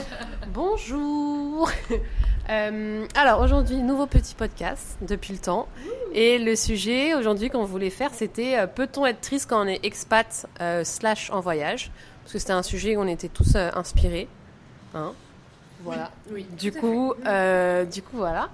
Bonjour. 0.54 1.70
Euh, 2.50 3.06
alors 3.14 3.40
aujourd'hui, 3.40 3.76
nouveau 3.76 4.06
petit 4.06 4.34
podcast 4.34 4.96
depuis 5.00 5.34
le 5.34 5.38
temps. 5.38 5.68
Et 6.12 6.38
le 6.38 6.56
sujet 6.56 7.14
aujourd'hui 7.14 7.50
qu'on 7.50 7.64
voulait 7.64 7.90
faire, 7.90 8.12
c'était 8.14 8.58
euh, 8.58 8.66
peut-on 8.66 9.06
être 9.06 9.20
triste 9.20 9.48
quand 9.48 9.64
on 9.64 9.68
est 9.68 9.84
expat 9.84 10.46
euh, 10.60 10.84
slash 10.84 11.30
en 11.30 11.40
voyage? 11.40 11.90
Parce 12.22 12.34
que 12.34 12.38
c'était 12.38 12.52
un 12.52 12.62
sujet 12.62 12.96
où 12.96 13.00
on 13.00 13.06
était 13.06 13.28
tous 13.28 13.56
inspirés. 13.56 14.28
Hein 14.94 15.12
voilà. 15.82 16.10
Oui. 16.30 16.46
Du 16.56 16.72
coup, 16.72 17.14
du 17.14 18.02
coup, 18.02 18.16
voilà. 18.16 18.50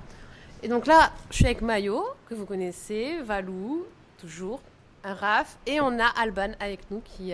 Et 0.62 0.68
donc 0.68 0.86
là, 0.86 1.12
je 1.30 1.36
suis 1.36 1.44
avec 1.44 1.60
Mayo, 1.60 2.04
que 2.28 2.34
vous 2.34 2.46
connaissez, 2.46 3.18
Valou, 3.22 3.84
toujours, 4.18 4.60
Raph, 5.04 5.56
et 5.66 5.80
on 5.80 5.98
a 6.00 6.06
Alban 6.20 6.52
avec 6.58 6.90
nous, 6.90 7.00
qui, 7.04 7.32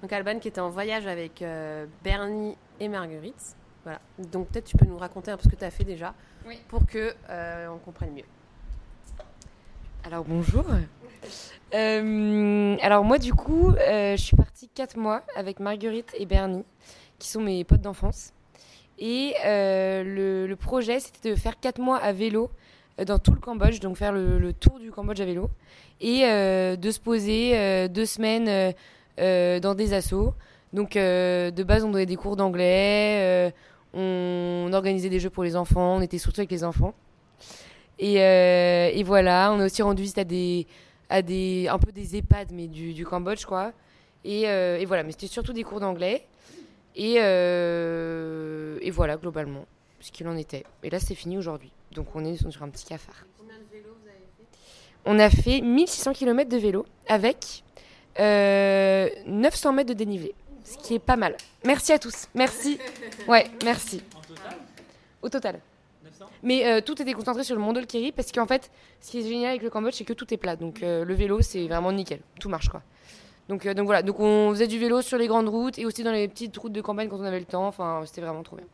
donc 0.00 0.12
Alban 0.12 0.38
qui 0.38 0.48
était 0.48 0.60
en 0.60 0.70
voyage 0.70 1.06
avec 1.06 1.44
Bernie 2.02 2.56
et 2.80 2.88
Marguerite. 2.88 3.56
Voilà. 3.84 4.00
Donc 4.18 4.48
peut-être 4.48 4.64
tu 4.66 4.76
peux 4.76 4.86
nous 4.86 4.98
raconter 4.98 5.30
un 5.30 5.36
peu 5.36 5.44
ce 5.44 5.48
que 5.48 5.56
tu 5.56 5.64
as 5.64 5.70
fait 5.70 5.84
déjà, 5.84 6.14
Oui. 6.46 6.58
pour 6.68 6.84
que 6.86 7.14
euh, 7.30 7.68
on 7.68 7.78
comprenne 7.78 8.12
mieux. 8.12 8.24
Alors 10.04 10.24
bonjour. 10.24 10.64
Euh, 11.74 12.76
alors 12.80 13.04
moi 13.04 13.18
du 13.18 13.32
coup, 13.34 13.68
euh, 13.70 14.16
je 14.16 14.20
suis 14.22 14.34
partie 14.36 14.68
4 14.70 14.96
mois 14.96 15.22
avec 15.36 15.60
Marguerite 15.60 16.10
et 16.18 16.24
Bernie, 16.26 16.64
qui 17.18 17.28
sont 17.28 17.40
mes 17.42 17.62
potes 17.62 17.82
d'enfance. 17.82 18.32
Et 18.98 19.34
le, 19.44 20.46
le 20.48 20.56
projet, 20.56 20.98
c'était 20.98 21.30
de 21.30 21.36
faire 21.36 21.60
4 21.60 21.78
mois 21.78 21.98
à 21.98 22.12
vélo 22.12 22.50
dans 23.06 23.18
tout 23.20 23.30
le 23.32 23.38
Cambodge, 23.38 23.78
donc 23.80 23.96
faire 23.98 24.12
le, 24.12 24.38
le 24.40 24.52
tour 24.52 24.80
du 24.80 24.90
Cambodge 24.90 25.20
à 25.20 25.24
vélo, 25.26 25.48
et 26.00 26.22
de 26.22 26.90
se 26.90 26.98
poser 26.98 27.88
deux 27.88 28.06
semaines 28.06 28.72
dans 29.18 29.74
des 29.76 29.92
assos. 29.92 30.34
Donc 30.72 30.96
euh, 30.96 31.50
de 31.50 31.62
base, 31.62 31.84
on 31.84 31.90
donnait 31.90 32.06
des 32.06 32.16
cours 32.16 32.36
d'anglais, 32.36 33.18
euh, 33.20 33.50
on 33.92 34.72
organisait 34.72 35.08
des 35.08 35.18
jeux 35.18 35.30
pour 35.30 35.42
les 35.42 35.56
enfants, 35.56 35.96
on 35.96 36.00
était 36.00 36.18
surtout 36.18 36.40
avec 36.40 36.50
les 36.50 36.64
enfants. 36.64 36.94
Et, 37.98 38.22
euh, 38.22 38.90
et 38.92 39.02
voilà, 39.02 39.52
on 39.52 39.60
a 39.60 39.66
aussi 39.66 39.82
rendu 39.82 40.02
visite 40.02 40.18
à 40.18 40.24
des, 40.24 40.66
à 41.08 41.22
des, 41.22 41.66
un 41.68 41.78
peu 41.78 41.92
des 41.92 42.16
EHPAD, 42.16 42.52
mais 42.52 42.66
du, 42.68 42.94
du 42.94 43.04
Cambodge, 43.04 43.44
quoi. 43.44 43.72
Et, 44.24 44.42
et 44.42 44.84
voilà, 44.84 45.02
mais 45.02 45.12
c'était 45.12 45.26
surtout 45.26 45.52
des 45.52 45.64
cours 45.64 45.80
d'anglais. 45.80 46.26
Et, 46.96 47.14
et 47.16 48.90
voilà, 48.90 49.16
globalement, 49.16 49.66
ce 49.98 50.10
qu'il 50.12 50.28
en 50.28 50.36
était. 50.36 50.64
Et 50.82 50.88
là, 50.88 50.98
c'est 50.98 51.14
fini 51.14 51.36
aujourd'hui. 51.36 51.72
Donc, 51.92 52.06
on 52.14 52.24
est 52.24 52.36
sur 52.36 52.62
un 52.62 52.68
petit 52.70 52.86
cafard. 52.86 53.26
Combien 53.38 53.56
de 53.56 53.64
vélos 53.70 53.94
vous 54.00 54.08
avez 54.08 54.18
fait? 54.38 54.46
On 55.04 55.18
a 55.18 55.28
fait 55.28 55.60
1600 55.60 56.12
km 56.12 56.48
de 56.48 56.56
vélo 56.56 56.86
avec 57.06 57.64
euh, 58.18 59.08
900 59.26 59.72
mètres 59.72 59.88
de 59.88 59.94
dénivelé, 59.94 60.34
ce 60.70 60.78
qui 60.78 60.94
est 60.94 60.98
pas 60.98 61.16
mal. 61.16 61.36
Merci 61.64 61.92
à 61.92 61.98
tous. 61.98 62.28
Merci. 62.34 62.78
Ouais, 63.26 63.50
merci. 63.64 64.02
En 64.14 64.20
total 64.20 64.58
Au 65.22 65.28
total. 65.28 65.60
900 66.04 66.26
Mais 66.42 66.66
euh, 66.66 66.80
tout 66.80 67.00
était 67.00 67.12
concentré 67.12 67.44
sur 67.44 67.54
le 67.56 67.60
Mondol 67.60 67.86
Keri 67.86 68.12
parce 68.12 68.30
qu'en 68.32 68.46
fait, 68.46 68.70
ce 69.00 69.10
qui 69.10 69.18
est 69.18 69.28
génial 69.28 69.50
avec 69.50 69.62
le 69.62 69.70
Cambodge, 69.70 69.94
c'est 69.94 70.04
que 70.04 70.12
tout 70.12 70.32
est 70.32 70.36
plat. 70.36 70.56
Donc 70.56 70.82
euh, 70.82 71.04
le 71.04 71.14
vélo, 71.14 71.42
c'est 71.42 71.66
vraiment 71.66 71.92
nickel. 71.92 72.20
Tout 72.38 72.48
marche 72.48 72.68
quoi. 72.68 72.82
Donc, 73.48 73.66
euh, 73.66 73.74
donc 73.74 73.86
voilà, 73.86 74.02
donc 74.02 74.20
on 74.20 74.50
faisait 74.50 74.68
du 74.68 74.78
vélo 74.78 75.02
sur 75.02 75.18
les 75.18 75.26
grandes 75.26 75.48
routes 75.48 75.78
et 75.78 75.84
aussi 75.84 76.04
dans 76.04 76.12
les 76.12 76.28
petites 76.28 76.56
routes 76.56 76.72
de 76.72 76.80
campagne 76.80 77.08
quand 77.08 77.18
on 77.18 77.24
avait 77.24 77.40
le 77.40 77.46
temps. 77.46 77.66
Enfin, 77.66 78.02
c'était 78.06 78.20
vraiment 78.20 78.42
trop 78.44 78.56
bien. 78.56 78.66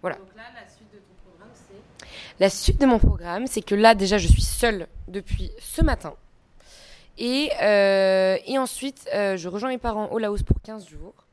Voilà. 0.00 0.16
Donc 0.16 0.28
là, 0.36 0.44
la 0.54 0.66
suite 0.68 0.90
de 0.92 0.98
ton 0.98 1.30
programme, 1.30 1.50
c'est 1.54 2.40
La 2.40 2.48
suite 2.48 2.80
de 2.80 2.86
mon 2.86 2.98
programme, 2.98 3.46
c'est 3.46 3.62
que 3.62 3.74
là, 3.74 3.94
déjà, 3.94 4.16
je 4.16 4.28
suis 4.28 4.42
seule 4.42 4.86
depuis 5.06 5.50
ce 5.58 5.82
matin. 5.82 6.14
Et, 7.18 7.50
et 7.50 8.58
ensuite, 8.58 9.08
je 9.12 9.48
rejoins 9.48 9.70
mes 9.70 9.78
parents 9.78 10.08
au 10.08 10.18
Laos 10.18 10.42
pour 10.42 10.60
15 10.62 10.86
jours. 10.86 11.25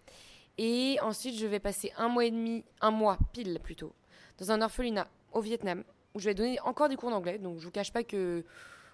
Et 0.57 0.97
ensuite, 1.01 1.37
je 1.37 1.47
vais 1.47 1.59
passer 1.59 1.91
un 1.97 2.07
mois 2.07 2.25
et 2.25 2.31
demi, 2.31 2.63
un 2.81 2.91
mois 2.91 3.17
pile 3.31 3.59
plutôt, 3.63 3.93
dans 4.37 4.51
un 4.51 4.61
orphelinat 4.61 5.07
au 5.31 5.41
Vietnam, 5.41 5.83
où 6.13 6.19
je 6.19 6.25
vais 6.25 6.33
donner 6.35 6.59
encore 6.61 6.89
des 6.89 6.95
cours 6.95 7.09
d'anglais. 7.09 7.39
Donc, 7.39 7.59
je 7.59 7.65
vous 7.65 7.71
cache 7.71 7.91
pas 7.91 8.03
que. 8.03 8.43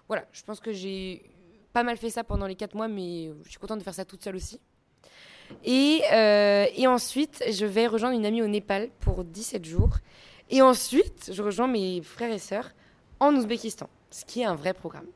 Voilà, 0.08 0.24
je 0.32 0.42
pense 0.42 0.60
que 0.60 0.72
j'ai 0.72 1.22
pas 1.72 1.82
mal 1.82 1.96
fait 1.96 2.10
ça 2.10 2.24
pendant 2.24 2.46
les 2.46 2.56
4 2.56 2.74
mois, 2.74 2.88
mais 2.88 3.30
je 3.44 3.50
suis 3.50 3.58
contente 3.58 3.78
de 3.78 3.84
faire 3.84 3.94
ça 3.94 4.04
toute 4.04 4.24
seule 4.24 4.36
aussi. 4.36 4.60
Et, 5.64 6.02
euh, 6.12 6.66
et 6.74 6.86
ensuite, 6.86 7.42
je 7.50 7.66
vais 7.66 7.86
rejoindre 7.86 8.16
une 8.16 8.26
amie 8.26 8.42
au 8.42 8.46
Népal 8.46 8.88
pour 9.00 9.24
17 9.24 9.64
jours. 9.64 9.98
Et 10.48 10.62
ensuite, 10.62 11.30
je 11.32 11.42
rejoins 11.42 11.68
mes 11.68 12.02
frères 12.02 12.32
et 12.32 12.38
sœurs 12.38 12.70
en 13.20 13.34
Ouzbékistan, 13.34 13.88
ce 14.10 14.24
qui 14.24 14.40
est 14.40 14.44
un 14.44 14.54
vrai 14.54 14.74
programme. 14.74 15.06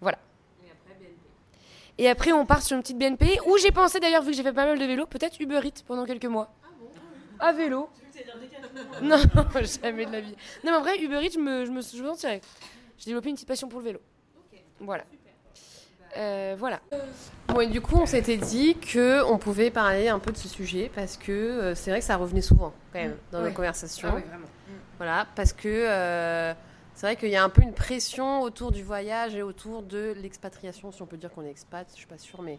Voilà. 0.00 0.18
Et 1.98 2.08
après, 2.08 2.32
on 2.32 2.44
part 2.44 2.62
sur 2.62 2.76
une 2.76 2.82
petite 2.82 2.98
BNP 2.98 3.38
où 3.46 3.56
j'ai 3.58 3.70
pensé 3.72 4.00
d'ailleurs, 4.00 4.22
vu 4.22 4.30
que 4.30 4.36
j'ai 4.36 4.42
fait 4.42 4.52
pas 4.52 4.66
mal 4.66 4.78
de 4.78 4.84
vélo, 4.84 5.06
peut-être 5.06 5.40
Uber 5.40 5.60
Eats 5.64 5.82
pendant 5.86 6.04
quelques 6.04 6.26
mois. 6.26 6.50
À 7.38 7.52
vélo. 7.52 7.88
Non, 9.02 9.16
jamais 9.82 10.06
de 10.06 10.12
la 10.12 10.20
vie. 10.20 10.34
Non, 10.64 10.70
mais 10.70 10.76
en 10.76 10.80
vrai, 10.80 10.98
Uber 10.98 11.20
Eats, 11.22 11.32
je 11.34 11.38
me, 11.38 11.64
je 11.64 11.70
me, 11.70 11.80
je 11.80 12.04
sentirais. 12.04 12.40
J'ai 12.98 13.06
développé 13.06 13.28
une 13.28 13.34
petite 13.34 13.48
passion 13.48 13.68
pour 13.68 13.80
le 13.80 13.86
vélo. 13.86 14.00
Voilà. 14.80 15.04
Euh, 16.16 16.56
voilà. 16.58 16.80
Bon, 17.48 17.60
et 17.60 17.66
du 17.66 17.80
coup, 17.80 17.96
on 17.96 18.06
s'était 18.06 18.36
dit 18.36 18.76
que 18.76 19.22
on 19.24 19.38
pouvait 19.38 19.70
parler 19.70 20.08
un 20.08 20.18
peu 20.18 20.32
de 20.32 20.36
ce 20.36 20.48
sujet 20.48 20.90
parce 20.94 21.16
que 21.16 21.32
euh, 21.32 21.74
c'est 21.74 21.90
vrai 21.90 22.00
que 22.00 22.06
ça 22.06 22.16
revenait 22.16 22.40
souvent 22.42 22.72
quand 22.92 22.98
même 22.98 23.16
dans 23.32 23.42
nos 23.42 23.52
conversations. 23.52 24.08
vraiment. 24.08 24.46
Voilà, 24.98 25.26
parce 25.34 25.52
que 25.52 25.68
euh, 25.68 26.54
c'est 26.96 27.06
vrai 27.06 27.16
qu'il 27.16 27.28
y 27.28 27.36
a 27.36 27.44
un 27.44 27.48
peu 27.48 27.62
une 27.62 27.72
pression 27.72 28.42
autour 28.42 28.72
du 28.72 28.82
voyage 28.82 29.36
et 29.36 29.42
autour 29.42 29.82
de 29.82 30.16
l'expatriation, 30.20 30.90
si 30.90 31.00
on 31.02 31.06
peut 31.06 31.16
dire 31.16 31.30
qu'on 31.30 31.44
est 31.44 31.50
expat, 31.50 31.86
je 31.92 31.96
suis 31.96 32.06
pas 32.06 32.18
sûre, 32.18 32.42
mais 32.42 32.58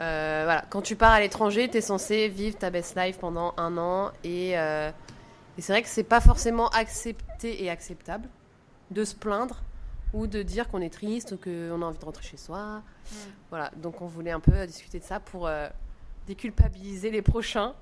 euh, 0.00 0.42
voilà, 0.44 0.64
quand 0.70 0.82
tu 0.82 0.94
pars 0.94 1.12
à 1.12 1.18
l'étranger, 1.18 1.68
tu 1.68 1.78
es 1.78 1.80
censé 1.80 2.28
vivre 2.28 2.56
ta 2.56 2.70
best 2.70 2.96
life 2.96 3.18
pendant 3.18 3.54
un 3.56 3.76
an 3.76 4.12
et, 4.22 4.56
euh, 4.56 4.90
et 5.58 5.62
c'est 5.62 5.72
vrai 5.72 5.82
que 5.82 5.88
c'est 5.88 6.04
pas 6.04 6.20
forcément 6.20 6.68
accepté 6.68 7.64
et 7.64 7.70
acceptable 7.70 8.28
de 8.92 9.04
se 9.04 9.16
plaindre 9.16 9.62
ou 10.14 10.26
de 10.26 10.42
dire 10.42 10.68
qu'on 10.68 10.80
est 10.80 10.92
triste 10.92 11.32
ou 11.32 11.36
qu'on 11.36 11.82
a 11.82 11.84
envie 11.84 11.98
de 11.98 12.04
rentrer 12.04 12.22
chez 12.22 12.36
soi. 12.36 12.82
Voilà, 13.50 13.70
donc 13.76 14.00
on 14.00 14.06
voulait 14.06 14.30
un 14.30 14.40
peu 14.40 14.52
euh, 14.54 14.66
discuter 14.66 15.00
de 15.00 15.04
ça 15.04 15.20
pour 15.20 15.46
euh, 15.46 15.68
déculpabiliser 16.26 17.10
les 17.10 17.22
prochains 17.22 17.74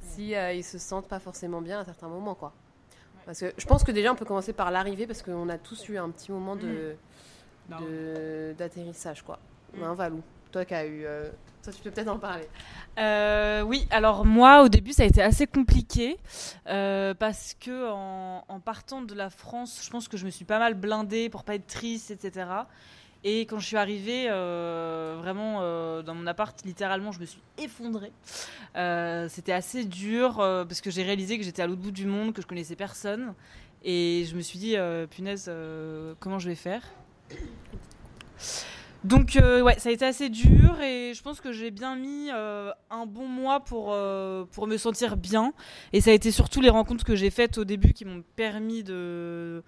si 0.00 0.34
euh, 0.34 0.52
ils 0.52 0.64
se 0.64 0.78
sentent 0.78 1.08
pas 1.08 1.20
forcément 1.20 1.60
bien 1.60 1.80
à 1.80 1.84
certains 1.84 2.08
moments, 2.08 2.34
quoi. 2.34 2.52
Parce 3.26 3.40
que 3.40 3.52
je 3.58 3.66
pense 3.66 3.82
que 3.84 3.90
déjà 3.92 4.12
on 4.12 4.14
peut 4.16 4.24
commencer 4.24 4.52
par 4.54 4.70
l'arrivée 4.70 5.06
parce 5.06 5.20
qu'on 5.22 5.48
a 5.48 5.58
tous 5.58 5.88
eu 5.88 5.98
un 5.98 6.08
petit 6.10 6.30
moment 6.32 6.56
de 6.56 6.94
de- 7.80 8.54
d'atterrissage, 8.56 9.22
quoi. 9.22 9.38
Hein, 9.82 9.94
Valou, 9.94 10.22
toi 10.52 10.64
qui 10.64 10.72
as 10.74 10.86
eu, 10.86 11.04
euh, 11.04 11.28
toi 11.62 11.72
tu 11.72 11.82
peux 11.82 11.90
peut-être 11.90 12.08
en 12.08 12.18
parler. 12.20 12.48
Euh, 12.98 13.62
oui, 13.62 13.88
alors 13.90 14.24
moi 14.24 14.62
au 14.62 14.68
début 14.68 14.92
ça 14.92 15.02
a 15.02 15.06
été 15.06 15.20
assez 15.20 15.46
compliqué 15.48 16.16
euh, 16.68 17.12
parce 17.14 17.54
que 17.58 17.90
en, 17.90 18.44
en 18.46 18.60
partant 18.60 19.02
de 19.02 19.14
la 19.14 19.28
France, 19.28 19.80
je 19.84 19.90
pense 19.90 20.06
que 20.06 20.16
je 20.16 20.24
me 20.24 20.30
suis 20.30 20.44
pas 20.44 20.60
mal 20.60 20.74
blindée 20.74 21.28
pour 21.28 21.42
pas 21.42 21.56
être 21.56 21.66
triste, 21.66 22.12
etc. 22.12 22.46
Et 23.28 23.40
quand 23.40 23.58
je 23.58 23.66
suis 23.66 23.76
arrivée, 23.76 24.26
euh, 24.28 25.16
vraiment 25.18 25.58
euh, 25.60 26.00
dans 26.02 26.14
mon 26.14 26.28
appart, 26.28 26.56
littéralement, 26.64 27.10
je 27.10 27.18
me 27.18 27.24
suis 27.24 27.40
effondrée. 27.58 28.12
Euh, 28.76 29.26
C'était 29.28 29.50
assez 29.50 29.84
dur 29.84 30.36
parce 30.36 30.80
que 30.80 30.92
j'ai 30.92 31.02
réalisé 31.02 31.36
que 31.36 31.42
j'étais 31.42 31.60
à 31.60 31.66
l'autre 31.66 31.80
bout 31.80 31.90
du 31.90 32.06
monde, 32.06 32.32
que 32.32 32.40
je 32.40 32.46
connaissais 32.46 32.76
personne, 32.76 33.34
et 33.82 34.24
je 34.30 34.36
me 34.36 34.42
suis 34.42 34.60
dit 34.60 34.76
punaise, 35.10 35.50
comment 36.20 36.38
je 36.38 36.48
vais 36.48 36.54
faire? 36.54 36.82
Donc 39.02 39.34
euh, 39.34 39.60
ouais, 39.60 39.76
ça 39.80 39.88
a 39.88 39.92
été 39.92 40.04
assez 40.04 40.28
dur 40.28 40.80
et 40.80 41.12
je 41.12 41.22
pense 41.22 41.40
que 41.40 41.50
j'ai 41.50 41.72
bien 41.72 41.96
mis 41.96 42.30
un 42.30 43.06
bon 43.06 43.26
mois 43.26 43.58
pour, 43.58 43.86
pour 44.52 44.66
me 44.68 44.76
sentir 44.76 45.16
bien. 45.16 45.52
Et 45.92 46.00
ça 46.00 46.10
a 46.10 46.14
été 46.14 46.30
surtout 46.30 46.60
les 46.60 46.70
rencontres 46.70 47.04
que 47.04 47.16
j'ai 47.16 47.30
faites 47.30 47.58
au 47.58 47.64
début 47.64 47.92
qui 47.92 48.04
m'ont 48.04 48.22
permis 48.36 48.84
de 48.84 49.64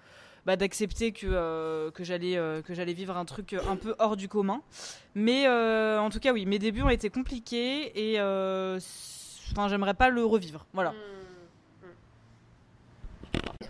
bah, 0.47 0.56
d'accepter 0.56 1.12
que, 1.12 1.26
euh, 1.26 1.91
que 1.91 2.04
j'allais 2.04 2.37
euh, 2.37 2.62
que 2.62 2.75
j'allais 2.75 2.94
vivre 2.94 3.16
un 3.16 3.25
truc 3.25 3.54
un 3.69 3.76
peu 3.76 3.94
hors 3.99 4.16
du 4.16 4.28
commun. 4.28 4.62
Mais 5.15 5.47
euh, 5.47 6.00
en 6.00 6.10
tout 6.10 6.21
cas 6.21 6.32
oui, 6.32 6.47
mes 6.47 6.59
débuts 6.59 6.82
ont 6.82 6.88
été 6.88 7.10
compliqués 7.10 8.12
et 8.12 8.21
euh, 8.21 8.78
enfin 9.53 9.69
j'aimerais 9.69 9.94
pas 9.94 10.09
le 10.09 10.25
revivre. 10.25 10.66
Voilà. 10.72 10.94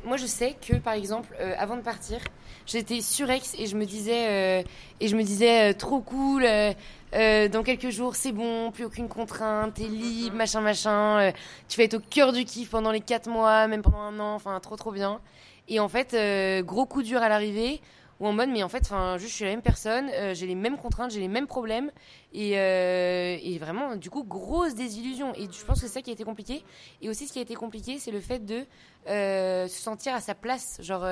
Moi, 0.05 0.17
je 0.17 0.27
sais 0.27 0.55
que, 0.67 0.75
par 0.77 0.95
exemple, 0.95 1.35
euh, 1.41 1.55
avant 1.59 1.77
de 1.77 1.83
partir, 1.83 2.21
j'étais 2.67 3.01
surex 3.01 3.55
et 3.59 3.67
je 3.67 3.77
me 3.77 3.85
disais, 3.85 4.63
euh, 4.63 4.63
et 5.01 5.09
je 5.09 5.17
me 5.17 5.23
disais, 5.23 5.71
euh, 5.71 5.77
trop 5.77 6.01
cool. 6.01 6.45
euh, 6.45 6.73
euh, 7.15 7.49
dans 7.49 7.63
quelques 7.63 7.91
jours, 7.91 8.15
c'est 8.15 8.33
bon, 8.33 8.71
plus 8.71 8.85
aucune 8.85 9.09
contrainte, 9.09 9.75
t'es 9.75 9.89
libre, 9.89 10.37
machin, 10.37 10.61
machin. 10.61 11.19
euh, 11.21 11.33
tu 11.69 11.77
vas 11.79 11.85
être 11.85 11.95
au 11.95 12.01
cœur 12.01 12.33
du 12.33 12.45
kiff 12.45 12.71
pendant 12.71 12.93
les 12.93 13.01
quatre 13.01 13.29
mois, 13.29 13.67
même 13.67 13.83
pendant 13.83 14.01
un 14.01 14.19
an, 14.21 14.35
enfin, 14.35 14.59
trop, 14.61 14.77
trop 14.77 14.93
bien. 14.93 15.21
Et 15.69 15.81
en 15.81 15.89
fait, 15.89 16.15
euh, 16.15 16.63
gros 16.63 16.87
coup 16.87 17.03
dur 17.03 17.23
à 17.23 17.29
l'arrivée, 17.29 17.81
ou 18.21 18.27
en 18.27 18.33
mode, 18.33 18.49
mais 18.49 18.63
en 18.63 18.69
fait, 18.69 18.81
enfin, 18.83 19.17
je 19.19 19.27
suis 19.27 19.45
la 19.45 19.53
même 19.53 19.63
personne, 19.63 20.11
euh, 20.13 20.35
j'ai 20.35 20.47
les 20.47 20.57
mêmes 20.57 20.77
contraintes, 20.77 21.13
j'ai 21.13 21.21
les 21.21 21.29
mêmes 21.29 21.47
problèmes, 21.47 21.93
et, 22.33 22.59
euh, 22.59 23.37
et 23.41 23.59
vraiment, 23.59 23.95
du 23.95 24.11
coup, 24.11 24.25
grosse 24.25 24.75
désillusion. 24.75 25.33
Et 25.35 25.45
je 25.45 25.65
pense 25.65 25.81
que 25.81 25.87
c'est 25.87 25.93
ça 25.93 26.03
qui 26.03 26.11
a 26.11 26.15
été 26.15 26.25
compliqué. 26.25 26.65
Et 27.01 27.09
aussi, 27.09 27.29
ce 27.29 27.33
qui 27.33 27.39
a 27.39 27.43
été 27.43 27.55
compliqué, 27.55 27.99
c'est 27.99 28.11
le 28.11 28.21
fait 28.21 28.45
de 28.45 28.65
se 29.07 29.69
sentir 29.69 30.15
à 30.15 30.21
sa 30.21 30.35
place. 30.35 30.79
Genre, 30.83 31.07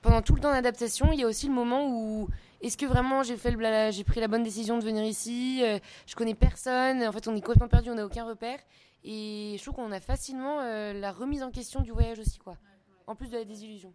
pendant 0.00 0.22
tout 0.22 0.34
le 0.34 0.40
temps 0.40 0.52
d'adaptation, 0.52 1.12
il 1.12 1.20
y 1.20 1.24
a 1.24 1.26
aussi 1.26 1.48
le 1.48 1.54
moment 1.54 1.88
où 1.88 2.28
est-ce 2.60 2.78
que 2.78 2.86
vraiment 2.86 3.22
j'ai 3.22 3.36
fait 3.36 3.50
le 3.50 3.90
j'ai 3.90 4.04
pris 4.04 4.20
la 4.20 4.28
bonne 4.28 4.42
décision 4.42 4.78
de 4.78 4.84
venir 4.84 5.04
ici 5.04 5.60
euh, 5.62 5.78
Je 6.06 6.14
connais 6.14 6.34
personne. 6.34 7.02
En 7.02 7.12
fait, 7.12 7.28
on 7.28 7.36
est 7.36 7.40
complètement 7.40 7.68
perdu, 7.68 7.90
on 7.90 7.94
n'a 7.94 8.06
aucun 8.06 8.24
repère. 8.24 8.58
Et 9.04 9.56
je 9.58 9.62
trouve 9.62 9.74
qu'on 9.74 9.92
a 9.92 10.00
facilement 10.00 10.62
la 10.62 11.12
remise 11.12 11.42
en 11.42 11.50
question 11.50 11.82
du 11.82 11.90
voyage 11.90 12.18
aussi, 12.20 12.38
quoi. 12.38 12.56
En 13.06 13.14
plus 13.14 13.30
de 13.30 13.38
la 13.38 13.44
désillusion. 13.44 13.92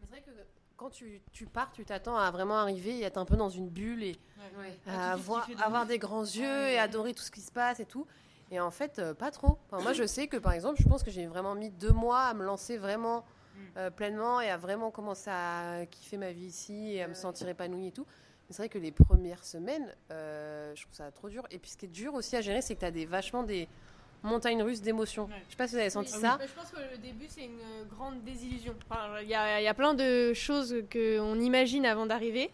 C'est 0.00 0.08
vrai 0.08 0.22
que 0.22 0.30
quand 0.76 0.90
tu, 0.90 1.20
tu 1.32 1.46
pars, 1.46 1.72
tu 1.72 1.84
t'attends 1.84 2.16
à 2.16 2.30
vraiment 2.30 2.58
arriver 2.58 2.98
et 2.98 3.02
être 3.02 3.18
un 3.18 3.24
peu 3.24 3.36
dans 3.36 3.50
une 3.50 3.68
bulle 3.68 4.02
et 4.02 4.16
à 4.86 5.12
avoir, 5.12 5.46
avoir 5.62 5.86
des 5.86 5.98
grands 5.98 6.24
yeux 6.24 6.68
et 6.68 6.78
adorer 6.78 7.12
tout 7.12 7.22
ce 7.22 7.30
qui 7.30 7.42
se 7.42 7.52
passe 7.52 7.80
et 7.80 7.84
tout. 7.84 8.06
Et 8.50 8.58
en 8.60 8.70
fait, 8.70 8.98
euh, 8.98 9.14
pas 9.14 9.30
trop. 9.30 9.58
Enfin, 9.70 9.82
moi, 9.82 9.92
je 9.92 10.06
sais 10.06 10.26
que 10.26 10.36
par 10.36 10.52
exemple, 10.52 10.80
je 10.80 10.88
pense 10.88 11.02
que 11.02 11.10
j'ai 11.10 11.26
vraiment 11.26 11.54
mis 11.54 11.70
deux 11.70 11.92
mois 11.92 12.22
à 12.22 12.34
me 12.34 12.44
lancer 12.44 12.78
vraiment 12.78 13.24
euh, 13.76 13.90
pleinement 13.90 14.40
et 14.40 14.48
à 14.48 14.56
vraiment 14.56 14.90
commencer 14.90 15.30
à 15.30 15.86
kiffer 15.90 16.16
ma 16.16 16.32
vie 16.32 16.46
ici 16.46 16.94
et 16.94 17.02
à 17.02 17.08
me 17.08 17.14
sentir 17.14 17.48
épanouie 17.48 17.88
et 17.88 17.92
tout. 17.92 18.06
Mais 18.48 18.54
c'est 18.54 18.62
vrai 18.62 18.68
que 18.68 18.78
les 18.78 18.90
premières 18.90 19.44
semaines, 19.44 19.94
euh, 20.10 20.74
je 20.74 20.82
trouve 20.82 20.94
ça 20.94 21.12
trop 21.12 21.28
dur. 21.28 21.46
Et 21.50 21.58
puis 21.58 21.70
ce 21.70 21.76
qui 21.76 21.86
est 21.86 21.88
dur 21.88 22.14
aussi 22.14 22.36
à 22.36 22.40
gérer, 22.40 22.62
c'est 22.62 22.74
que 22.74 22.80
tu 22.80 22.86
as 22.86 22.90
des, 22.90 23.06
vachement 23.06 23.44
des 23.44 23.68
montagnes 24.22 24.62
russes 24.62 24.80
d'émotions. 24.82 25.28
Je 25.46 25.50
sais 25.52 25.56
pas 25.56 25.66
si 25.68 25.74
vous 25.74 25.80
avez 25.80 25.90
senti 25.90 26.12
Oui, 26.14 26.20
ça. 26.20 26.36
bah, 26.38 26.44
Je 26.46 26.52
pense 26.60 26.70
que 26.70 26.76
le 26.92 26.98
début, 26.98 27.26
c'est 27.28 27.44
une 27.44 27.58
euh, 27.60 27.84
grande 27.96 28.22
désillusion. 28.24 28.74
Enfin, 28.90 29.20
Il 29.22 29.28
y, 29.28 29.34
a, 29.34 29.60
il 29.60 29.64
y 29.64 29.68
a 29.68 29.74
plein 29.74 29.94
de 29.94 30.32
choses 30.34 30.74
qu'on 30.92 31.40
imagine 31.40 31.86
avant 31.86 32.06
d'arriver. 32.06 32.50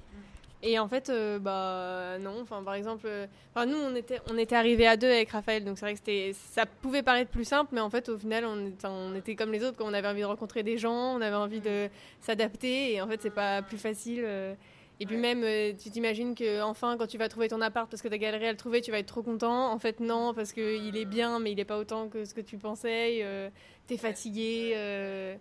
Et 0.63 0.79
en 0.79 0.89
fait, 0.89 1.11
euh, 1.11 1.39
bah 1.39 2.19
non. 2.19 2.41
Enfin, 2.41 2.63
par 2.65 2.75
exemple, 2.75 3.05
euh, 3.07 3.27
enfin, 3.55 3.67
nous, 3.67 3.77
on 3.77 3.95
était, 3.95 4.21
on 4.31 4.39
était 4.39 4.57
arrivés 4.57 4.87
à 4.87 4.97
deux 4.97 5.07
avec 5.11 5.31
Raphaël, 5.31 5.65
donc 5.65 5.79
c'est 5.79 5.85
vrai 5.85 5.93
que 5.93 5.99
c'était, 5.99 6.33
ça 6.35 6.65
pouvait 6.67 7.03
paraître 7.03 7.31
plus 7.31 7.45
simple, 7.45 7.71
mais 7.75 7.81
en 7.81 7.91
fait, 7.91 8.09
au 8.09 8.17
final, 8.17 8.45
on 8.47 8.67
était, 8.69 8.87
on 8.89 9.15
était 9.15 9.37
comme 9.37 9.53
les 9.53 9.63
autres. 9.63 9.77
Quand 9.77 9.85
on 9.87 9.93
avait 9.93 10.09
envie 10.09 10.23
de 10.23 10.27
rencontrer 10.27 10.63
des 10.63 10.79
gens, 10.79 11.17
on 11.17 11.21
avait 11.21 11.37
envie 11.37 11.61
de 11.61 11.89
s'adapter, 12.21 12.95
et 12.95 13.03
en 13.03 13.07
fait, 13.07 13.21
c'est 13.23 13.31
pas 13.31 13.61
plus 13.63 13.79
facile. 13.79 14.23
euh. 14.25 14.55
Et 14.99 15.05
puis 15.07 15.17
même, 15.19 15.43
euh, 15.45 15.73
tu 15.79 15.91
t'imagines 15.91 16.35
que 16.35 16.63
enfin, 16.63 16.97
quand 16.97 17.07
tu 17.07 17.19
vas 17.19 17.29
trouver 17.29 17.49
ton 17.49 17.61
appart 17.61 17.89
parce 17.91 18.01
que 18.01 18.09
t'as 18.09 18.17
galéré 18.17 18.49
à 18.49 18.51
le 18.53 18.57
trouver, 18.57 18.81
tu 18.81 18.91
vas 18.91 18.99
être 18.99 19.07
trop 19.07 19.23
content. 19.23 19.71
En 19.71 19.79
fait, 19.79 20.01
non, 20.01 20.33
parce 20.33 20.53
que 20.55 20.79
il 20.79 20.97
est 20.97 21.05
bien, 21.05 21.39
mais 21.39 21.53
il 21.53 21.61
est 21.61 21.67
pas 21.67 21.77
autant 21.79 22.09
que 22.09 22.25
ce 22.25 22.33
que 22.33 22.41
tu 22.41 22.57
pensais. 22.57 23.19
Euh, 23.23 23.51
T'es 23.87 23.99
fatigué. 23.99 24.73
euh. 24.75 25.37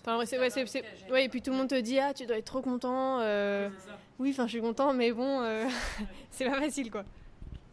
Enfin, 0.00 0.18
ouais, 0.18 0.26
c'est, 0.26 0.38
ouais, 1.10 1.24
et 1.24 1.28
puis 1.28 1.42
tout 1.42 1.50
le 1.50 1.56
monde 1.56 1.68
te 1.68 1.80
dit 1.80 1.98
ah 1.98 2.12
tu 2.14 2.26
dois 2.26 2.36
être 2.38 2.44
trop 2.44 2.62
content. 2.62 3.18
euh. 3.20 3.68
Oui, 4.18 4.30
enfin 4.30 4.46
je 4.46 4.52
suis 4.52 4.60
content, 4.60 4.92
mais 4.92 5.10
bon, 5.12 5.40
euh, 5.42 5.64
c'est 6.30 6.44
pas 6.44 6.60
facile 6.60 6.90
quoi. 6.90 7.04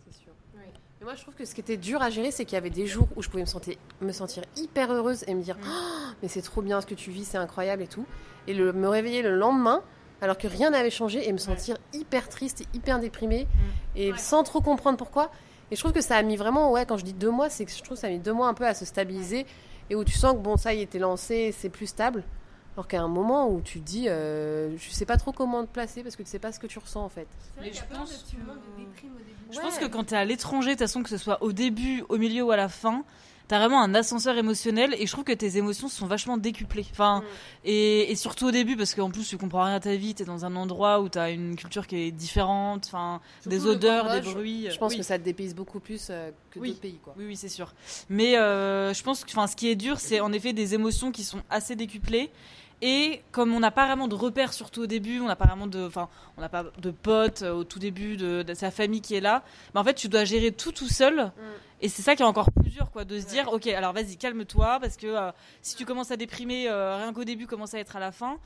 C'est 0.09 0.23
sûr. 0.23 0.33
Mais 0.55 1.05
moi, 1.05 1.15
je 1.15 1.21
trouve 1.21 1.35
que 1.35 1.45
ce 1.45 1.53
qui 1.55 1.61
était 1.61 1.77
dur 1.77 2.01
à 2.01 2.09
gérer, 2.09 2.31
c'est 2.31 2.43
qu'il 2.45 2.55
y 2.55 2.57
avait 2.57 2.69
des 2.71 2.85
jours 2.87 3.07
où 3.15 3.21
je 3.21 3.29
pouvais 3.29 3.43
me 3.43 3.47
sentir, 3.47 3.75
me 4.01 4.11
sentir 4.11 4.43
hyper 4.57 4.91
heureuse 4.91 5.23
et 5.27 5.33
me 5.35 5.41
dire 5.41 5.57
Oh, 5.63 5.67
mais 6.21 6.27
c'est 6.27 6.41
trop 6.41 6.61
bien 6.61 6.81
ce 6.81 6.87
que 6.87 6.95
tu 6.95 7.11
vis, 7.11 7.25
c'est 7.25 7.37
incroyable 7.37 7.83
et 7.83 7.87
tout. 7.87 8.05
Et 8.47 8.53
le, 8.53 8.73
me 8.73 8.87
réveiller 8.87 9.21
le 9.21 9.35
lendemain, 9.35 9.83
alors 10.21 10.37
que 10.37 10.47
rien 10.47 10.69
n'avait 10.71 10.89
changé, 10.89 11.27
et 11.27 11.31
me 11.33 11.37
sentir 11.37 11.77
hyper 11.93 12.29
triste 12.29 12.61
et 12.61 12.65
hyper 12.73 12.99
déprimée, 12.99 13.47
et 13.95 14.11
sans 14.17 14.43
trop 14.43 14.61
comprendre 14.61 14.97
pourquoi. 14.97 15.31
Et 15.71 15.75
je 15.75 15.81
trouve 15.81 15.93
que 15.93 16.01
ça 16.01 16.15
a 16.17 16.21
mis 16.23 16.35
vraiment, 16.35 16.71
ouais, 16.71 16.85
quand 16.85 16.97
je 16.97 17.05
dis 17.05 17.13
deux 17.13 17.29
mois, 17.31 17.49
c'est 17.49 17.63
que 17.65 17.71
je 17.71 17.77
trouve 17.83 17.95
que 17.95 18.01
ça 18.01 18.07
a 18.07 18.09
mis 18.09 18.19
deux 18.19 18.33
mois 18.33 18.47
un 18.47 18.53
peu 18.53 18.65
à 18.65 18.73
se 18.73 18.85
stabiliser, 18.85 19.45
et 19.89 19.95
où 19.95 20.03
tu 20.03 20.13
sens 20.17 20.33
que 20.33 20.39
bon, 20.39 20.57
ça 20.57 20.73
y 20.73 20.85
t'es 20.87 20.99
lancé, 20.99 21.53
c'est 21.57 21.69
plus 21.69 21.87
stable. 21.87 22.23
Alors 22.75 22.87
qu'à 22.87 23.01
un 23.01 23.07
moment 23.07 23.49
où 23.49 23.61
tu 23.61 23.79
te 23.81 23.85
dis, 23.85 24.07
euh, 24.07 24.75
je 24.77 24.89
sais 24.91 25.05
pas 25.05 25.17
trop 25.17 25.31
comment 25.33 25.65
te 25.65 25.71
placer 25.71 26.01
parce 26.01 26.15
que 26.15 26.23
tu 26.23 26.29
sais 26.29 26.39
pas 26.39 26.51
ce 26.53 26.59
que 26.59 26.67
tu 26.67 26.79
ressens 26.79 27.03
en 27.03 27.09
fait. 27.09 27.27
Mais 27.59 27.73
je 27.73 27.81
pense 27.93 28.09
que- 28.13 28.39
Je 29.51 29.57
Ouais. 29.57 29.63
pense 29.63 29.77
que 29.79 29.85
quand 29.85 30.03
t'es 30.05 30.15
à 30.15 30.25
l'étranger, 30.25 30.67
de 30.69 30.73
toute 30.73 30.79
façon, 30.81 31.01
que 31.03 31.09
ce 31.09 31.17
soit 31.17 31.41
au 31.43 31.51
début, 31.51 32.03
au 32.09 32.17
milieu 32.17 32.43
ou 32.43 32.51
à 32.51 32.55
la 32.57 32.69
fin, 32.69 33.03
t'as 33.49 33.57
vraiment 33.59 33.81
un 33.81 33.93
ascenseur 33.95 34.37
émotionnel 34.37 34.95
et 34.97 35.05
je 35.05 35.11
trouve 35.11 35.25
que 35.25 35.33
tes 35.33 35.57
émotions 35.57 35.89
sont 35.89 36.05
vachement 36.07 36.37
décuplées. 36.37 36.85
Enfin, 36.91 37.19
Mm. 37.19 37.23
et, 37.65 38.11
et 38.11 38.15
surtout 38.15 38.45
au 38.47 38.51
début, 38.51 38.77
parce 38.77 38.95
qu'en 38.95 39.09
plus, 39.09 39.27
tu 39.27 39.37
comprends 39.37 39.63
rien 39.65 39.73
à 39.75 39.79
ta 39.81 39.95
vie, 39.97 40.13
t'es 40.15 40.23
dans 40.23 40.45
un 40.45 40.55
endroit 40.55 41.01
où 41.01 41.09
t'as 41.09 41.31
une 41.31 41.55
culture 41.57 41.85
qui 41.87 41.97
est 41.97 42.11
différente, 42.11 42.85
enfin, 42.85 43.19
des 43.45 43.65
odeurs, 43.65 44.09
des 44.11 44.21
bruits. 44.21 44.67
Je 44.71 44.77
pense 44.77 44.91
Oui. 44.93 44.99
que 44.99 45.03
ça 45.03 45.17
te 45.19 45.23
dépayse 45.25 45.53
beaucoup 45.55 45.79
plus 45.81 46.07
euh, 46.09 46.31
que 46.51 46.59
Oui. 46.59 46.69
d'autres 46.69 46.79
pays 46.81 46.99
quoi. 47.03 47.13
Oui, 47.17 47.25
oui, 47.27 47.35
c'est 47.35 47.49
sûr. 47.49 47.73
Mais 48.07 48.37
euh, 48.37 48.93
je 48.93 49.03
pense 49.03 49.25
que 49.25 49.31
enfin, 49.31 49.47
ce 49.47 49.55
qui 49.55 49.67
est 49.67 49.75
dur, 49.75 49.99
c'est 49.99 50.19
en 50.21 50.31
effet 50.31 50.53
des 50.53 50.73
émotions 50.75 51.11
qui 51.11 51.23
sont 51.25 51.41
assez 51.49 51.75
décuplées. 51.75 52.31
Et 52.81 53.21
comme 53.33 53.53
on 53.53 53.59
n'a 53.59 53.71
pas 53.71 53.87
vraiment 53.87 54.07
de 54.07 54.15
repères, 54.15 54.53
surtout 54.53 54.83
au 54.83 54.87
début, 54.87 55.19
on 55.19 55.25
n'a 55.27 55.35
pas 55.35 55.47
vraiment 55.47 55.67
de, 55.67 55.85
enfin, 55.85 56.07
on 56.37 56.41
n'a 56.41 56.47
pas 56.47 56.63
de 56.81 56.91
potes 56.91 57.41
euh, 57.41 57.51
au 57.51 57.63
tout 57.65 57.77
début 57.79 58.15
de, 58.15 58.41
de 58.41 58.53
sa 58.53 58.71
famille 58.71 59.01
qui 59.01 59.15
est 59.15 59.19
là. 59.21 59.43
Mais 59.73 59.81
en 59.81 59.83
fait, 59.83 59.95
tu 59.95 60.07
dois 60.07 60.23
gérer 60.23 60.51
tout 60.53 60.71
tout 60.71 60.87
seul. 60.87 61.31
Et 61.81 61.89
c'est 61.89 62.01
ça 62.01 62.15
qui 62.15 62.23
est 62.23 62.25
encore 62.25 62.51
plus 62.51 62.71
dur, 62.71 62.91
quoi, 62.91 63.05
de 63.05 63.19
se 63.19 63.25
dire, 63.25 63.51
ok, 63.51 63.67
alors 63.67 63.93
vas-y, 63.93 64.17
calme-toi, 64.17 64.79
parce 64.81 64.97
que 64.97 65.07
euh, 65.07 65.31
si 65.61 65.75
tu 65.75 65.85
commences 65.85 66.11
à 66.11 66.17
déprimer, 66.17 66.67
euh, 66.67 66.97
rien 66.97 67.13
qu'au 67.13 67.23
début, 67.23 67.47
commence 67.47 67.73
à 67.73 67.79
être 67.79 67.95
à 67.95 67.99
la 67.99 68.11
fin. 68.11 68.37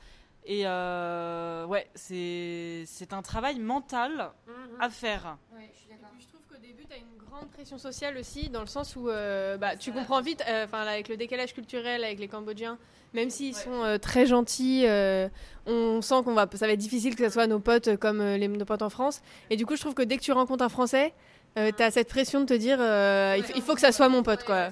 Et 0.46 0.62
euh, 0.66 1.64
ouais, 1.66 1.88
c'est 1.94 2.84
c'est 2.86 3.12
un 3.14 3.22
travail 3.22 3.58
mental 3.58 4.30
à 4.78 4.90
faire. 4.90 5.38
Et 5.58 5.64
puis 5.88 6.20
je 6.20 6.28
trouve 6.28 6.42
qu'au 6.50 6.60
début, 6.60 6.84
tu 6.86 6.92
as 6.92 6.98
une 6.98 7.24
grande 7.30 7.48
pression 7.48 7.78
sociale 7.78 8.18
aussi, 8.18 8.50
dans 8.50 8.60
le 8.60 8.66
sens 8.66 8.94
où 8.94 9.08
euh, 9.08 9.56
bah, 9.56 9.76
tu 9.76 9.90
comprends 9.90 10.20
vite, 10.20 10.44
euh, 10.46 10.66
enfin 10.66 10.82
avec 10.82 11.08
le 11.08 11.16
décalage 11.16 11.54
culturel 11.54 12.04
avec 12.04 12.18
les 12.18 12.28
Cambodgiens, 12.28 12.78
même 13.14 13.30
s'ils 13.30 13.54
sont 13.54 13.84
euh, 13.84 13.96
très 13.96 14.26
gentils, 14.26 14.84
euh, 14.86 15.28
on 15.64 16.02
sent 16.02 16.22
qu'on 16.24 16.34
va, 16.34 16.46
ça 16.54 16.66
va 16.66 16.74
être 16.74 16.78
difficile 16.78 17.16
que 17.16 17.24
ce 17.24 17.32
soit 17.32 17.46
nos 17.46 17.58
potes 17.58 17.96
comme 17.96 18.22
les, 18.22 18.46
nos 18.46 18.66
potes 18.66 18.82
en 18.82 18.90
France. 18.90 19.22
Et 19.48 19.56
du 19.56 19.64
coup, 19.64 19.76
je 19.76 19.80
trouve 19.80 19.94
que 19.94 20.02
dès 20.02 20.18
que 20.18 20.22
tu 20.22 20.32
rencontres 20.32 20.62
un 20.62 20.68
Français, 20.68 21.14
tu 21.54 21.82
as 21.82 21.90
cette 21.90 22.08
pression 22.08 22.40
de 22.40 22.46
te 22.46 22.54
dire, 22.54 22.78
euh, 22.80 23.36
il, 23.54 23.62
faut 23.62 23.74
que 23.74 23.80
ça 23.80 23.92
soit 23.92 24.08
mon 24.08 24.22
pote, 24.22 24.44
quoi. 24.44 24.68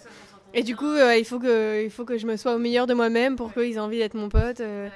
Et 0.54 0.62
du 0.62 0.76
coup, 0.76 0.86
euh, 0.86 1.16
il, 1.16 1.24
faut 1.24 1.38
que, 1.38 1.82
il 1.84 1.90
faut 1.90 2.04
que 2.04 2.18
je 2.18 2.26
me 2.26 2.36
sois 2.36 2.54
au 2.54 2.58
meilleur 2.58 2.86
de 2.86 2.94
moi-même 2.94 3.36
pour 3.36 3.52
qu'ils 3.54 3.74
aient 3.74 3.78
envie 3.78 3.98
d'être 3.98 4.14
mon 4.14 4.28
pote. 4.28 4.60
euh. 4.60 4.88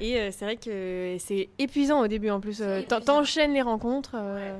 Et 0.00 0.16
euh, 0.18 0.30
c'est 0.30 0.44
vrai 0.44 0.56
que 0.56 1.16
c'est 1.18 1.48
épuisant 1.58 2.00
au 2.02 2.06
début 2.08 2.30
en 2.30 2.40
plus. 2.40 2.60
euh, 2.60 2.82
t'en- 2.82 3.00
T'enchaînes 3.00 3.52
les 3.54 3.62
rencontres. 3.62 4.12
euh. 4.14 4.58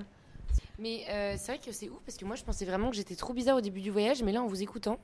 Mais 0.81 1.03
euh, 1.11 1.35
c'est 1.37 1.53
vrai 1.53 1.61
que 1.65 1.71
c'est 1.73 1.89
ouf 1.89 1.99
parce 2.07 2.17
que 2.17 2.25
moi 2.25 2.35
je 2.37 2.45
pensais 2.45 2.65
vraiment 2.65 2.91
que 2.91 2.97
j'étais 2.97 3.15
trop 3.17 3.33
bizarre 3.35 3.57
au 3.57 3.61
début 3.61 3.81
du 3.81 3.91
voyage, 3.91 4.23
mais 4.23 4.33
là 4.33 4.43
en 4.43 4.47
vous 4.47 4.63
écoutant, 4.63 4.99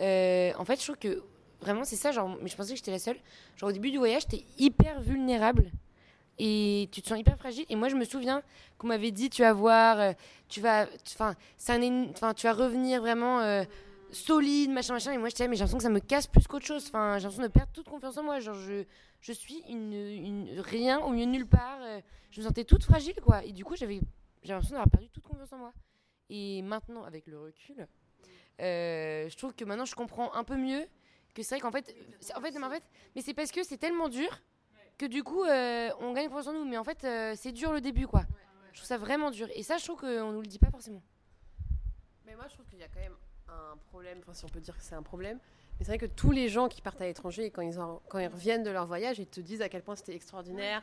euh, 0.00 0.50
en 0.58 0.64
fait 0.64 0.78
je 0.78 0.84
trouve 0.84 0.96
que 0.98 1.22
vraiment 1.60 1.84
c'est 1.84 1.94
ça, 1.96 2.10
genre, 2.12 2.36
mais 2.42 2.48
je 2.48 2.56
pensais 2.56 2.70
que 2.70 2.76
j'étais 2.76 2.90
la 2.90 2.98
seule. 2.98 3.16
Genre 3.56 3.70
au 3.70 3.72
début 3.72 3.90
du 3.92 3.98
voyage, 3.98 4.26
t'es 4.26 4.44
hyper 4.58 5.00
vulnérable 5.00 5.70
et 6.38 6.88
tu 6.92 7.02
te 7.02 7.08
sens 7.08 7.18
hyper 7.18 7.36
fragile. 7.38 7.64
Et 7.68 7.76
moi 7.76 7.88
je 7.88 7.96
me 7.96 8.04
souviens 8.04 8.42
qu'on 8.78 8.88
m'avait 8.88 9.10
dit 9.10 9.30
tu 9.30 9.42
vas 9.42 9.52
voir, 9.52 10.00
euh, 10.00 10.12
tu 10.48 10.60
vas, 10.60 10.86
enfin, 11.06 11.34
enfin, 11.58 12.34
tu 12.34 12.46
vas 12.46 12.52
revenir 12.52 13.00
vraiment 13.00 13.40
euh, 13.40 13.64
solide, 14.10 14.70
machin, 14.70 14.94
machin. 14.94 15.12
Et 15.12 15.18
moi 15.18 15.28
j'étais 15.28 15.44
là, 15.44 15.48
mais 15.48 15.56
j'ai 15.56 15.60
l'impression 15.60 15.78
que 15.78 15.84
ça 15.84 15.90
me 15.90 16.00
casse 16.00 16.26
plus 16.26 16.46
qu'autre 16.46 16.66
chose. 16.66 16.84
Enfin, 16.88 17.18
j'ai 17.18 17.24
l'impression 17.24 17.42
de 17.42 17.48
perdre 17.48 17.72
toute 17.72 17.88
confiance 17.88 18.16
en 18.16 18.22
moi. 18.22 18.40
Genre 18.40 18.54
je, 18.54 18.84
je 19.20 19.32
suis 19.32 19.62
une, 19.68 19.92
une 19.92 20.60
rien 20.60 21.00
au 21.00 21.10
milieu 21.10 21.26
de 21.26 21.30
nulle 21.30 21.46
part. 21.46 21.78
euh, 21.82 22.00
je 22.30 22.40
me 22.40 22.46
sentais 22.46 22.64
toute 22.64 22.84
fragile 22.84 23.14
quoi. 23.24 23.44
Et 23.44 23.52
du 23.52 23.64
coup 23.64 23.76
j'avais 23.76 24.00
j'ai 24.42 24.52
l'impression 24.52 24.74
d'avoir 24.74 24.90
perdu 24.90 25.08
toute 25.08 25.24
confiance 25.24 25.52
en 25.52 25.58
moi. 25.58 25.72
Et 26.30 26.62
maintenant, 26.62 27.04
avec 27.04 27.26
le 27.26 27.38
recul, 27.38 27.86
je 28.58 29.36
trouve 29.36 29.54
que 29.54 29.64
maintenant 29.64 29.84
je 29.84 29.94
comprends 29.94 30.32
un 30.34 30.42
peu 30.44 30.56
mieux 30.56 30.86
que 31.34 31.42
c'est 31.42 31.56
vrai 31.56 31.60
qu'en 31.60 31.72
fait, 31.72 31.94
en 32.34 32.40
fait, 32.40 32.82
mais 33.14 33.22
c'est 33.22 33.34
parce 33.34 33.50
que 33.50 33.62
c'est 33.64 33.76
tellement 33.76 34.08
dur 34.08 34.28
que 34.98 35.06
du 35.06 35.22
coup, 35.24 35.44
euh, 35.44 35.90
on 36.00 36.12
gagne 36.12 36.28
confiance 36.28 36.46
en 36.48 36.52
nous. 36.52 36.64
Mais 36.64 36.78
en 36.78 36.84
fait, 36.84 37.04
euh, 37.04 37.34
c'est 37.36 37.52
dur 37.52 37.72
le 37.72 37.80
début, 37.80 38.06
quoi. 38.06 38.24
Je 38.72 38.78
trouve 38.78 38.86
ça 38.88 38.98
vraiment 38.98 39.30
dur. 39.30 39.48
Et 39.54 39.62
ça, 39.62 39.76
je 39.78 39.84
trouve 39.84 40.00
qu'on 40.00 40.32
nous 40.32 40.40
le 40.40 40.46
dit 40.46 40.58
pas 40.58 40.70
forcément. 40.70 41.02
Mais 42.26 42.34
moi, 42.34 42.44
je 42.48 42.54
trouve 42.54 42.66
qu'il 42.66 42.78
y 42.78 42.82
a 42.82 42.88
quand 42.88 43.00
même 43.00 43.16
un 43.48 43.76
problème, 43.90 44.18
enfin, 44.22 44.32
si 44.34 44.44
on 44.44 44.48
peut 44.48 44.60
dire 44.60 44.76
que 44.76 44.82
c'est 44.82 44.94
un 44.94 45.02
problème. 45.02 45.38
Mais 45.78 45.84
c'est 45.84 45.90
vrai 45.90 45.98
que 45.98 46.06
tous 46.06 46.30
les 46.30 46.48
gens 46.48 46.68
qui 46.68 46.80
partent 46.80 47.00
à 47.00 47.06
l'étranger, 47.06 47.50
quand 47.50 47.62
ils, 47.62 47.78
en- 47.78 48.00
quand 48.08 48.18
ils 48.18 48.28
reviennent 48.28 48.62
de 48.62 48.70
leur 48.70 48.86
voyage, 48.86 49.18
ils 49.18 49.26
te 49.26 49.40
disent 49.40 49.60
à 49.62 49.68
quel 49.68 49.82
point 49.82 49.96
c'était 49.96 50.14
extraordinaire 50.14 50.82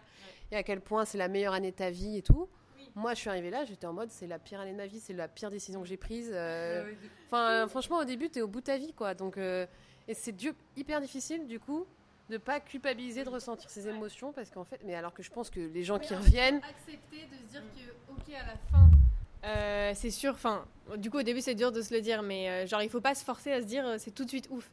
et 0.51 0.55
à 0.57 0.63
quel 0.63 0.81
point 0.81 1.05
c'est 1.05 1.17
la 1.17 1.27
meilleure 1.27 1.53
année 1.53 1.71
de 1.71 1.75
ta 1.75 1.89
vie 1.89 2.17
et 2.17 2.21
tout. 2.21 2.49
Moi, 2.95 3.13
je 3.13 3.19
suis 3.19 3.29
arrivée 3.29 3.49
là, 3.49 3.63
j'étais 3.63 3.87
en 3.87 3.93
mode 3.93 4.09
c'est 4.11 4.27
la 4.27 4.37
pire 4.37 4.59
année 4.59 4.73
de 4.73 4.77
ma 4.77 4.85
vie, 4.85 4.99
c'est 4.99 5.13
la 5.13 5.29
pire 5.29 5.49
décision 5.49 5.81
que 5.81 5.87
j'ai 5.87 5.95
prise. 5.97 6.29
euh, 6.33 6.83
Enfin, 7.27 7.67
franchement, 7.69 7.99
au 7.99 8.03
début, 8.03 8.29
t'es 8.29 8.41
au 8.41 8.47
bout 8.49 8.59
de 8.59 8.65
ta 8.65 8.77
vie, 8.77 8.93
quoi. 8.93 9.13
Donc, 9.13 9.37
et 9.37 10.13
c'est 10.13 10.35
hyper 10.75 10.99
difficile, 10.99 11.47
du 11.47 11.59
coup, 11.59 11.85
de 12.31 12.37
pas 12.37 12.59
culpabiliser 12.59 13.23
de 13.23 13.29
ressentir 13.29 13.69
ces 13.69 13.87
émotions, 13.87 14.31
parce 14.31 14.49
qu'en 14.49 14.63
fait, 14.63 14.79
mais 14.85 14.95
alors 14.95 15.13
que 15.13 15.21
je 15.21 15.29
pense 15.29 15.49
que 15.51 15.59
les 15.59 15.83
gens 15.83 15.99
qui 15.99 16.15
reviennent, 16.15 16.61
accepter 16.63 17.27
de 17.31 17.35
se 17.37 17.51
dire 17.51 17.61
que 17.75 18.11
ok 18.13 18.33
à 18.33 18.45
la 18.47 18.57
fin 18.71 18.89
euh, 19.43 19.91
c'est 19.95 20.11
sûr 20.11 20.33
enfin 20.33 20.63
du 20.97 21.09
coup 21.09 21.17
au 21.19 21.23
début 21.23 21.41
c'est 21.41 21.55
dur 21.55 21.71
de 21.71 21.81
se 21.81 21.93
le 21.93 22.01
dire 22.01 22.21
mais 22.21 22.49
euh, 22.49 22.67
genre 22.67 22.81
il 22.83 22.89
faut 22.89 23.01
pas 23.01 23.15
se 23.15 23.23
forcer 23.23 23.51
à 23.51 23.59
se 23.61 23.65
dire 23.65 23.85
euh, 23.85 23.95
c'est 23.99 24.11
tout 24.11 24.23
de 24.23 24.29
suite 24.29 24.47
ouf. 24.51 24.69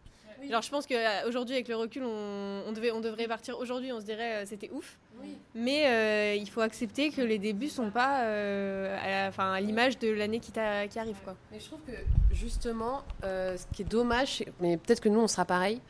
Genre 0.49 0.63
je 0.63 0.71
pense 0.71 0.87
que 0.87 0.95
euh, 0.95 1.29
aujourd'hui 1.29 1.57
avec 1.57 1.67
le 1.67 1.75
recul 1.75 2.03
on, 2.05 2.63
on 2.67 2.73
devait 2.73 2.93
on 2.93 3.01
devrait 3.01 3.27
partir 3.27 3.59
aujourd'hui 3.59 3.93
on 3.93 3.99
se 3.99 4.05
dirait 4.05 4.35
euh, 4.37 4.47
c'était 4.47 4.71
ouf. 4.71 4.97
Mais 5.55 5.87
euh, 5.89 6.35
il 6.37 6.49
faut 6.49 6.61
accepter 6.61 7.11
que 7.11 7.23
les 7.23 7.39
débuts 7.41 7.71
sont 7.71 7.91
pas 7.91 8.23
euh, 8.23 9.29
enfin 9.29 9.53
à 9.53 9.61
l'image 9.61 9.99
de 9.99 10.11
l'année 10.13 10.39
qui, 10.39 10.53
qui 10.53 10.99
arrive 10.99 11.17
quoi. 11.25 11.35
Mais 11.51 11.59
je 11.59 11.67
trouve 11.67 11.81
que 11.81 11.97
justement, 12.33 13.03
euh, 13.25 13.57
ce 13.57 13.67
qui 13.75 13.83
est 13.83 13.85
dommage, 13.85 14.45
mais 14.61 14.77
peut-être 14.77 15.01
que 15.01 15.09
nous 15.09 15.19
on 15.19 15.27
sera 15.27 15.45
pareil, 15.45 15.81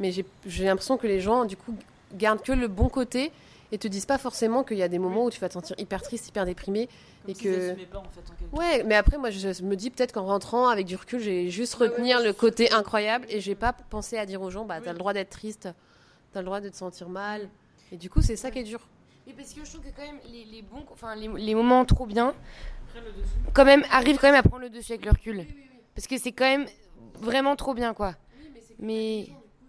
mais 0.00 0.12
j'ai 0.12 0.24
j'ai 0.46 0.64
l'impression 0.64 0.96
que 0.96 1.06
les 1.06 1.20
gens 1.20 1.44
du 1.44 1.56
coup 1.56 1.74
gardent 2.14 2.42
que 2.42 2.52
le 2.52 2.68
bon 2.68 2.88
côté 2.88 3.32
et 3.72 3.78
te 3.78 3.88
disent 3.88 4.06
pas 4.06 4.18
forcément 4.18 4.62
qu'il 4.62 4.76
y 4.76 4.82
a 4.82 4.88
des 4.88 4.98
moments 4.98 5.24
où 5.24 5.30
tu 5.30 5.40
vas 5.40 5.48
te 5.48 5.54
sentir 5.54 5.74
hyper 5.78 6.00
triste, 6.02 6.28
hyper 6.28 6.44
déprimé. 6.46 6.88
Comme 7.22 7.30
Et 7.30 7.34
s'ils 7.34 7.44
que- 7.44 7.84
pas, 7.86 7.98
en 7.98 8.04
fait, 8.04 8.20
en 8.54 8.56
Ouais, 8.56 8.82
mais 8.84 8.94
après 8.94 9.18
moi 9.18 9.30
je 9.30 9.62
me 9.62 9.74
dis 9.74 9.90
peut-être 9.90 10.12
qu'en 10.12 10.26
rentrant 10.26 10.68
avec 10.68 10.86
du 10.86 10.94
recul, 10.96 11.20
j'ai 11.20 11.48
juste 11.50 11.74
retenir 11.74 12.20
le 12.22 12.32
côté 12.32 12.70
incroyable 12.72 13.26
et 13.30 13.40
j'ai 13.40 13.54
pas 13.54 13.72
pensé 13.72 14.16
à 14.18 14.26
dire 14.26 14.42
aux 14.42 14.50
gens 14.50 14.64
bah 14.64 14.80
t'as 14.82 14.92
le 14.92 14.98
droit 14.98 15.12
d'être 15.12 15.30
triste, 15.30 15.68
t'as 16.32 16.40
le 16.40 16.44
droit 16.46 16.60
de 16.60 16.68
te 16.68 16.76
sentir 16.76 17.08
mal. 17.08 17.48
Et 17.90 17.96
du 17.96 18.10
coup 18.10 18.20
c'est 18.22 18.36
ça 18.36 18.50
qui 18.50 18.58
est 18.60 18.64
dur. 18.64 18.80
Et 19.26 19.32
parce 19.32 19.54
que 19.54 19.64
je 19.64 19.70
trouve 19.70 19.80
que 19.82 19.96
quand 19.96 20.02
même 20.06 20.18
les, 20.30 20.44
les 20.44 20.62
bons, 20.62 20.84
enfin 20.92 21.16
les, 21.16 21.28
les 21.28 21.54
moments 21.54 21.84
trop 21.86 22.04
bien, 22.06 22.34
quand 23.54 23.64
même 23.64 23.82
arrivent 23.90 24.18
quand 24.18 24.28
même 24.30 24.34
à 24.38 24.42
prendre 24.42 24.62
le 24.62 24.70
dessus 24.70 24.92
avec 24.92 25.04
le 25.06 25.10
recul. 25.12 25.46
Parce 25.94 26.06
que 26.06 26.18
c'est 26.18 26.32
quand 26.32 26.44
même 26.44 26.66
vraiment 27.20 27.56
trop 27.56 27.72
bien, 27.74 27.94
quoi. 27.94 28.14
Mais, 28.78 29.28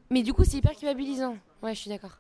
mais 0.10 0.24
du 0.24 0.34
coup, 0.34 0.44
c'est 0.44 0.58
hyper 0.58 0.76
culpabilisant. 0.76 1.38
Ouais, 1.62 1.74
je 1.76 1.80
suis 1.82 1.90
d'accord. 1.90 2.20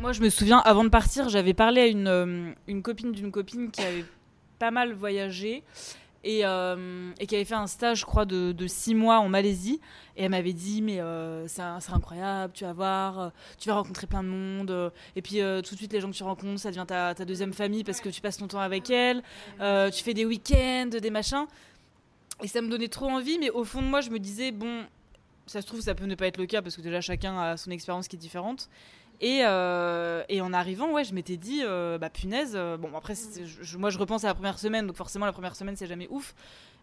Moi, 0.00 0.12
je 0.12 0.20
me 0.20 0.30
souviens, 0.30 0.58
avant 0.58 0.84
de 0.84 0.90
partir, 0.90 1.28
j'avais 1.28 1.54
parlé 1.54 1.80
à 1.80 1.86
une, 1.88 2.06
euh, 2.06 2.52
une 2.68 2.82
copine 2.82 3.10
d'une 3.10 3.32
copine 3.32 3.68
qui 3.72 3.82
avait 3.82 4.04
pas 4.60 4.70
mal 4.70 4.92
voyagé 4.92 5.64
et, 6.22 6.46
euh, 6.46 7.10
et 7.18 7.26
qui 7.26 7.34
avait 7.34 7.44
fait 7.44 7.56
un 7.56 7.66
stage, 7.66 8.00
je 8.00 8.04
crois, 8.06 8.24
de, 8.24 8.52
de 8.52 8.66
six 8.68 8.94
mois 8.94 9.18
en 9.18 9.28
Malaisie. 9.28 9.80
Et 10.16 10.22
elle 10.24 10.30
m'avait 10.30 10.52
dit, 10.52 10.82
mais 10.82 11.00
euh, 11.00 11.48
c'est 11.48 11.62
incroyable, 11.92 12.52
tu 12.52 12.62
vas 12.62 12.72
voir, 12.72 13.18
euh, 13.18 13.28
tu 13.58 13.68
vas 13.68 13.74
rencontrer 13.74 14.06
plein 14.06 14.22
de 14.22 14.28
monde. 14.28 14.70
euh, 14.70 14.90
et 15.16 15.22
puis 15.22 15.40
euh, 15.40 15.62
tout 15.62 15.74
de 15.74 15.78
suite, 15.78 15.92
les 15.92 16.00
gens 16.00 16.10
que 16.12 16.16
tu 16.16 16.22
rencontres, 16.22 16.60
ça 16.60 16.70
devient 16.70 16.84
ta, 16.86 17.12
deuxième 17.14 17.52
famille 17.52 17.82
parce 17.82 18.00
que 18.00 18.08
tu 18.08 18.20
passes 18.20 18.36
ton 18.36 18.46
temps 18.46 18.60
avec 18.60 18.90
elle. 18.90 19.24
euh, 19.60 19.90
tu 19.90 20.04
fais 20.04 20.14
des 20.14 20.24
week-ends, 20.24 20.90
des 20.90 21.10
machins. 21.10 21.46
Et 22.40 22.46
ça 22.46 22.60
me 22.62 22.68
donnait 22.68 22.86
trop 22.86 23.08
envie, 23.08 23.36
mais 23.40 23.50
au 23.50 23.64
fond 23.64 23.82
de 23.82 23.86
moi, 23.88 24.00
je 24.00 24.10
me 24.10 24.20
disais, 24.20 24.52
bon, 24.52 24.84
ça 25.48 25.62
se 25.62 25.66
trouve, 25.66 25.80
ça 25.80 25.94
peut 25.94 26.06
ne 26.06 26.14
pas 26.14 26.26
être 26.26 26.38
le 26.38 26.46
cas 26.46 26.62
parce 26.62 26.76
que 26.76 26.80
déjà, 26.82 27.00
chacun 27.00 27.38
a 27.38 27.56
son 27.56 27.70
expérience 27.70 28.08
qui 28.08 28.16
est 28.16 28.18
différente. 28.18 28.68
Et, 29.20 29.40
euh, 29.44 30.22
et 30.28 30.40
en 30.40 30.52
arrivant, 30.52 30.92
ouais, 30.92 31.02
je 31.02 31.12
m'étais 31.12 31.36
dit, 31.36 31.62
euh, 31.64 31.98
bah 31.98 32.08
punaise, 32.08 32.52
euh, 32.54 32.76
bon 32.76 32.90
après, 32.96 33.14
je- 33.16 33.76
moi 33.76 33.90
je 33.90 33.98
repense 33.98 34.22
à 34.22 34.28
la 34.28 34.34
première 34.34 34.60
semaine, 34.60 34.86
donc 34.86 34.96
forcément 34.96 35.26
la 35.26 35.32
première 35.32 35.56
semaine 35.56 35.74
c'est 35.74 35.88
jamais 35.88 36.06
ouf. 36.08 36.34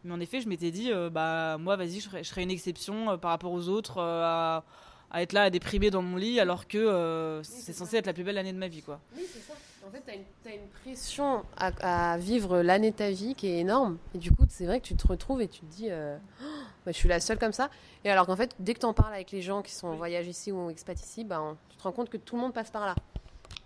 Mais 0.03 0.11
en 0.13 0.19
effet, 0.19 0.41
je 0.41 0.49
m'étais 0.49 0.69
dit, 0.69 0.91
bah 1.11 1.57
moi 1.57 1.77
vas-y, 1.77 2.01
je 2.01 2.09
ferai 2.09 2.43
une 2.43 2.51
exception 2.51 3.17
par 3.17 3.31
rapport 3.31 3.53
aux 3.53 3.69
autres, 3.69 4.01
à, 4.01 4.63
à 5.11 5.21
être 5.21 5.31
là 5.33 5.43
à 5.43 5.49
déprimer 5.49 5.89
dans 5.91 6.01
mon 6.01 6.17
lit 6.17 6.39
alors 6.39 6.67
que 6.67 7.39
c'est 7.43 7.73
censé 7.73 7.97
être 7.97 8.05
la 8.05 8.13
plus 8.13 8.23
belle 8.23 8.37
année 8.37 8.53
de 8.53 8.57
ma 8.57 8.67
vie, 8.67 8.81
quoi. 8.81 8.99
Oui, 9.15 9.23
c'est 9.31 9.39
ça. 9.39 9.53
En 9.87 9.91
fait, 9.91 10.03
tu 10.05 10.49
as, 10.49 10.53
une 10.55 10.67
pression 10.83 11.43
à, 11.57 12.13
à 12.13 12.17
vivre 12.17 12.61
l'année 12.61 12.91
de 12.91 12.95
ta 12.97 13.11
vie 13.11 13.33
qui 13.33 13.47
est 13.47 13.59
énorme. 13.59 13.97
Et 14.13 14.17
du 14.17 14.31
coup, 14.31 14.43
c'est 14.49 14.65
vrai 14.65 14.79
que 14.81 14.85
tu 14.85 14.95
te 14.95 15.07
retrouves 15.07 15.41
et 15.41 15.47
tu 15.47 15.61
te 15.61 15.65
dis, 15.67 15.89
Oh, 15.91 16.45
bah, 16.85 16.91
je 16.91 16.97
suis 16.97 17.09
la 17.09 17.19
seule 17.19 17.39
comme 17.39 17.51
ça. 17.53 17.69
Et 18.03 18.09
alors 18.11 18.25
qu'en 18.27 18.35
fait, 18.35 18.55
dès 18.59 18.73
que 18.73 18.79
tu 18.79 18.85
en 18.85 18.93
parles 18.93 19.13
avec 19.13 19.31
les 19.31 19.41
gens 19.41 19.61
qui 19.61 19.73
sont 19.73 19.87
en 19.87 19.95
voyage 19.95 20.27
ici 20.27 20.51
ou 20.51 20.69
expat 20.69 20.99
ici, 20.99 21.23
bah, 21.23 21.41
on- 21.41 21.57
tu 21.69 21.77
te 21.77 21.83
rends 21.83 21.91
compte 21.91 22.09
que 22.09 22.17
tout 22.17 22.35
le 22.35 22.41
monde 22.41 22.53
passe 22.53 22.69
par 22.71 22.85
là. 22.85 22.95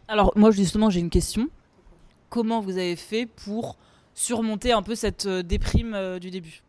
Alors 0.07 0.31
moi 0.35 0.49
justement 0.51 0.89
j'ai 0.89 0.99
une 1.01 1.09
question. 1.11 1.47
Comment 2.29 2.61
vous 2.61 2.77
avez 2.77 2.95
fait 2.95 3.25
pour 3.25 3.77
surmonter 4.13 4.71
un 4.71 4.81
peu 4.83 4.95
cette 4.95 5.25
euh, 5.25 5.43
déprime 5.43 5.93
euh, 5.93 6.19
du 6.19 6.29
début? 6.31 6.61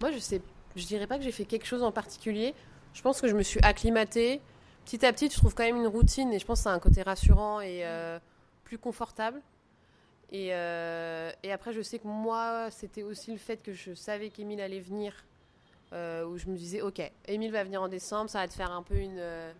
Moi, 0.00 0.10
je 0.12 0.18
sais, 0.18 0.40
je 0.76 0.86
dirais 0.86 1.06
pas 1.06 1.18
que 1.18 1.24
j'ai 1.24 1.32
fait 1.32 1.44
quelque 1.44 1.66
chose 1.66 1.82
en 1.82 1.90
particulier. 1.92 2.54
Je 2.94 3.02
pense 3.02 3.20
que 3.20 3.28
je 3.28 3.34
me 3.34 3.42
suis 3.42 3.60
acclimatée. 3.62 4.40
Petit 4.84 5.04
à 5.04 5.12
petit, 5.12 5.28
tu 5.28 5.38
trouves 5.38 5.54
quand 5.54 5.64
même 5.64 5.76
une 5.76 5.86
routine 5.88 6.32
et 6.32 6.38
je 6.38 6.46
pense 6.46 6.60
que 6.60 6.64
ça 6.64 6.70
a 6.70 6.74
un 6.74 6.78
côté 6.78 7.02
rassurant 7.02 7.60
et 7.60 7.84
euh, 7.84 8.18
plus 8.64 8.78
confortable. 8.78 9.40
Et, 10.30 10.48
euh, 10.52 11.30
et 11.42 11.52
après, 11.52 11.72
je 11.72 11.80
sais 11.80 11.98
que 11.98 12.06
moi, 12.06 12.68
c'était 12.70 13.02
aussi 13.02 13.32
le 13.32 13.38
fait 13.38 13.62
que 13.62 13.72
je 13.72 13.94
savais 13.94 14.28
qu'Émile 14.28 14.60
allait 14.60 14.80
venir, 14.80 15.24
euh, 15.94 16.24
où 16.26 16.36
je 16.36 16.46
me 16.48 16.56
disais, 16.56 16.82
ok, 16.82 17.00
Émile 17.26 17.50
va 17.52 17.64
venir 17.64 17.80
en 17.82 17.88
décembre, 17.88 18.28
ça 18.28 18.40
va 18.40 18.48
te 18.48 18.52
faire 18.52 18.70
un 18.70 18.82
peu 18.82 18.96
une, 18.96 19.18
euh, 19.18 19.50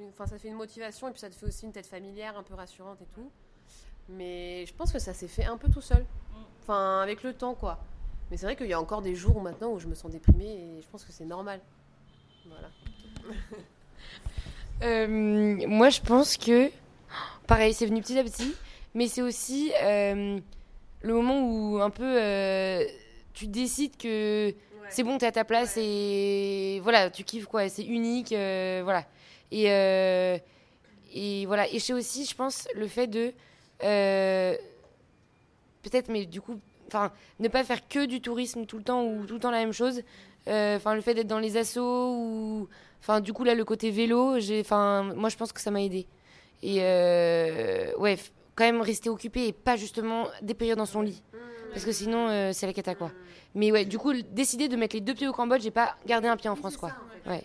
une- 0.00 0.08
enfin, 0.08 0.26
ça 0.26 0.38
fait 0.38 0.48
une 0.48 0.54
motivation 0.56 1.06
et 1.08 1.12
puis 1.12 1.20
ça 1.20 1.30
te 1.30 1.34
fait 1.36 1.46
aussi 1.46 1.66
une 1.66 1.72
tête 1.72 1.86
familière, 1.86 2.36
un 2.36 2.42
peu 2.42 2.54
rassurante 2.54 3.00
et 3.00 3.06
tout. 3.14 3.30
Mais 4.08 4.66
je 4.66 4.74
pense 4.74 4.90
que 4.92 4.98
ça 4.98 5.14
s'est 5.14 5.28
fait 5.28 5.44
un 5.44 5.56
peu 5.56 5.68
tout 5.70 5.80
seul, 5.80 6.04
enfin, 6.62 7.00
avec 7.00 7.22
le 7.22 7.32
temps, 7.32 7.54
quoi. 7.54 7.78
Mais 8.30 8.36
c'est 8.36 8.46
vrai 8.46 8.56
qu'il 8.56 8.66
y 8.66 8.72
a 8.72 8.80
encore 8.80 9.02
des 9.02 9.14
jours 9.14 9.40
maintenant 9.40 9.70
où 9.72 9.78
je 9.78 9.86
me 9.86 9.94
sens 9.94 10.10
déprimée 10.10 10.78
et 10.78 10.82
je 10.82 10.88
pense 10.88 11.04
que 11.04 11.12
c'est 11.12 11.24
normal. 11.26 11.60
Voilà. 12.46 12.70
Moi, 15.68 15.90
je 15.90 16.00
pense 16.00 16.36
que, 16.36 16.70
pareil, 17.46 17.72
c'est 17.72 17.86
venu 17.86 18.00
petit 18.00 18.18
à 18.18 18.24
petit, 18.24 18.52
mais 18.94 19.08
c'est 19.08 19.22
aussi 19.22 19.72
euh, 19.82 20.38
le 21.02 21.14
moment 21.14 21.40
où 21.42 21.80
un 21.80 21.90
peu 21.90 22.04
euh, 22.04 22.84
tu 23.32 23.46
décides 23.46 23.96
que 23.96 24.54
c'est 24.90 25.02
bon, 25.02 25.16
t'es 25.16 25.26
à 25.26 25.32
ta 25.32 25.44
place 25.44 25.76
et 25.78 26.80
voilà, 26.82 27.10
tu 27.10 27.24
kiffes 27.24 27.46
quoi, 27.46 27.68
c'est 27.68 27.84
unique, 27.84 28.32
euh, 28.32 28.82
voilà. 28.84 29.06
Et, 29.50 29.64
et 31.14 31.46
voilà, 31.46 31.68
et 31.68 31.78
c'est 31.78 31.92
aussi, 31.92 32.26
je 32.26 32.34
pense, 32.34 32.68
le 32.74 32.86
fait 32.86 33.06
de 33.06 33.32
peut-être, 35.82 36.08
mais 36.08 36.26
du 36.26 36.40
coup, 36.40 36.58
enfin, 36.88 37.10
ne 37.40 37.48
pas 37.48 37.64
faire 37.64 37.88
que 37.88 38.04
du 38.06 38.20
tourisme 38.20 38.66
tout 38.66 38.76
le 38.78 38.84
temps 38.84 39.04
ou 39.04 39.24
tout 39.26 39.34
le 39.34 39.40
temps 39.40 39.50
la 39.50 39.58
même 39.58 39.72
chose. 39.72 40.02
Enfin, 40.46 40.94
le 40.94 41.00
fait 41.00 41.14
d'être 41.14 41.26
dans 41.26 41.38
les 41.38 41.56
assos 41.56 42.14
ou 42.16 42.68
Enfin, 43.00 43.20
du 43.20 43.32
coup, 43.32 43.42
là, 43.42 43.54
le 43.56 43.64
côté 43.64 43.90
vélo, 43.90 44.38
j'ai, 44.38 44.60
enfin, 44.60 45.02
moi, 45.16 45.28
je 45.28 45.36
pense 45.36 45.52
que 45.52 45.60
ça 45.60 45.72
m'a 45.72 45.82
aidé. 45.82 46.06
Et 46.62 46.78
ouais, 47.98 48.16
quand 48.54 48.64
même 48.64 48.80
rester 48.80 49.08
occupé 49.10 49.48
et 49.48 49.52
pas 49.52 49.76
justement 49.76 50.28
dépérir 50.42 50.76
dans 50.76 50.86
son 50.86 51.02
lit. 51.02 51.22
Parce 51.72 51.84
que 51.84 51.92
sinon, 51.92 52.28
euh, 52.28 52.50
c'est 52.52 52.66
la 52.66 52.72
cata, 52.72 52.94
quoi. 52.94 53.10
Mais 53.54 53.72
ouais, 53.72 53.84
du 53.84 53.98
coup, 53.98 54.12
décider 54.12 54.68
de 54.68 54.76
mettre 54.76 54.94
les 54.94 55.00
deux 55.00 55.14
pieds 55.14 55.28
au 55.28 55.32
Cambodge 55.32 55.64
et 55.66 55.70
pas 55.70 55.96
garder 56.06 56.28
un 56.28 56.36
pied 56.36 56.50
en 56.50 56.56
France, 56.56 56.76
quoi. 56.76 56.92
Ouais. 57.26 57.44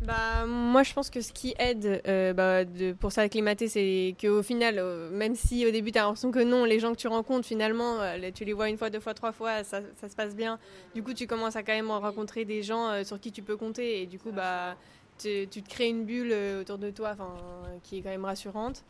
Bah, 0.00 0.46
moi, 0.46 0.84
je 0.84 0.92
pense 0.92 1.10
que 1.10 1.20
ce 1.20 1.32
qui 1.32 1.54
aide 1.58 2.02
euh, 2.06 2.32
bah, 2.32 2.64
de, 2.64 2.92
pour 2.92 3.10
s'acclimater, 3.10 3.66
c'est 3.66 4.14
qu'au 4.20 4.44
final, 4.44 4.76
euh, 4.78 5.10
même 5.10 5.34
si 5.34 5.66
au 5.66 5.72
début, 5.72 5.90
tu 5.90 5.98
as 5.98 6.02
l'impression 6.02 6.30
que 6.30 6.38
non, 6.38 6.64
les 6.64 6.78
gens 6.78 6.92
que 6.92 6.98
tu 6.98 7.08
rencontres, 7.08 7.46
finalement, 7.46 8.00
euh, 8.00 8.30
tu 8.32 8.44
les 8.44 8.52
vois 8.52 8.68
une 8.68 8.78
fois, 8.78 8.90
deux 8.90 9.00
fois, 9.00 9.14
trois 9.14 9.32
fois, 9.32 9.64
ça, 9.64 9.80
ça 10.00 10.08
se 10.08 10.14
passe 10.14 10.36
bien. 10.36 10.60
Du 10.94 11.02
coup, 11.02 11.14
tu 11.14 11.26
commences 11.26 11.56
à 11.56 11.64
quand 11.64 11.72
même 11.72 11.90
rencontrer 11.90 12.44
des 12.44 12.62
gens 12.62 12.88
euh, 12.88 13.02
sur 13.02 13.18
qui 13.18 13.32
tu 13.32 13.42
peux 13.42 13.56
compter. 13.56 14.02
Et 14.02 14.06
du 14.06 14.20
coup, 14.20 14.30
bah, 14.30 14.76
tu, 15.18 15.48
tu 15.50 15.62
te 15.62 15.68
crées 15.68 15.88
une 15.88 16.04
bulle 16.04 16.32
autour 16.60 16.78
de 16.78 16.90
toi 16.90 17.10
enfin, 17.14 17.34
qui 17.82 17.98
est 17.98 18.02
quand 18.02 18.10
même 18.10 18.24
rassurante. 18.24 18.84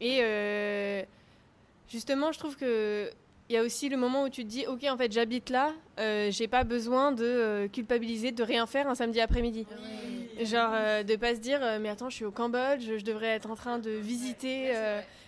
Et 0.00 0.20
euh, 0.22 1.02
justement, 1.88 2.32
je 2.32 2.38
trouve 2.38 2.56
que. 2.56 3.10
Il 3.48 3.54
y 3.54 3.56
a 3.56 3.64
aussi 3.64 3.88
le 3.88 3.96
moment 3.96 4.22
où 4.22 4.28
tu 4.28 4.44
te 4.44 4.48
dis, 4.48 4.64
ok, 4.68 4.84
en 4.88 4.96
fait, 4.96 5.10
j'habite 5.10 5.50
là, 5.50 5.72
euh, 5.98 6.30
j'ai 6.30 6.46
pas 6.46 6.62
besoin 6.62 7.10
de 7.10 7.24
euh, 7.24 7.66
culpabiliser, 7.66 8.30
de 8.30 8.44
rien 8.44 8.64
faire 8.64 8.88
un 8.88 8.94
samedi 8.94 9.20
après-midi. 9.20 9.66
Genre 10.40 10.70
euh, 10.72 11.02
de 11.02 11.16
pas 11.16 11.34
se 11.34 11.40
dire 11.40 11.58
euh, 11.60 11.80
mais 11.80 11.88
attends 11.88 12.08
je 12.08 12.14
suis 12.14 12.24
au 12.24 12.30
Cambodge, 12.30 12.82
je 12.98 13.04
devrais 13.04 13.26
être 13.26 13.50
en 13.50 13.56
train 13.56 13.80
de 13.80 13.90
visiter 13.90 14.72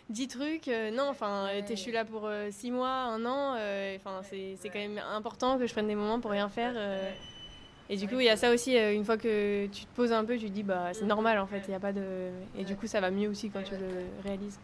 10 0.08 0.28
trucs. 0.28 0.70
Non, 0.92 1.08
enfin 1.10 1.48
je 1.68 1.74
suis 1.74 1.90
là 1.90 2.04
pour 2.04 2.30
6 2.50 2.70
mois, 2.70 2.88
un 2.90 3.24
an. 3.26 3.56
Enfin 3.96 4.20
c'est 4.22 4.68
quand 4.68 4.78
même 4.78 5.02
important 5.12 5.58
que 5.58 5.66
je 5.66 5.72
prenne 5.72 5.88
des 5.88 5.96
moments 5.96 6.20
pour 6.20 6.30
rien 6.30 6.48
faire. 6.48 6.74
Et 7.90 7.96
du 7.96 8.08
coup 8.08 8.20
il 8.20 8.24
y 8.26 8.30
a 8.30 8.36
ça 8.36 8.52
aussi, 8.52 8.76
euh, 8.78 8.94
une 8.94 9.04
fois 9.04 9.16
que 9.16 9.66
tu 9.66 9.84
te 9.84 9.94
poses 9.94 10.12
un 10.12 10.24
peu, 10.24 10.36
tu 10.38 10.46
te 10.46 10.52
dis 10.52 10.62
bah 10.62 10.90
c'est 10.92 11.04
normal 11.04 11.38
en 11.38 11.46
fait, 11.46 11.62
il 11.68 11.72
y 11.72 11.74
a 11.74 11.80
pas 11.80 11.92
de... 11.92 12.30
Et 12.58 12.64
du 12.64 12.74
coup 12.76 12.86
ça 12.86 13.00
va 13.00 13.10
mieux 13.10 13.28
aussi 13.28 13.50
quand 13.50 13.62
tu 13.62 13.72
le 13.72 14.06
réalises. 14.24 14.58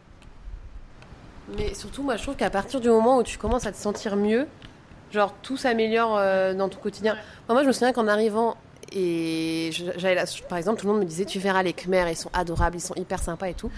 Mais 1.57 1.73
surtout, 1.73 2.03
moi, 2.03 2.15
je 2.15 2.21
trouve 2.21 2.35
qu'à 2.35 2.51
partir 2.51 2.79
du 2.79 2.89
moment 2.89 3.17
où 3.17 3.23
tu 3.23 3.39
commences 3.39 3.65
à 3.65 3.71
te 3.71 3.77
sentir 3.77 4.15
mieux, 4.15 4.47
genre 5.11 5.33
tout 5.41 5.57
s'améliore 5.57 6.15
euh, 6.17 6.53
dans 6.53 6.69
ton 6.69 6.77
quotidien. 6.79 7.13
Enfin, 7.43 7.53
moi, 7.53 7.63
je 7.63 7.67
me 7.67 7.71
souviens 7.71 7.91
qu'en 7.91 8.07
arrivant 8.07 8.55
et 8.91 9.71
j'avais 9.71 10.13
la- 10.15 10.25
par 10.47 10.57
exemple, 10.59 10.79
tout 10.79 10.85
le 10.87 10.93
monde 10.93 11.01
me 11.01 11.07
disait 11.07 11.25
tu 11.25 11.39
verras 11.39 11.63
les 11.63 11.73
Khmers, 11.73 12.07
ils 12.09 12.15
sont 12.15 12.29
adorables, 12.33 12.77
ils 12.77 12.81
sont 12.81 12.93
hyper 12.95 13.19
sympas 13.21 13.47
et 13.47 13.53
tout. 13.55 13.71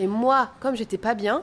Et 0.00 0.08
moi, 0.08 0.50
comme 0.58 0.74
j'étais 0.74 0.98
pas 0.98 1.14
bien, 1.14 1.42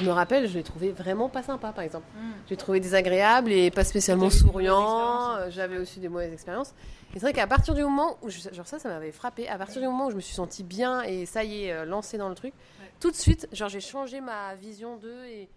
je 0.00 0.04
me 0.04 0.10
rappelle, 0.10 0.48
je 0.48 0.54
les 0.54 0.62
trouvais 0.62 0.90
vraiment 0.90 1.28
pas 1.28 1.42
sympas, 1.42 1.72
par 1.72 1.84
exemple. 1.84 2.06
Je 2.46 2.50
les 2.50 2.56
trouvais 2.56 2.80
désagréables 2.80 3.52
et 3.52 3.70
pas 3.70 3.84
spécialement 3.84 4.24
expériences, 4.26 5.38
Euh, 5.38 5.50
J'avais 5.50 5.78
aussi 5.78 6.00
des 6.00 6.08
mauvaises 6.08 6.32
expériences. 6.32 6.70
Et 7.10 7.14
c'est 7.14 7.20
vrai 7.20 7.32
qu'à 7.32 7.46
partir 7.46 7.74
du 7.74 7.82
moment 7.82 8.16
où, 8.22 8.28
je- 8.30 8.52
genre 8.52 8.66
ça, 8.66 8.78
ça 8.78 8.88
m'avait 8.88 9.12
frappé. 9.12 9.48
À 9.48 9.58
partir 9.58 9.80
du 9.80 9.86
moment 9.88 10.06
où 10.06 10.10
je 10.10 10.16
me 10.16 10.20
suis 10.20 10.34
sentie 10.34 10.64
bien 10.64 11.02
et 11.02 11.26
ça 11.26 11.44
y 11.44 11.64
est, 11.64 11.72
euh, 11.72 11.84
lancée 11.84 12.18
dans 12.18 12.28
le 12.28 12.34
truc, 12.34 12.54
tout 13.00 13.10
de 13.10 13.16
suite, 13.16 13.48
genre 13.52 13.68
j'ai 13.68 13.80
changé 13.80 14.20
ma 14.20 14.54
vision 14.54 14.96
d'eux 14.96 15.24
et 15.26 15.48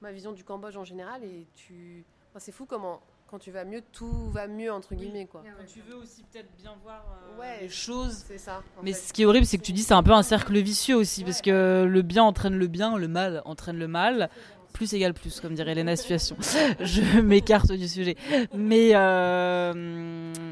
ma 0.00 0.12
vision 0.12 0.32
du 0.32 0.44
Cambodge 0.44 0.76
en 0.76 0.84
général. 0.84 1.22
Et 1.24 1.46
tu, 1.54 2.04
enfin, 2.30 2.38
c'est 2.40 2.52
fou 2.52 2.66
comment 2.66 3.00
quand 3.30 3.38
tu 3.38 3.50
vas 3.50 3.64
mieux, 3.64 3.82
tout 3.92 4.30
va 4.30 4.46
mieux 4.48 4.72
entre 4.72 4.94
guillemets 4.94 5.26
quoi. 5.26 5.42
Quand 5.44 5.64
tu 5.66 5.80
veux 5.88 5.96
aussi 5.96 6.24
peut-être 6.32 6.48
bien 6.56 6.74
voir 6.82 7.04
euh, 7.36 7.40
Ouais. 7.40 7.58
les 7.62 7.68
choses. 7.68 8.24
C'est 8.26 8.38
ça. 8.38 8.62
Mais 8.82 8.92
fait. 8.92 8.98
ce 8.98 9.12
qui 9.12 9.22
est 9.22 9.24
horrible, 9.26 9.44
c'est 9.46 9.58
que 9.58 9.62
tu 9.62 9.72
dis 9.72 9.82
c'est 9.82 9.94
un 9.94 10.02
peu 10.02 10.12
un 10.12 10.22
cercle 10.22 10.58
vicieux 10.58 10.96
aussi, 10.96 11.24
parce 11.24 11.42
que 11.42 11.84
le 11.88 12.02
bien 12.02 12.22
entraîne 12.24 12.54
le 12.56 12.66
bien, 12.66 12.96
le 12.96 13.08
mal 13.08 13.42
entraîne 13.44 13.78
le 13.78 13.88
mal. 13.88 14.30
Plus 14.74 14.92
égale 14.92 15.14
plus, 15.14 15.40
comme 15.40 15.54
dirait 15.54 15.74
Léna 15.74 15.96
Situation. 15.96 16.36
Je 16.80 17.20
m'écarte 17.20 17.72
du 17.72 17.88
sujet. 17.88 18.16
Mais, 18.54 18.90
euh, 18.94 19.72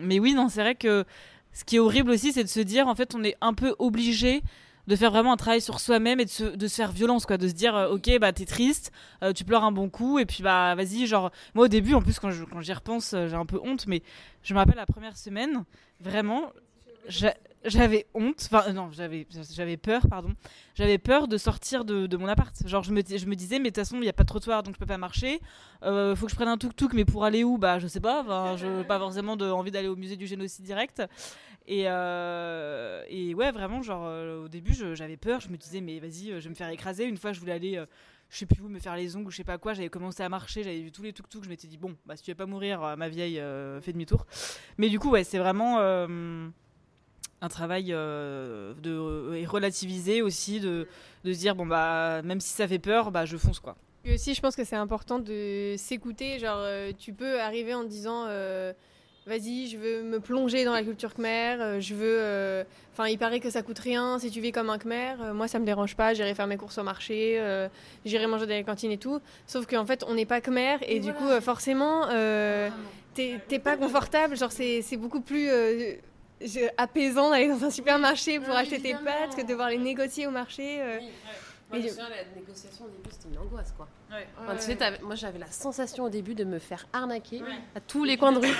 mais 0.02 0.18
oui, 0.18 0.35
non, 0.35 0.49
c'est 0.49 0.62
vrai 0.62 0.75
que 0.75 1.04
ce 1.52 1.64
qui 1.64 1.76
est 1.76 1.78
horrible 1.78 2.11
aussi, 2.11 2.33
c'est 2.33 2.42
de 2.42 2.49
se 2.49 2.61
dire, 2.61 2.88
en 2.88 2.95
fait, 2.95 3.14
on 3.14 3.23
est 3.23 3.37
un 3.40 3.52
peu 3.54 3.76
obligé 3.78 4.42
de 4.86 4.96
faire 4.96 5.10
vraiment 5.10 5.32
un 5.32 5.36
travail 5.36 5.60
sur 5.60 5.80
soi-même 5.80 6.20
et 6.20 6.24
de 6.24 6.30
se, 6.30 6.68
faire 6.68 6.92
violence, 6.92 7.26
quoi. 7.26 7.38
De 7.38 7.48
se 7.48 7.52
dire, 7.54 7.74
euh, 7.74 7.94
ok, 7.94 8.18
bah, 8.20 8.32
t'es 8.32 8.44
triste, 8.44 8.92
euh, 9.22 9.32
tu 9.32 9.44
pleures 9.44 9.64
un 9.64 9.72
bon 9.72 9.88
coup, 9.88 10.18
et 10.18 10.26
puis, 10.26 10.42
bah, 10.42 10.74
vas-y, 10.74 11.06
genre, 11.06 11.30
moi, 11.54 11.64
au 11.64 11.68
début, 11.68 11.94
en 11.94 12.02
plus, 12.02 12.18
quand 12.18 12.30
je- 12.30 12.44
j'y 12.60 12.72
repense, 12.72 13.12
euh, 13.14 13.28
j'ai 13.28 13.36
un 13.36 13.46
peu 13.46 13.60
honte, 13.62 13.86
mais 13.86 14.02
je 14.42 14.54
me 14.54 14.58
rappelle 14.58 14.76
la 14.76 14.86
première 14.86 15.16
semaine, 15.16 15.64
vraiment, 16.00 16.52
j'a- 17.08 17.34
j'avais 17.64 18.06
honte, 18.14 18.48
enfin, 18.50 18.72
non, 18.72 18.90
j'avais, 18.92 19.26
j'avais 19.52 19.76
peur, 19.76 20.02
pardon. 20.08 20.32
J'avais 20.76 20.98
peur 20.98 21.26
de 21.26 21.36
sortir 21.36 21.84
de, 21.84 22.16
mon 22.16 22.28
appart. 22.28 22.54
Genre, 22.66 22.82
je 22.84 22.92
me, 22.92 23.02
je 23.04 23.26
me 23.26 23.34
disais, 23.34 23.58
mais 23.58 23.70
de 23.70 23.74
toute 23.74 23.84
façon, 23.84 23.96
il 23.96 24.02
n'y 24.02 24.08
a 24.08 24.12
pas 24.12 24.22
de 24.22 24.28
trottoir, 24.28 24.62
donc 24.62 24.74
je 24.74 24.78
peux 24.78 24.86
pas 24.86 24.98
marcher. 24.98 25.40
Euh, 25.82 26.14
faut 26.14 26.26
que 26.26 26.30
je 26.30 26.36
prenne 26.36 26.48
un 26.48 26.58
tuk-tuk, 26.58 26.92
mais 26.92 27.04
pour 27.04 27.24
aller 27.24 27.42
où? 27.42 27.58
Bah, 27.58 27.78
je 27.80 27.88
sais 27.88 27.98
pas. 28.00 28.56
Je 28.56 28.66
n'ai 28.66 28.84
pas 28.84 28.98
forcément 28.98 29.36
de, 29.36 29.50
envie 29.50 29.72
d'aller 29.72 29.88
au 29.88 29.96
musée 29.96 30.16
du 30.16 30.26
génocide 30.28 30.64
direct. 30.64 31.02
Et, 31.66 31.84
et 33.08 33.34
ouais, 33.34 33.50
vraiment, 33.52 33.82
genre, 33.82 34.04
euh, 34.06 34.44
au 34.44 34.48
début, 34.48 34.75
j'avais 34.94 35.16
peur. 35.16 35.40
Je 35.40 35.48
me 35.48 35.56
disais, 35.56 35.80
mais 35.80 35.98
vas-y, 35.98 36.30
euh, 36.32 36.40
je 36.40 36.44
vais 36.44 36.50
me 36.50 36.54
faire 36.54 36.68
écraser. 36.68 37.04
Une 37.04 37.16
fois, 37.16 37.32
je 37.32 37.40
voulais 37.40 37.52
aller. 37.52 37.76
euh, 37.76 37.86
je 38.28 38.38
sais 38.38 38.46
plus 38.46 38.60
où 38.60 38.68
me 38.68 38.80
faire 38.80 38.96
les 38.96 39.14
ongles 39.14 39.28
ou 39.28 39.30
je 39.30 39.36
sais 39.36 39.44
pas 39.44 39.56
quoi. 39.56 39.72
J'avais 39.75 39.88
commencé 39.88 40.22
à 40.22 40.28
marcher, 40.28 40.64
j'avais 40.64 40.80
vu 40.80 40.90
tous 40.90 41.02
les 41.02 41.12
tuk-tuk. 41.12 41.44
Je 41.44 41.48
m'étais 41.48 41.68
dit, 41.68 41.78
bon, 41.78 41.96
bah, 42.06 42.16
si 42.16 42.25
tu 42.25 42.30
veux 42.32 42.34
pas 42.36 42.46
mourir, 42.46 42.96
ma 42.96 43.08
vieille, 43.08 43.38
euh, 43.38 43.80
fait 43.80 43.92
demi-tour. 43.92 44.26
Mais 44.78 44.88
du 44.88 44.98
coup, 44.98 45.10
ouais, 45.10 45.22
c'est 45.22 45.38
vraiment 45.38 45.78
un 45.78 47.48
travail 47.48 47.92
euh, 47.92 48.75
de 48.75 49.46
relativiser 49.46 50.22
aussi, 50.22 50.58
de, 50.58 50.88
de 51.22 51.32
se 51.32 51.38
dire, 51.38 51.54
bon, 51.54 51.66
bah, 51.66 52.22
même 52.22 52.40
si 52.40 52.52
ça 52.52 52.66
fait 52.66 52.80
peur, 52.80 53.12
bah, 53.12 53.26
je 53.26 53.36
fonce 53.36 53.60
quoi. 53.60 53.76
Et 54.04 54.14
aussi, 54.14 54.34
je 54.34 54.40
pense 54.40 54.56
que 54.56 54.64
c'est 54.64 54.76
important 54.76 55.18
de 55.20 55.75
s'écouter. 55.76 56.38
Genre, 56.40 56.64
tu 56.98 57.12
peux 57.12 57.40
arriver 57.40 57.75
en 57.75 57.84
disant 57.84 58.26
Vas-y, 59.26 59.66
je 59.66 59.76
veux 59.76 60.02
me 60.04 60.21
plonger 60.21 60.64
dans 60.64 60.73
la 60.73 60.85
culture 60.85 61.12
khmer. 61.14 61.56
euh, 61.61 61.80
je 61.80 61.95
veux. 61.95 62.18
euh, 62.21 62.62
Enfin, 62.92 63.09
il 63.09 63.18
paraît 63.18 63.40
que 63.40 63.50
ça 63.50 63.61
coûte 63.62 63.78
rien 63.80 64.18
si 64.21 64.30
tu 64.30 64.40
vis 64.40 64.52
comme 64.52 64.71
un 64.71 64.78
khmer. 64.78 65.16
Euh, 65.21 65.35
moi, 65.35 65.49
ça 65.49 65.59
me 65.59 65.66
dérange 65.66 65.97
pas. 65.97 66.14
J'irai 66.14 66.33
faire 66.35 66.47
mes 66.47 66.56
courses 66.56 66.78
au 66.78 66.83
marché. 66.85 67.37
euh, 67.40 67.68
J'irai 68.04 68.26
manger 68.28 68.47
dans 68.47 68.54
les 68.54 68.62
cantines 68.64 68.92
et 68.92 68.99
tout. 68.99 69.21
Sauf 69.47 69.66
qu'en 69.66 69.85
fait, 69.85 70.04
on 70.06 70.14
n'est 70.14 70.25
pas 70.26 70.40
khmer. 70.40 70.76
Et, 70.83 70.97
Et 70.97 71.00
du 71.00 71.11
voilà. 71.11 71.37
coup, 71.38 71.45
forcément, 71.45 72.06
t'es 73.14 73.59
pas 73.59 73.76
confortable. 73.76 74.37
Genre, 74.37 74.52
c'est 74.52 74.97
beaucoup 74.97 75.21
plus. 75.21 75.49
apaisant 76.78 77.30
d'aller 77.30 77.49
dans 77.49 77.64
un 77.64 77.71
supermarché 77.71 78.38
pour 78.38 78.54
acheter 78.54 78.78
tes 78.80 78.92
pâtes 78.92 79.35
que 79.37 79.42
de 79.42 79.49
devoir 79.49 79.71
les 79.71 79.78
négocier 79.78 80.26
au 80.26 80.30
marché. 80.30 80.78
Moi, 81.68 81.80
je 81.80 81.85
me 81.85 81.88
souviens, 81.88 82.08
la 82.08 82.40
négociation 82.40 82.85
au 82.85 82.88
début, 82.88 83.11
c'était 83.11 83.28
une 83.28 83.38
angoisse, 83.38 83.75
quoi. 83.76 83.88
Ouais. 84.11 84.26
Enfin, 84.40 84.54
tu 84.54 84.62
sais, 84.62 84.78
moi, 85.02 85.16
j'avais 85.16 85.38
la 85.38 85.50
sensation 85.50 86.04
au 86.04 86.08
début 86.08 86.35
de 86.37 86.44
me 86.44 86.61
faire 86.61 86.87
arnaquer 86.92 87.42
à 87.75 87.80
tous 87.80 88.04
les 88.04 88.16
coins 88.16 88.32
de 88.32 88.38
rue. 88.38 88.54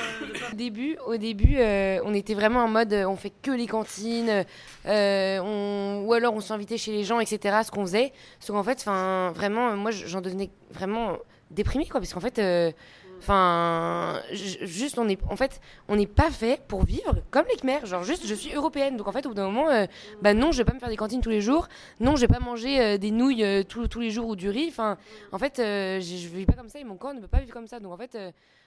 Au 0.53 0.57
début, 0.57 0.99
au 1.07 1.17
début 1.17 1.57
euh, 1.59 2.01
on 2.05 2.15
était 2.15 2.35
vraiment 2.35 2.65
en 2.65 2.69
mode 2.69 2.93
euh, 2.93 3.07
on 3.07 3.17
fait 3.17 3.33
que 3.43 3.53
les 3.53 3.69
cantines, 3.69 4.45
euh, 4.87 5.39
on, 5.39 6.03
ou 6.05 6.13
alors 6.15 6.35
on 6.35 6.41
s'invitait 6.41 6.79
chez 6.79 6.93
les 6.93 7.05
gens, 7.05 7.21
etc. 7.21 7.61
Ce 7.65 7.71
qu'on 7.71 7.87
faisait. 7.87 8.13
Sauf 8.41 8.57
qu'en 8.57 8.65
fait, 8.65 8.79
enfin, 8.81 9.33
vraiment, 9.35 9.77
moi 9.77 9.93
j'en 9.93 10.21
devenais 10.21 10.51
vraiment 10.71 11.19
déprimée, 11.51 11.87
quoi. 11.87 12.01
Parce 12.01 12.13
qu'en 12.13 12.21
fait, 12.21 12.39
euh, 12.41 12.73
enfin, 13.19 14.21
juste, 14.33 14.99
on 14.99 15.09
est, 15.09 15.19
en 15.31 15.37
fait, 15.37 15.61
on 15.89 15.97
n'est 15.97 16.07
pas 16.07 16.31
fait 16.31 16.61
pour 16.69 16.85
vivre 16.85 17.17
comme 17.31 17.45
les 17.51 17.57
Khmers. 17.57 17.87
Genre, 17.87 18.03
juste, 18.05 18.27
je 18.27 18.35
suis 18.35 18.53
européenne. 18.55 18.97
Donc 18.97 19.09
en 19.09 19.13
fait, 19.13 19.27
au 19.27 19.31
bout 19.31 19.35
d'un 19.35 19.47
moment, 19.47 19.69
euh, 19.71 19.87
bah 20.23 20.35
non, 20.35 20.53
je 20.53 20.59
vais 20.59 20.65
pas 20.65 20.75
me 20.75 20.79
faire 20.79 20.89
des 20.89 20.97
cantines 20.97 21.21
tous 21.21 21.31
les 21.31 21.41
jours. 21.41 21.69
Non, 22.01 22.17
je 22.17 22.23
vais 22.23 22.29
pas 22.33 22.41
manger 22.41 22.81
euh, 22.81 22.99
des 22.99 23.11
nouilles 23.11 23.45
euh, 23.45 23.63
tous- 23.63 23.89
tous 23.89 24.01
les 24.01 24.11
jours 24.11 24.29
ou 24.29 24.37
du 24.37 24.49
riz. 24.51 24.67
Enfin, 24.69 24.99
en 25.33 25.39
fait, 25.39 25.55
je 25.57 26.01
je 26.01 26.29
vis 26.29 26.47
pas 26.47 26.55
comme 26.55 26.69
ça 26.69 26.79
et 26.79 26.85
mon 26.85 26.97
corps 26.97 27.15
ne 27.15 27.21
peut 27.21 27.29
pas 27.29 27.41
vivre 27.41 27.53
comme 27.53 27.67
ça. 27.67 27.81
Donc 27.81 27.93
en 27.93 27.97
fait. 27.97 28.17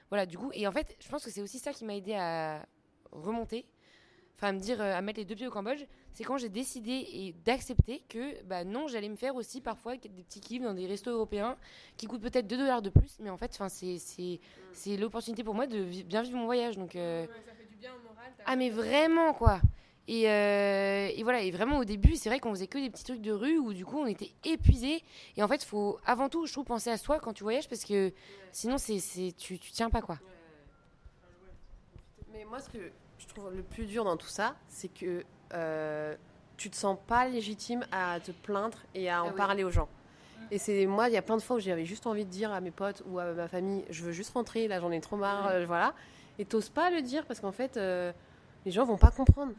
voilà, 0.09 0.25
du 0.25 0.37
coup, 0.37 0.49
et 0.53 0.67
en 0.67 0.71
fait, 0.71 0.95
je 0.99 1.07
pense 1.09 1.23
que 1.23 1.29
c'est 1.31 1.41
aussi 1.41 1.59
ça 1.59 1.71
qui 1.71 1.85
m'a 1.85 1.95
aidé 1.95 2.13
à 2.15 2.65
remonter, 3.11 3.65
enfin 4.39 4.49
à 4.49 4.53
me 4.53 4.59
dire, 4.59 4.81
euh, 4.81 4.93
à 4.95 5.01
mettre 5.01 5.19
les 5.19 5.25
deux 5.25 5.35
pieds 5.35 5.47
au 5.47 5.51
Cambodge, 5.51 5.83
c'est 6.13 6.23
quand 6.23 6.37
j'ai 6.37 6.49
décidé 6.49 6.91
et 7.11 7.33
d'accepter 7.45 8.03
que, 8.09 8.41
bah 8.45 8.63
non, 8.63 8.87
j'allais 8.87 9.09
me 9.09 9.15
faire 9.17 9.35
aussi 9.35 9.61
parfois 9.61 9.97
des 9.97 10.09
petits 10.09 10.41
kiffs 10.41 10.63
dans 10.63 10.73
des 10.73 10.87
restos 10.87 11.11
européens 11.11 11.57
qui 11.97 12.07
coûtent 12.07 12.21
peut-être 12.21 12.47
2 12.47 12.57
dollars 12.57 12.81
de 12.81 12.89
plus, 12.89 13.17
mais 13.19 13.29
en 13.29 13.37
fait, 13.37 13.51
enfin, 13.53 13.69
c'est, 13.69 13.97
c'est, 13.99 14.39
c'est 14.71 14.97
l'opportunité 14.97 15.43
pour 15.43 15.55
moi 15.55 15.67
de 15.67 15.77
vi- 15.79 16.03
bien 16.03 16.21
vivre 16.23 16.37
mon 16.37 16.45
voyage. 16.45 16.77
Donc, 16.77 16.95
euh, 16.95 17.27
ça 17.45 17.53
fait 17.53 17.65
du 17.65 17.75
bien 17.75 17.91
au 17.95 17.99
moral. 18.07 18.31
ah, 18.45 18.55
mais 18.55 18.69
vraiment, 18.69 19.33
quoi. 19.33 19.61
Et, 20.07 20.29
euh, 20.29 21.09
et 21.15 21.21
voilà, 21.23 21.41
et 21.43 21.51
vraiment 21.51 21.77
au 21.79 21.85
début, 21.85 22.15
c'est 22.15 22.29
vrai 22.29 22.39
qu'on 22.39 22.49
faisait 22.51 22.67
que 22.67 22.79
des 22.79 22.89
petits 22.89 23.03
trucs 23.03 23.21
de 23.21 23.31
rue 23.31 23.59
où 23.59 23.73
du 23.73 23.85
coup 23.85 23.99
on 23.99 24.07
était 24.07 24.33
épuisé. 24.43 25.03
Et 25.37 25.43
en 25.43 25.47
fait, 25.47 25.63
faut 25.63 25.99
avant 26.03 26.29
tout, 26.29 26.47
je 26.47 26.51
trouve, 26.53 26.65
penser 26.65 26.89
à 26.89 26.97
soi 26.97 27.19
quand 27.19 27.33
tu 27.33 27.43
voyages 27.43 27.69
parce 27.69 27.85
que 27.85 28.11
sinon, 28.51 28.77
c'est, 28.79 28.99
tu, 29.37 29.59
tu 29.59 29.71
tiens 29.71 29.89
pas, 29.91 30.01
quoi. 30.01 30.19
Mais 32.31 32.45
moi, 32.45 32.59
ce 32.59 32.69
que 32.69 32.93
trouve 33.39 33.55
le 33.55 33.63
plus 33.63 33.85
dur 33.85 34.03
dans 34.03 34.17
tout 34.17 34.27
ça, 34.27 34.55
c'est 34.67 34.87
que 34.89 35.23
euh, 35.53 36.15
tu 36.57 36.69
te 36.69 36.75
sens 36.75 36.97
pas 37.07 37.27
légitime 37.27 37.85
à 37.91 38.19
te 38.19 38.31
plaindre 38.31 38.77
et 38.93 39.09
à 39.09 39.23
en 39.23 39.27
Ah 39.27 39.29
oui. 39.31 39.37
parler 39.37 39.63
aux 39.63 39.71
gens. 39.71 39.87
Et 40.51 40.57
c'est 40.57 40.85
moi, 40.87 41.09
il 41.09 41.13
y 41.13 41.17
a 41.17 41.21
plein 41.21 41.37
de 41.37 41.41
fois 41.41 41.57
où 41.57 41.59
j'avais 41.59 41.85
juste 41.85 42.07
envie 42.07 42.25
de 42.25 42.29
dire 42.29 42.51
à 42.51 42.59
mes 42.59 42.71
potes 42.71 43.03
ou 43.05 43.19
à 43.19 43.25
ma 43.33 43.47
famille, 43.47 43.85
je 43.89 44.03
veux 44.03 44.11
juste 44.11 44.33
rentrer, 44.33 44.67
là 44.67 44.79
j'en 44.79 44.91
ai 44.91 44.99
trop 44.99 45.15
marre, 45.15 45.47
euh, 45.47 45.65
voilà. 45.65 45.93
Et 46.39 46.45
t'oses 46.45 46.69
pas 46.69 46.89
le 46.89 47.01
dire 47.01 47.25
parce 47.27 47.39
qu'en 47.39 47.51
fait, 47.51 47.77
euh, 47.77 48.11
les 48.65 48.71
gens 48.71 48.83
vont 48.83 48.97
pas 48.97 49.11
comprendre. 49.11 49.51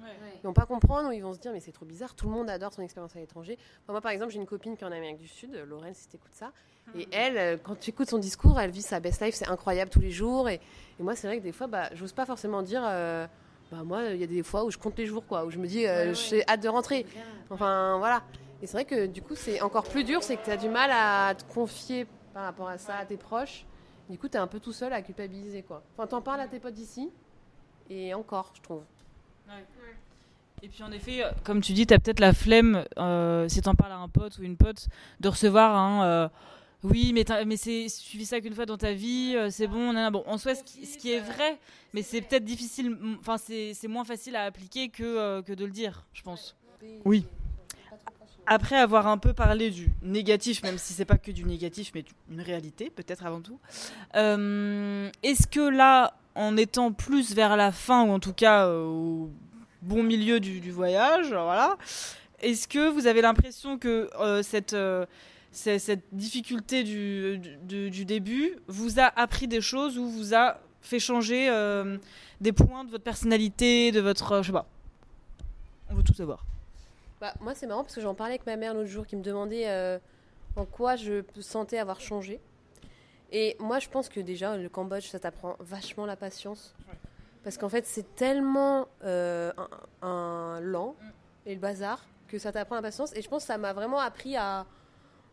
Ils 0.43 0.47
vont 0.47 0.53
pas 0.53 0.67
comprendre 0.67 1.09
ou 1.11 1.13
ils 1.13 1.23
vont 1.23 1.33
se 1.33 1.39
dire 1.39 1.53
mais 1.53 1.61
c'est 1.61 1.71
trop 1.73 1.87
bizarre, 1.87 2.15
tout 2.15 2.27
le 2.27 2.33
monde 2.33 2.51
adore 2.51 2.73
son 2.73 2.83
expérience 2.83 3.15
à 3.15 3.21
l'étranger. 3.21 3.57
Enfin, 3.85 3.93
moi 3.93 4.01
par 4.01 4.11
exemple 4.11 4.33
j'ai 4.33 4.39
une 4.41 4.47
copine 4.47 4.77
qui 4.77 4.83
est 4.83 4.87
en 4.87 4.93
Amérique 4.93 5.19
du 5.19 5.29
Sud, 5.29 5.55
Lorraine 5.67 5.95
si 5.95 6.09
t'écoutes 6.09 6.35
ça, 6.35 6.53
et 6.97 7.07
elle 7.13 7.39
euh, 7.39 7.57
quand 7.63 7.79
tu 7.79 7.91
écoutes 7.91 8.11
son 8.11 8.19
discours 8.19 8.59
elle 8.59 8.71
vit 8.71 8.83
sa 8.83 8.99
best 8.99 9.23
life, 9.23 9.35
c'est 9.35 9.49
incroyable 9.49 9.91
tous 9.91 10.01
les 10.01 10.11
jours 10.11 10.49
et, 10.49 10.61
et 10.99 11.03
moi 11.03 11.15
c'est 11.15 11.29
vrai 11.29 11.39
que 11.39 11.43
des 11.45 11.53
fois 11.53 11.67
bah, 11.69 11.89
j'ose 11.95 12.13
pas 12.13 12.27
forcément 12.27 12.63
dire 12.63 12.83
euh, 12.85 13.27
bah 13.71 13.83
moi 13.85 14.05
il 14.07 14.21
y 14.21 14.25
a 14.25 14.27
des 14.27 14.43
fois 14.43 14.65
où 14.65 14.71
je 14.71 14.79
compte 14.79 14.99
les 14.99 15.07
jours 15.07 15.25
quoi, 15.27 15.45
où 15.45 15.51
je 15.51 15.59
me 15.59 15.67
dis 15.67 15.87
euh, 15.87 16.03
Ouais, 16.03 16.09
ouais. 16.09 16.15
j'ai 16.15 16.49
hâte 16.49 16.63
de 16.63 16.69
rentrer. 16.69 17.07
Enfin 17.51 17.99
voilà. 17.99 18.23
Et 18.63 18.67
c'est 18.67 18.75
vrai 18.75 18.85
que 18.85 19.07
du 19.07 19.23
coup 19.23 19.35
c'est 19.35 19.61
encore 19.63 19.85
plus 19.85 20.05
dur, 20.05 20.23
c'est 20.23 20.37
que 20.37 20.45
tu 20.45 20.51
as 20.51 20.57
du 20.57 20.69
mal 20.69 20.91
à 20.93 21.35
te 21.35 21.45
confier 21.53 22.07
par 22.35 22.45
rapport 22.45 22.69
à 22.69 22.79
ça 22.79 22.97
à 22.97 23.05
tes 23.07 23.17
proches. 23.17 23.65
Du 24.09 24.19
coup 24.19 24.29
tu 24.29 24.37
es 24.37 24.41
un 24.41 24.47
peu 24.47 24.61
tout 24.61 24.73
seul 24.73 24.93
à 24.93 25.03
culpabiliser 25.03 25.63
quoi. 25.63 25.83
Enfin 25.97 26.07
t'en 26.07 26.21
parles 26.21 26.41
à 26.41 26.49
tes 26.49 26.59
potes 26.59 26.75
d'ici 26.75 27.11
et 27.89 28.13
encore 28.15 28.53
je 28.57 28.61
trouve. 28.63 28.83
Et 30.63 30.69
puis 30.69 30.83
en 30.83 30.93
effet, 30.93 31.25
euh, 31.25 31.31
comme 31.43 31.63
tu 31.63 31.73
dis, 31.73 31.87
tu 31.87 31.95
as 31.95 31.99
peut-être 31.99 32.21
la 32.21 32.35
flemme, 32.35 32.85
euh, 32.99 33.49
si 33.49 33.63
t'en 33.63 33.75
parles 33.75 33.93
à 33.93 33.97
un 33.97 34.09
pote 34.09 34.39
ou 34.39 34.43
une 34.43 34.57
pote, 34.59 34.89
de 35.21 35.29
recevoir 35.29 35.75
un 35.75 36.05
euh, 36.05 36.29
oui, 36.83 37.13
mais, 37.13 37.25
mais 37.47 37.57
c'est, 37.57 37.87
tu 38.09 38.17
vis 38.17 38.27
ça 38.27 38.41
qu'une 38.41 38.55
fois 38.55 38.67
dans 38.67 38.79
ta 38.79 38.93
vie, 38.93 39.35
euh, 39.37 39.51
c'est 39.51 39.67
bon, 39.67 39.93
bon. 40.11 40.23
En 40.27 40.39
soi, 40.39 40.55
ce 40.55 40.63
qui, 40.63 40.87
ce 40.87 40.97
qui 40.97 41.13
est 41.13 41.21
vrai, 41.21 41.59
mais 41.93 42.03
c'est 42.03 42.23
peut-être 42.23 42.45
difficile, 42.45 42.97
enfin, 43.21 43.37
c'est, 43.37 43.75
c'est 43.75 43.89
moins 43.89 44.05
facile 44.05 44.35
à 44.37 44.45
appliquer 44.45 44.89
que, 44.89 45.03
euh, 45.03 45.43
que 45.43 45.53
de 45.53 45.65
le 45.65 45.73
dire, 45.73 46.07
je 46.15 46.23
pense. 46.23 46.57
Oui. 47.05 47.27
Après 48.47 48.77
avoir 48.77 49.07
un 49.07 49.19
peu 49.19 49.33
parlé 49.33 49.71
du 49.71 49.91
négatif, 50.03 50.63
même 50.63 50.79
si 50.79 50.95
c'est 50.95 51.05
pas 51.05 51.19
que 51.19 51.31
du 51.31 51.45
négatif, 51.45 51.93
mais 51.95 52.05
une 52.31 52.41
réalité, 52.41 52.91
peut-être 52.91 53.27
avant 53.27 53.41
tout, 53.43 53.61
euh, 54.17 55.11
est-ce 55.23 55.47
que 55.47 55.61
là, 55.61 56.15
en 56.35 56.57
étant 56.57 56.93
plus 56.93 57.35
vers 57.35 57.57
la 57.57 57.73
fin, 57.73 58.05
ou 58.05 58.11
en 58.11 58.21
tout 58.21 58.33
cas 58.33 58.67
euh, 58.67 58.85
au 58.85 59.31
bon 59.83 60.03
milieu 60.03 60.41
du, 60.41 60.61
du 60.61 60.71
voyage, 60.71 61.29
voilà, 61.29 61.77
est-ce 62.41 62.67
que 62.67 62.89
vous 62.89 63.07
avez 63.07 63.21
l'impression 63.21 63.79
que 63.79 64.11
euh, 64.19 64.43
cette, 64.43 64.73
euh, 64.73 65.05
cette 65.53 66.03
difficulté 66.13 66.85
du, 66.85 67.39
du, 67.63 67.91
du 67.91 68.05
début 68.05 68.57
vous 68.69 69.01
a 69.01 69.07
appris 69.21 69.49
des 69.49 69.61
choses 69.61 69.99
ou 69.99 70.09
vous 70.09 70.35
a 70.35 70.59
fait 70.81 70.99
changer 70.99 71.49
euh, 71.51 71.99
des 72.41 72.53
points 72.53 72.85
de 72.85 72.91
votre 72.91 73.05
personnalité, 73.05 73.93
de 73.93 74.01
votre. 74.01 74.33
euh, 74.33 74.43
je 74.43 74.47
sais 74.49 74.53
pas. 74.53 74.67
On 75.91 75.95
veut 75.95 76.03
tout 76.03 76.15
savoir. 76.15 76.45
Bah, 77.21 77.35
moi, 77.41 77.55
c'est 77.55 77.67
marrant 77.67 77.83
parce 77.83 77.95
que 77.95 78.01
j'en 78.01 78.15
parlais 78.15 78.35
avec 78.35 78.47
ma 78.47 78.57
mère 78.57 78.73
l'autre 78.75 78.89
jour 78.89 79.07
qui 79.07 79.17
me 79.17 79.23
demandait 79.23 79.69
euh, 79.69 79.99
en 80.57 80.65
quoi 80.65 80.97
je 80.97 81.23
sentais 81.41 81.79
avoir 81.79 82.01
changé. 82.01 82.41
Et 83.33 83.57
moi, 83.61 83.79
je 83.79 83.89
pense 83.89 84.09
que 84.09 84.21
déjà, 84.21 84.57
le 84.57 84.69
Cambodge, 84.69 85.07
ça 85.09 85.19
t'apprend 85.21 85.57
vachement 85.61 86.07
la 86.07 86.17
patience. 86.17 86.75
Parce 87.45 87.59
qu'en 87.59 87.69
fait, 87.69 87.87
c'est 87.87 88.15
tellement 88.17 88.89
euh, 89.05 89.53
un, 90.03 90.09
un 90.09 90.61
lent 90.61 90.95
et 91.47 91.55
le 91.55 91.61
bazar 91.61 92.05
que 92.29 92.39
ça 92.39 92.53
t'apprend 92.53 92.75
la 92.77 92.83
patience. 92.83 93.13
Et 93.15 93.23
je 93.23 93.29
pense 93.29 93.43
que 93.43 93.47
ça 93.49 93.59
m'a 93.59 93.73
vraiment 93.73 93.99
appris 93.99 94.37
à, 94.37 94.67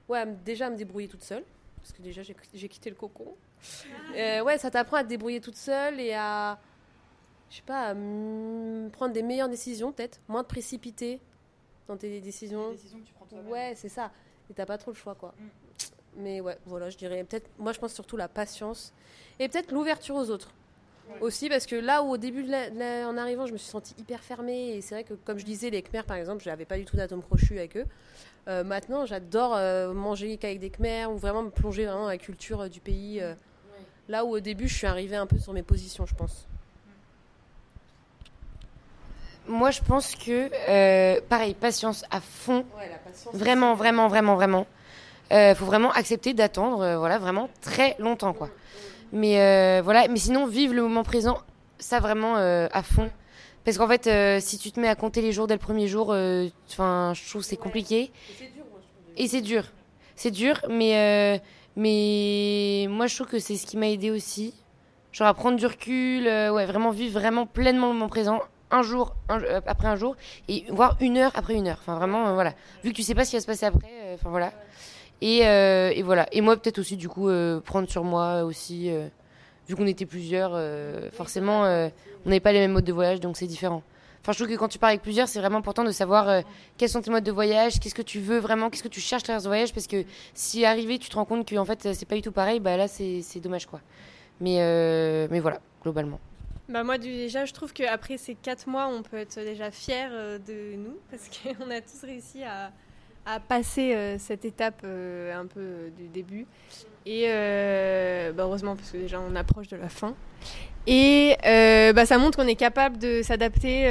ouais, 0.10 0.26
déjà 0.46 0.68
à 0.68 0.70
me 0.70 0.76
débrouiller 0.76 1.08
toute 1.08 1.24
seule. 1.24 1.44
Parce 1.78 1.94
que 1.94 2.02
déjà, 2.02 2.22
j'ai 2.22 2.70
quitté 2.70 2.90
le 2.90 2.96
cocon. 2.96 3.36
Euh, 4.16 4.42
ouais, 4.42 4.58
ça 4.58 4.70
t'apprend 4.70 4.98
à 4.98 5.04
te 5.04 5.10
débrouiller 5.10 5.40
toute 5.40 5.56
seule 5.56 6.00
et 6.00 6.14
à, 6.14 6.60
je 7.50 7.58
sais 7.58 7.62
pas, 7.62 7.90
à 7.90 7.94
prendre 8.92 9.14
des 9.14 9.24
meilleures 9.24 9.50
décisions, 9.50 9.92
peut-être. 9.92 10.20
Moins 10.28 10.42
de 10.42 10.48
précipiter 10.48 11.20
dans 11.88 11.96
tes 11.98 12.20
décisions. 12.20 12.72
décisions 12.72 13.00
que 13.00 13.06
tu 13.06 13.14
prends 13.14 13.28
Ouais, 13.50 13.74
c'est 13.76 13.90
ça. 13.90 14.12
Et 14.50 14.54
t'as 14.54 14.66
pas 14.66 14.78
trop 14.78 14.92
le 14.92 14.98
choix, 14.98 15.16
quoi. 15.16 15.34
Mm. 15.38 15.48
Mais 16.18 16.42
ouais, 16.42 16.58
voilà, 16.66 16.90
je 16.90 16.98
dirais 16.98 17.24
peut-être. 17.24 17.50
Moi, 17.58 17.72
je 17.74 17.80
pense 17.80 17.94
surtout 17.94 18.18
la 18.18 18.28
patience 18.28 18.92
et 19.40 19.48
peut-être 19.48 19.72
l'ouverture 19.72 20.16
aux 20.16 20.30
autres. 20.30 20.52
Aussi, 21.22 21.50
parce 21.50 21.66
que 21.66 21.76
là 21.76 22.04
où 22.04 22.12
au 22.12 22.18
début, 22.18 22.44
de 22.44 22.52
la- 22.52 22.70
de 22.70 22.78
la- 22.80 23.08
en 23.10 23.18
arrivant, 23.18 23.46
je 23.48 23.54
me 23.54 23.58
suis 23.58 23.70
sentie 23.70 23.96
hyper 23.98 24.22
fermée. 24.24 24.76
Et 24.76 24.82
c'est 24.82 24.96
vrai 24.96 25.04
que, 25.04 25.14
comme 25.14 25.40
je 25.40 25.46
disais, 25.46 25.70
les 25.70 25.82
Khmers, 25.82 26.04
par 26.06 26.18
exemple, 26.18 26.44
je 26.44 26.50
n'avais 26.50 26.66
pas 26.66 26.78
du 26.78 26.86
tout 26.86 26.96
d'atome 26.98 27.22
crochu 27.24 27.58
avec 27.58 27.76
eux. 27.78 27.86
Euh, 28.48 28.64
maintenant, 28.64 29.06
j'adore 29.06 29.56
euh, 29.56 29.94
manger 29.94 30.38
qu'avec 30.38 30.60
des 30.60 30.70
Khmers 30.70 31.12
ou 31.12 31.18
vraiment 31.18 31.44
me 31.44 31.50
plonger 31.50 31.86
vraiment 31.86 32.04
dans 32.04 32.08
la 32.10 32.18
culture 32.18 32.62
euh, 32.62 32.68
du 32.70 32.80
pays. 32.80 33.20
euh. 33.22 33.34
Là 34.10 34.24
où 34.26 34.30
au 34.30 34.40
début, 34.40 34.68
je 34.70 34.76
suis 34.76 34.88
arrivée 34.88 35.18
un 35.18 35.26
peu 35.28 35.38
sur 35.38 35.52
mes 35.54 35.64
positions, 35.64 36.06
je 36.06 36.16
pense. 36.16 36.46
Moi, 39.48 39.72
je 39.72 39.82
pense 39.82 40.16
que, 40.16 40.50
euh, 40.70 41.22
pareil, 41.30 41.54
patience 41.54 42.04
à 42.12 42.20
fond. 42.22 42.66
Ouais, 42.78 42.90
la 42.90 42.98
patience. 42.98 43.34
Vraiment, 43.34 43.76
vraiment, 43.76 44.08
vraiment, 44.08 44.36
vraiment. 44.36 44.68
Euh, 45.32 45.56
faut 45.56 45.66
vraiment 45.66 45.92
accepter 45.92 46.34
d'attendre, 46.34 46.82
euh, 46.82 46.98
voilà, 46.98 47.18
vraiment 47.18 47.50
très 47.62 47.96
longtemps, 48.00 48.34
quoi. 48.34 48.50
Mais 49.12 49.40
euh, 49.42 49.82
voilà, 49.84 50.08
mais 50.08 50.18
sinon, 50.18 50.46
vivre 50.48 50.74
le 50.74 50.82
moment 50.82 51.04
présent, 51.04 51.38
ça 51.80 52.00
vraiment 52.00 52.38
euh, 52.38 52.68
à 52.72 52.84
fond. 52.84 53.10
Parce 53.64 53.78
qu'en 53.78 53.88
fait, 53.88 54.08
euh, 54.08 54.40
si 54.40 54.58
tu 54.58 54.72
te 54.72 54.80
mets 54.80 54.88
à 54.88 54.96
compter 54.96 55.22
les 55.22 55.32
jours 55.32 55.48
dès 55.48 55.54
le 55.56 55.60
premier 55.60 55.88
jour, 55.88 56.08
enfin, 56.70 57.14
je 57.16 57.30
trouve 57.30 57.42
que 57.42 57.48
c'est 57.48 57.58
compliqué. 57.58 58.12
Et 59.18 59.28
c'est 59.28 59.42
dur. 59.42 59.64
C'est 60.16 60.32
dur, 60.32 60.60
mais, 60.70 61.42
mais 61.76 62.88
moi, 62.90 63.08
je 63.08 63.16
trouve 63.16 63.28
que 63.28 63.40
c'est 63.40 63.56
ce 63.56 63.66
qui 63.66 63.78
m'a 63.78 63.88
aidé 63.90 64.10
aussi. 64.12 64.54
Genre 65.12 65.28
à 65.28 65.34
prendre 65.34 65.58
du 65.58 65.66
recul, 65.66 66.24
ouais, 66.26 66.66
vraiment 66.66 66.92
vivre 66.92 67.20
vraiment 67.20 67.46
pleinement 67.46 67.88
le 67.88 67.94
moment 67.94 68.08
présent, 68.10 68.40
un 68.72 68.84
jour 68.84 69.16
un- 69.30 69.42
après 69.66 69.88
un 69.88 69.96
jour, 69.96 70.16
et 70.48 70.66
voire 70.70 70.96
une 71.00 71.18
heure 71.18 71.32
après 71.36 71.56
une 71.56 71.68
heure. 71.68 71.78
Enfin, 71.82 71.96
vraiment, 71.98 72.34
voilà. 72.34 72.54
Vu 72.84 72.92
que 72.92 72.96
tu 72.96 73.04
sais 73.04 73.16
pas 73.16 73.26
ce 73.26 73.32
qui 73.32 73.36
va 73.38 73.42
se 73.42 73.48
passer 73.48 73.66
après, 73.66 73.88
enfin 74.14 74.30
voilà. 74.30 74.52
Et, 75.22 75.48
euh, 75.48 75.92
et 75.94 76.04
voilà. 76.04 76.28
Et 76.32 76.42
moi, 76.42 76.58
peut-être 76.58 76.80
aussi, 76.80 76.98
du 76.98 77.10
coup, 77.10 77.30
euh, 77.30 77.60
prendre 77.60 77.90
sur 77.90 78.04
moi 78.04 78.44
aussi. 78.44 78.90
euh, 78.92 79.08
vu 79.68 79.76
qu'on 79.76 79.88
était 79.88 80.06
plusieurs, 80.06 80.58
forcément, 81.12 81.64
on 81.64 82.30
n'avait 82.30 82.40
pas 82.40 82.54
les 82.54 82.60
mêmes 82.60 82.72
modes 82.72 82.86
de 82.86 82.94
voyage, 82.94 83.20
donc 83.20 83.36
c'est 83.36 83.48
différent. 83.48 83.84
Enfin, 84.22 84.32
je 84.32 84.38
trouve 84.38 84.48
que 84.48 84.58
quand 84.58 84.70
tu 84.70 84.80
pars 84.80 84.88
avec 84.90 85.02
plusieurs, 85.02 85.28
c'est 85.28 85.40
vraiment 85.40 85.58
important 85.58 85.84
de 85.84 85.92
savoir 85.92 86.30
euh, 86.30 86.42
quels 86.78 86.88
sont 86.88 87.02
tes 87.02 87.12
modes 87.12 87.26
de 87.26 87.34
voyage, 87.34 87.78
qu'est-ce 87.82 87.94
que 87.94 88.02
tu 88.02 88.20
veux 88.22 88.38
vraiment, 88.38 88.70
qu'est-ce 88.70 88.84
que 88.84 88.88
tu 88.88 89.02
cherches 89.02 89.30
à 89.30 89.42
ce 89.42 89.48
voyage, 89.48 89.74
parce 89.74 89.88
que 89.88 90.06
si 90.34 90.64
arrivé, 90.64 91.00
tu 91.00 91.10
te 91.10 91.16
rends 91.18 91.26
compte 91.26 91.46
que 91.46 91.58
en 91.58 91.66
fait, 91.66 91.94
c'est 91.94 92.06
pas 92.08 92.16
du 92.16 92.22
tout 92.22 92.32
pareil, 92.32 92.62
bah 92.62 92.78
là, 92.78 92.88
c'est 92.88 93.40
dommage, 93.42 93.66
quoi. 93.66 93.82
Mais, 94.40 94.58
mais 95.30 95.42
voilà, 95.42 95.60
globalement. 95.84 96.22
Bah 96.70 96.84
moi 96.84 96.98
déjà 96.98 97.46
je 97.46 97.54
trouve 97.54 97.72
qu'après 97.72 98.18
ces 98.18 98.36
quatre 98.36 98.68
mois 98.68 98.90
on 98.90 99.02
peut 99.02 99.16
être 99.16 99.36
déjà 99.36 99.72
fiers 99.72 100.10
euh, 100.12 100.38
de 100.38 100.76
nous 100.76 100.98
parce 101.10 101.30
qu'on 101.58 101.72
a 101.72 101.80
tous 101.80 102.02
réussi 102.04 102.44
à, 102.44 102.74
à 103.28 103.40
passer 103.40 103.94
euh, 103.94 104.18
cette 104.18 104.46
étape 104.46 104.82
euh, 104.84 105.38
un 105.38 105.46
peu 105.46 105.60
euh, 105.60 105.90
du 105.90 106.08
début. 106.08 106.48
Et 107.06 107.28
bah, 108.36 108.44
heureusement 108.44 108.76
parce 108.76 108.92
que 108.92 108.98
déjà 108.98 109.22
on 109.22 109.36
approche 109.36 109.70
de 109.70 109.78
la 109.78 109.88
fin. 109.88 110.14
Et 110.88 111.38
bah, 111.96 112.06
ça 112.06 112.18
montre 112.18 112.38
qu'on 112.38 112.48
est 112.48 112.56
capable 112.56 112.98
de 112.98 113.22
s'adapter 113.22 113.86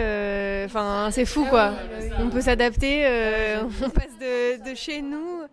enfin 0.66 1.08
c'est 1.10 1.24
fou 1.24 1.46
quoi. 1.46 1.72
on 2.18 2.28
peut 2.28 2.42
s'adapter 2.42 3.06
on 3.62 3.88
passe 3.88 4.18
de, 4.20 4.70
de 4.70 4.74
chez 4.74 5.00
nous. 5.00 5.44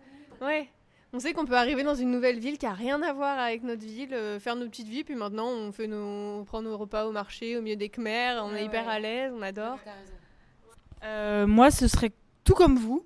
Ouais. 0.42 0.68
On 1.14 1.20
sait 1.20 1.32
qu'on 1.32 1.44
peut 1.44 1.56
arriver 1.56 1.84
dans 1.84 1.94
une 1.94 2.10
nouvelle 2.10 2.40
ville 2.40 2.58
qui 2.58 2.66
a 2.66 2.72
rien 2.72 3.00
à 3.00 3.12
voir 3.12 3.38
avec 3.38 3.62
notre 3.62 3.84
ville, 3.84 4.12
euh, 4.12 4.40
faire 4.40 4.56
nos 4.56 4.66
petites 4.66 4.88
vies, 4.88 5.04
puis 5.04 5.14
maintenant 5.14 5.46
on 5.46 5.70
fait 5.70 5.86
nos, 5.86 6.40
on 6.40 6.44
prend 6.44 6.60
nos 6.60 6.76
repas 6.76 7.06
au 7.06 7.12
marché, 7.12 7.56
au 7.56 7.62
milieu 7.62 7.76
des 7.76 7.88
Khmers, 7.88 8.44
on 8.44 8.52
est 8.56 8.64
hyper 8.64 8.88
à 8.88 8.98
l'aise, 8.98 9.32
on 9.32 9.40
adore. 9.40 9.78
Euh, 11.04 11.46
moi, 11.46 11.70
ce 11.70 11.86
serait 11.86 12.10
tout 12.44 12.54
comme 12.54 12.76
vous. 12.76 13.04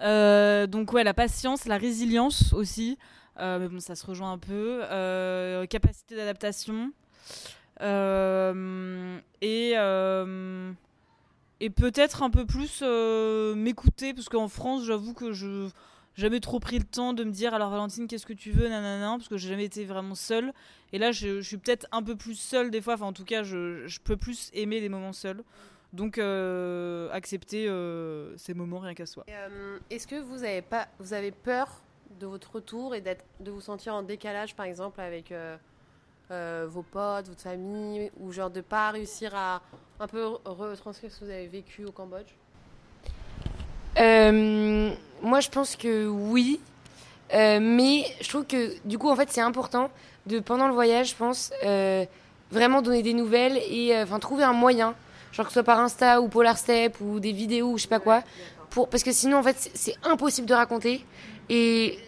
Euh, 0.00 0.66
donc 0.66 0.92
ouais, 0.92 1.04
la 1.04 1.14
patience, 1.14 1.66
la 1.66 1.76
résilience 1.78 2.52
aussi. 2.52 2.98
Euh, 3.38 3.58
mais 3.58 3.68
bon, 3.68 3.80
ça 3.80 3.94
se 3.94 4.04
rejoint 4.04 4.32
un 4.32 4.38
peu. 4.38 4.80
Euh, 4.84 5.66
capacité 5.66 6.16
d'adaptation. 6.16 6.92
Et 9.40 9.74
et 11.60 11.70
peut-être 11.70 12.22
un 12.22 12.30
peu 12.30 12.46
plus 12.46 12.82
m'écouter 13.56 14.14
parce 14.14 14.28
qu'en 14.28 14.48
France, 14.48 14.84
j'avoue 14.84 15.12
que 15.12 15.32
je 15.32 15.68
jamais 16.18 16.40
trop 16.40 16.58
pris 16.58 16.78
le 16.78 16.84
temps 16.84 17.14
de 17.14 17.22
me 17.22 17.30
dire 17.30 17.54
alors 17.54 17.70
Valentine 17.70 18.08
qu'est-ce 18.08 18.26
que 18.26 18.32
tu 18.32 18.50
veux 18.50 18.68
nanana 18.68 19.10
parce 19.16 19.28
que 19.28 19.36
j'ai 19.38 19.50
jamais 19.50 19.64
été 19.64 19.84
vraiment 19.84 20.16
seule 20.16 20.52
et 20.92 20.98
là 20.98 21.12
je, 21.12 21.40
suis 21.40 21.58
peut-être 21.58 21.86
un 21.92 22.02
peu 22.02 22.16
plus 22.16 22.34
seule 22.34 22.72
des 22.72 22.80
fois 22.80 22.94
enfin 22.94 23.06
en 23.06 23.12
tout 23.12 23.24
cas 23.24 23.44
je, 23.44 23.98
peux 24.00 24.16
plus 24.16 24.50
aimer 24.52 24.80
les 24.80 24.88
moments 24.88 25.12
seuls 25.12 25.44
donc 25.92 26.18
euh, 26.18 27.10
accepter 27.12 27.68
euh, 27.68 28.36
ces 28.36 28.54
moments 28.54 28.80
rien 28.80 28.94
qu'à 28.94 29.06
soi. 29.06 29.24
Euh, 29.28 29.78
Est-ce 29.90 30.06
que 30.06 30.20
vous 30.20 30.44
avez 30.44 30.62
pas, 30.62 30.88
vous 30.98 31.12
avez 31.12 31.30
peur 31.30 31.80
de 32.20 32.26
votre 32.26 32.54
retour 32.54 32.94
et 32.94 33.00
de 33.00 33.50
vous 33.50 33.60
sentir 33.60 33.94
en 33.94 34.02
décalage, 34.02 34.54
par 34.54 34.66
exemple, 34.66 35.00
avec 35.00 35.30
euh, 35.32 35.56
euh, 36.30 36.66
vos 36.68 36.82
potes, 36.82 37.28
votre 37.28 37.40
famille, 37.40 38.10
ou 38.18 38.32
genre 38.32 38.50
de 38.50 38.60
pas 38.60 38.90
réussir 38.90 39.34
à 39.34 39.62
un 40.00 40.06
peu 40.06 40.26
retranscrire 40.44 41.12
ce 41.12 41.20
que 41.20 41.24
vous 41.24 41.30
avez 41.30 41.46
vécu 41.46 41.84
au 41.84 41.92
Cambodge? 41.92 42.34
Euh, 43.98 44.90
moi, 45.22 45.40
je 45.40 45.48
pense 45.48 45.76
que 45.76 46.06
oui. 46.06 46.60
Euh, 47.34 47.58
mais 47.60 48.04
je 48.20 48.28
trouve 48.28 48.46
que 48.46 48.74
du 48.86 48.96
coup, 48.98 49.10
en 49.10 49.16
fait, 49.16 49.30
c'est 49.30 49.40
important 49.40 49.90
de, 50.26 50.38
pendant 50.38 50.66
le 50.66 50.72
voyage, 50.72 51.10
je 51.10 51.16
pense, 51.16 51.52
euh, 51.64 52.06
vraiment 52.50 52.80
donner 52.80 53.02
des 53.02 53.12
nouvelles 53.12 53.58
et 53.68 53.94
euh, 53.94 54.04
enfin 54.04 54.18
trouver 54.18 54.44
un 54.44 54.54
moyen, 54.54 54.94
genre 55.32 55.46
que 55.46 55.50
ce 55.52 55.54
soit 55.54 55.62
par 55.64 55.78
Insta 55.80 56.20
ou 56.20 56.28
Polar 56.28 56.56
Step 56.58 56.96
ou 57.00 57.20
des 57.20 57.32
vidéos 57.32 57.72
ou 57.72 57.76
je 57.78 57.82
sais 57.82 57.88
pas 57.88 58.00
quoi, 58.00 58.22
pour, 58.70 58.88
parce 58.88 59.02
que 59.02 59.12
sinon, 59.12 59.38
en 59.38 59.42
fait, 59.42 59.56
c'est- 59.74 59.96
impossible 60.04 60.46
de 60.46 60.54
raconter. 60.54 61.04
Et, 61.48 61.98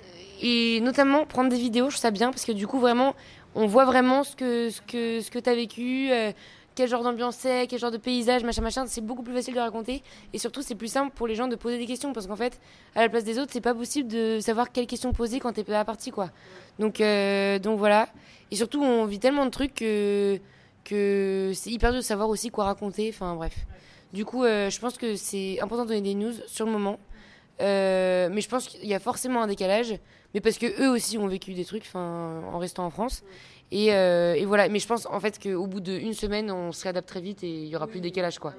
et 0.42 0.80
notamment, 0.80 1.24
prendre 1.26 1.48
des 1.50 1.58
vidéos, 1.58 1.86
je 1.86 1.94
trouve 1.94 2.02
ça 2.02 2.10
bien 2.10 2.30
parce 2.30 2.44
que 2.44 2.52
du 2.52 2.66
coup, 2.66 2.78
vraiment, 2.78 3.14
on 3.54 3.66
voit 3.66 3.84
vraiment 3.84 4.24
ce 4.24 4.36
que, 4.36 4.70
ce 4.70 4.80
que, 4.82 5.20
ce 5.20 5.30
que 5.30 5.38
tu 5.38 5.50
as 5.50 5.54
vécu. 5.54 6.10
euh, 6.12 6.32
quel 6.76 6.88
genre 6.88 7.02
d'ambiance 7.02 7.36
c'est, 7.36 7.66
quel 7.66 7.78
genre 7.80 7.90
de 7.90 7.96
paysage, 7.98 8.42
machin, 8.44 8.62
machin, 8.62 8.84
c'est 8.86 9.00
beaucoup 9.00 9.22
plus 9.24 9.34
facile 9.34 9.54
de 9.54 9.58
raconter. 9.60 10.02
Et 10.32 10.38
surtout, 10.38 10.62
c'est 10.62 10.76
plus 10.76 10.86
simple 10.90 11.10
pour 11.14 11.26
les 11.26 11.34
gens 11.34 11.48
de 11.48 11.56
poser 11.56 11.76
des 11.78 11.84
questions 11.84 12.12
parce 12.12 12.26
qu'en 12.28 12.36
fait, 12.36 12.58
à 12.94 13.00
la 13.02 13.08
place 13.08 13.24
des 13.24 13.38
autres, 13.38 13.50
c'est 13.52 13.60
pas 13.60 13.74
possible 13.74 14.08
de 14.08 14.38
savoir 14.40 14.70
quelles 14.70 14.86
questions 14.86 15.12
poser 15.12 15.40
quand 15.40 15.52
t'es 15.52 15.64
pas 15.64 15.84
partie, 15.84 16.10
quoi. 16.12 16.30
Donc, 16.78 17.00
euh, 17.00 17.58
donc 17.58 17.78
voilà. 17.78 18.08
Et 18.50 18.56
surtout, 18.56 18.82
on 18.82 19.04
vit 19.04 19.18
tellement 19.18 19.44
de 19.46 19.50
trucs 19.50 19.74
que, 19.74 20.38
que 20.84 21.52
c'est 21.54 21.70
hyper 21.70 21.90
dur 21.90 22.00
de 22.00 22.04
savoir 22.04 22.28
aussi 22.28 22.50
quoi 22.50 22.64
raconter. 22.64 23.10
Enfin, 23.12 23.34
bref. 23.34 23.66
Du 24.12 24.24
coup, 24.24 24.44
euh, 24.44 24.70
je 24.70 24.80
pense 24.80 24.96
que 24.96 25.16
c'est 25.16 25.60
important 25.60 25.84
de 25.84 25.90
donner 25.90 26.00
des 26.02 26.14
news 26.14 26.32
sur 26.46 26.66
le 26.66 26.72
moment. 26.72 26.98
Euh, 27.60 28.28
mais 28.32 28.40
je 28.40 28.48
pense 28.48 28.66
qu'il 28.66 28.86
y 28.86 28.94
a 28.94 28.98
forcément 28.98 29.42
un 29.42 29.46
décalage. 29.46 29.94
Mais 30.34 30.40
parce 30.40 30.58
que 30.58 30.66
eux 30.82 30.90
aussi 30.90 31.18
ont 31.18 31.26
vécu 31.26 31.52
des 31.54 31.64
trucs 31.64 31.84
en 31.94 32.58
restant 32.58 32.84
en 32.84 32.90
France. 32.90 33.22
Et, 33.70 33.92
euh, 33.92 34.34
et 34.34 34.44
voilà. 34.44 34.68
Mais 34.68 34.78
je 34.78 34.86
pense 34.86 35.06
en 35.06 35.20
fait 35.20 35.38
qu'au 35.42 35.66
bout 35.66 35.80
d'une 35.80 36.14
semaine, 36.14 36.50
on 36.50 36.72
se 36.72 36.82
réadapte 36.82 37.08
très 37.08 37.20
vite 37.20 37.44
et 37.44 37.50
il 37.50 37.68
y 37.68 37.76
aura 37.76 37.86
plus 37.86 38.00
de 38.00 38.04
décalage, 38.04 38.38
quoi. 38.38 38.54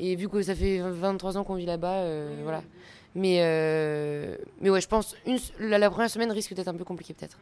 Et 0.00 0.14
vu 0.14 0.28
que 0.28 0.40
ça 0.42 0.54
fait 0.54 0.78
23 0.78 1.38
ans 1.38 1.44
qu'on 1.44 1.56
vit 1.56 1.66
là-bas, 1.66 2.04
voilà. 2.42 2.62
Mais, 3.14 3.38
mais 4.60 4.70
ouais, 4.70 4.80
je 4.80 4.88
pense 4.88 5.16
une, 5.26 5.38
la 5.58 5.90
première 5.90 6.10
semaine 6.10 6.30
risque 6.30 6.54
d'être 6.54 6.68
un 6.68 6.74
peu 6.74 6.84
compliquée 6.84 7.14
peut-être. 7.14 7.38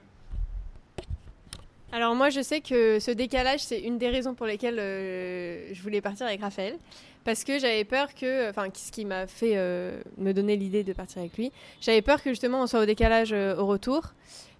Alors 1.97 2.15
moi 2.15 2.29
je 2.29 2.43
sais 2.43 2.61
que 2.61 3.01
ce 3.01 3.11
décalage 3.11 3.61
c'est 3.61 3.81
une 3.81 3.97
des 3.97 4.11
raisons 4.11 4.35
pour 4.35 4.45
lesquelles 4.45 4.79
euh, 4.79 5.73
je 5.73 5.81
voulais 5.81 6.03
partir 6.03 6.27
avec 6.27 6.43
Raphaël. 6.43 6.77
Parce 7.25 7.43
que 7.43 7.59
j'avais 7.59 7.85
peur 7.85 8.15
que, 8.15 8.51
enfin 8.51 8.69
ce 8.75 8.93
qui 8.93 9.07
m'a 9.07 9.27
fait 9.27 9.53
euh, 9.55 10.03
me 10.19 10.33
donner 10.33 10.57
l'idée 10.57 10.85
de 10.85 10.93
partir 10.93 11.21
avec 11.21 11.39
lui, 11.39 11.53
j'avais 11.81 12.03
peur 12.03 12.23
que 12.23 12.29
justement 12.29 12.61
on 12.61 12.67
soit 12.67 12.81
au 12.81 12.85
décalage 12.85 13.33
euh, 13.33 13.57
au 13.57 13.65
retour. 13.65 14.13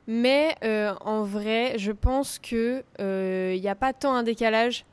Mais 0.07 0.57
en 0.62 1.25
vrai 1.25 1.75
je 1.77 1.92
pense 1.92 2.38
qu'il 2.38 2.83
n'y 3.05 3.68
a 3.68 3.75
pas 3.75 3.92
tant 3.92 4.14
un 4.14 4.22
décalage 4.22 4.87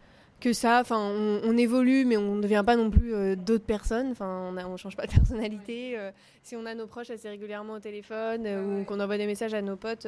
que 0.43 0.51
ça. 0.51 0.82
Enfin, 0.82 0.99
on, 0.99 1.41
on 1.45 1.58
évolue, 1.58 2.03
mais 2.03 2.17
on 2.17 2.36
ne 2.36 2.41
devient 2.41 2.63
pas 2.65 2.75
non 2.75 2.89
plus 2.89 3.15
euh, 3.15 3.36
d'autres 3.38 3.63
personnes. 3.63 4.12
Enfin, 4.12 4.53
on 4.53 4.71
ne 4.71 4.77
change 4.77 4.97
pas 4.97 5.08
de 5.08 5.12
personnalité. 5.12 5.97
Euh, 5.97 6.12
si 6.43 6.58
on 6.58 6.65
a 6.65 6.75
nos 6.75 6.86
proches 6.86 7.10
assez 7.10 7.29
régulièrement 7.29 7.75
au 7.75 7.79
téléphone 7.79 8.43
euh, 8.45 8.82
ou 8.82 8.84
qu'on 8.84 8.99
envoie 8.99 9.17
des 9.17 9.25
messages 9.25 9.53
à 9.53 9.62
nos 9.62 9.77
potes, 9.77 10.06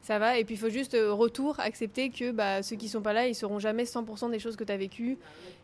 ça 0.00 0.18
va. 0.20 0.38
Et 0.38 0.44
puis, 0.44 0.54
il 0.54 0.58
faut 0.58 0.70
juste, 0.70 0.96
retour, 0.96 1.58
accepter 1.58 2.10
que 2.10 2.30
bah, 2.30 2.62
ceux 2.62 2.76
qui 2.76 2.88
sont 2.88 3.02
pas 3.02 3.12
là, 3.12 3.26
ils 3.26 3.34
sauront 3.34 3.58
jamais 3.58 3.82
100% 3.82 4.30
des 4.30 4.38
choses 4.38 4.54
que 4.54 4.62
tu 4.62 4.72
as 4.72 4.76
vécues. 4.76 5.18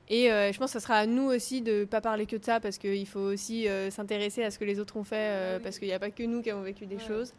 Et 0.09 0.27
je 0.27 0.59
pense 0.59 0.73
que 0.73 0.81
ça 0.81 0.81
sera 0.81 0.97
à 0.97 1.07
nous 1.07 1.31
aussi 1.31 1.63
de 1.63 1.85
pas 1.85 2.01
parler 2.01 2.27
que 2.27 2.35
de 2.35 2.45
ça, 2.45 2.59
parce 2.59 2.79
qu'il 2.79 3.07
faut 3.07 3.21
aussi 3.21 3.69
s'intéresser 3.91 4.43
à 4.43 4.51
ce 4.51 4.59
que 4.59 4.65
les 4.65 4.81
autres 4.81 4.97
ont 4.97 5.05
fait, 5.05 5.61
parce 5.63 5.79
qu'il 5.79 5.87
n'y 5.87 5.95
a 5.95 6.01
pas 6.01 6.11
que 6.11 6.25
nous 6.25 6.43
qui 6.43 6.51
avons 6.51 6.63
vécu 6.63 6.87
des 6.87 6.99
choses. 6.99 7.33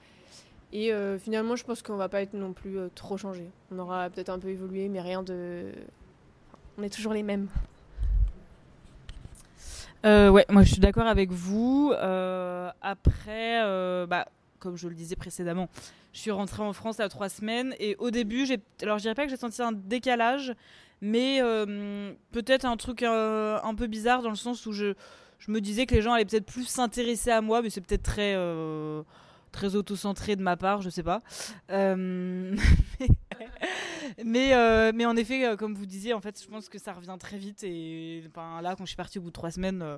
Et 0.71 0.93
finalement, 1.19 1.57
je 1.57 1.65
pense 1.65 1.81
qu'on 1.81 1.97
va 1.97 2.07
pas 2.07 2.21
être 2.21 2.33
non 2.33 2.53
plus 2.53 2.77
trop 2.95 3.17
changé. 3.17 3.49
On 3.71 3.79
aura 3.79 4.09
peut-être 4.09 4.29
un 4.29 4.39
peu 4.39 4.47
évolué, 4.47 4.87
mais 4.87 5.01
rien 5.01 5.21
de. 5.23 5.73
On 6.81 6.83
est 6.83 6.89
toujours 6.89 7.13
les 7.13 7.21
mêmes. 7.21 7.47
Euh, 10.03 10.29
ouais, 10.29 10.47
moi 10.49 10.63
je 10.63 10.71
suis 10.71 10.81
d'accord 10.81 11.05
avec 11.05 11.29
vous. 11.29 11.93
Euh, 11.95 12.71
après, 12.81 13.61
euh, 13.63 14.07
bah, 14.07 14.27
comme 14.57 14.77
je 14.77 14.87
le 14.87 14.95
disais 14.95 15.15
précédemment, 15.15 15.69
je 16.11 16.21
suis 16.21 16.31
rentrée 16.31 16.63
en 16.63 16.73
France 16.73 16.95
il 16.97 17.01
y 17.01 17.05
a 17.05 17.09
trois 17.09 17.29
semaines 17.29 17.75
et 17.79 17.95
au 17.99 18.09
début, 18.09 18.47
j'ai, 18.47 18.57
alors 18.81 18.97
je 18.97 19.03
dirais 19.03 19.13
pas 19.13 19.25
que 19.25 19.29
j'ai 19.29 19.37
senti 19.37 19.61
un 19.61 19.73
décalage, 19.73 20.55
mais 21.01 21.39
peut-être 22.31 22.65
un 22.65 22.77
truc 22.77 23.03
un 23.03 23.75
peu 23.77 23.85
bizarre 23.85 24.23
dans 24.23 24.31
le 24.31 24.35
sens 24.35 24.65
où 24.65 24.71
je, 24.71 24.95
je 25.37 25.51
me 25.51 25.61
disais 25.61 25.85
que 25.85 25.93
les 25.93 26.01
gens 26.01 26.13
allaient 26.13 26.25
peut-être 26.25 26.47
plus 26.47 26.65
s'intéresser 26.65 27.29
à 27.29 27.41
moi, 27.41 27.61
mais 27.61 27.69
c'est 27.69 27.81
peut-être 27.81 28.01
très 28.01 28.35
très 29.51 29.75
auto-centré 29.75 30.35
de 30.35 30.41
ma 30.41 30.57
part, 30.57 30.81
je 30.81 30.89
sais 30.89 31.03
pas. 31.03 31.21
Euh, 31.71 32.55
mais 34.25 34.53
euh, 34.53 34.91
mais 34.93 35.05
en 35.05 35.15
effet, 35.15 35.45
euh, 35.45 35.55
comme 35.55 35.73
vous 35.75 35.85
disiez, 35.85 36.13
en 36.13 36.21
fait, 36.21 36.41
je 36.41 36.47
pense 36.47 36.69
que 36.69 36.77
ça 36.77 36.93
revient 36.93 37.15
très 37.19 37.37
vite. 37.37 37.63
Et 37.63 38.23
là, 38.35 38.75
quand 38.75 38.85
je 38.85 38.89
suis 38.89 38.95
partie 38.97 39.19
au 39.19 39.21
bout 39.21 39.29
de 39.29 39.33
trois 39.33 39.51
semaines, 39.51 39.81
euh, 39.81 39.97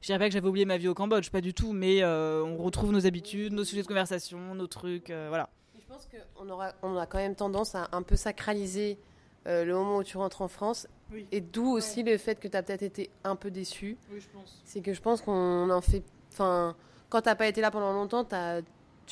je 0.00 0.06
dirais 0.06 0.18
pas 0.18 0.26
que 0.28 0.32
j'avais 0.32 0.48
oublié 0.48 0.64
ma 0.64 0.76
vie 0.78 0.88
au 0.88 0.94
Cambodge, 0.94 1.30
pas 1.30 1.40
du 1.40 1.54
tout. 1.54 1.72
Mais 1.72 2.02
euh, 2.02 2.42
on 2.44 2.56
retrouve 2.56 2.92
nos 2.92 3.06
habitudes, 3.06 3.52
nos 3.52 3.64
sujets 3.64 3.82
de 3.82 3.86
conversation, 3.88 4.54
nos 4.54 4.66
trucs, 4.66 5.10
euh, 5.10 5.26
voilà. 5.28 5.48
Je 5.78 5.86
pense 5.86 6.08
qu'on 6.08 6.48
aura, 6.48 6.72
on 6.82 6.96
a 6.96 7.06
quand 7.06 7.18
même 7.18 7.34
tendance 7.34 7.74
à 7.74 7.88
un 7.92 8.02
peu 8.02 8.16
sacraliser 8.16 8.98
euh, 9.46 9.64
le 9.64 9.74
moment 9.74 9.98
où 9.98 10.04
tu 10.04 10.16
rentres 10.16 10.42
en 10.42 10.48
France. 10.48 10.86
Oui. 11.12 11.26
Et 11.30 11.40
d'où 11.42 11.68
aussi 11.68 12.02
le 12.02 12.16
fait 12.16 12.40
que 12.40 12.48
tu 12.48 12.56
as 12.56 12.62
peut-être 12.62 12.82
été 12.82 13.10
un 13.24 13.36
peu 13.36 13.50
déçu. 13.50 13.98
Oui, 14.10 14.18
je 14.20 14.28
pense. 14.32 14.62
C'est 14.64 14.80
que 14.80 14.94
je 14.94 15.00
pense 15.02 15.20
qu'on 15.20 15.68
en 15.68 15.80
fait. 15.82 16.02
Enfin, 16.32 16.74
quand 17.10 17.20
t'as 17.20 17.34
pas 17.34 17.46
été 17.46 17.60
là 17.60 17.70
pendant 17.70 17.92
longtemps, 17.92 18.24
t'as- 18.24 18.62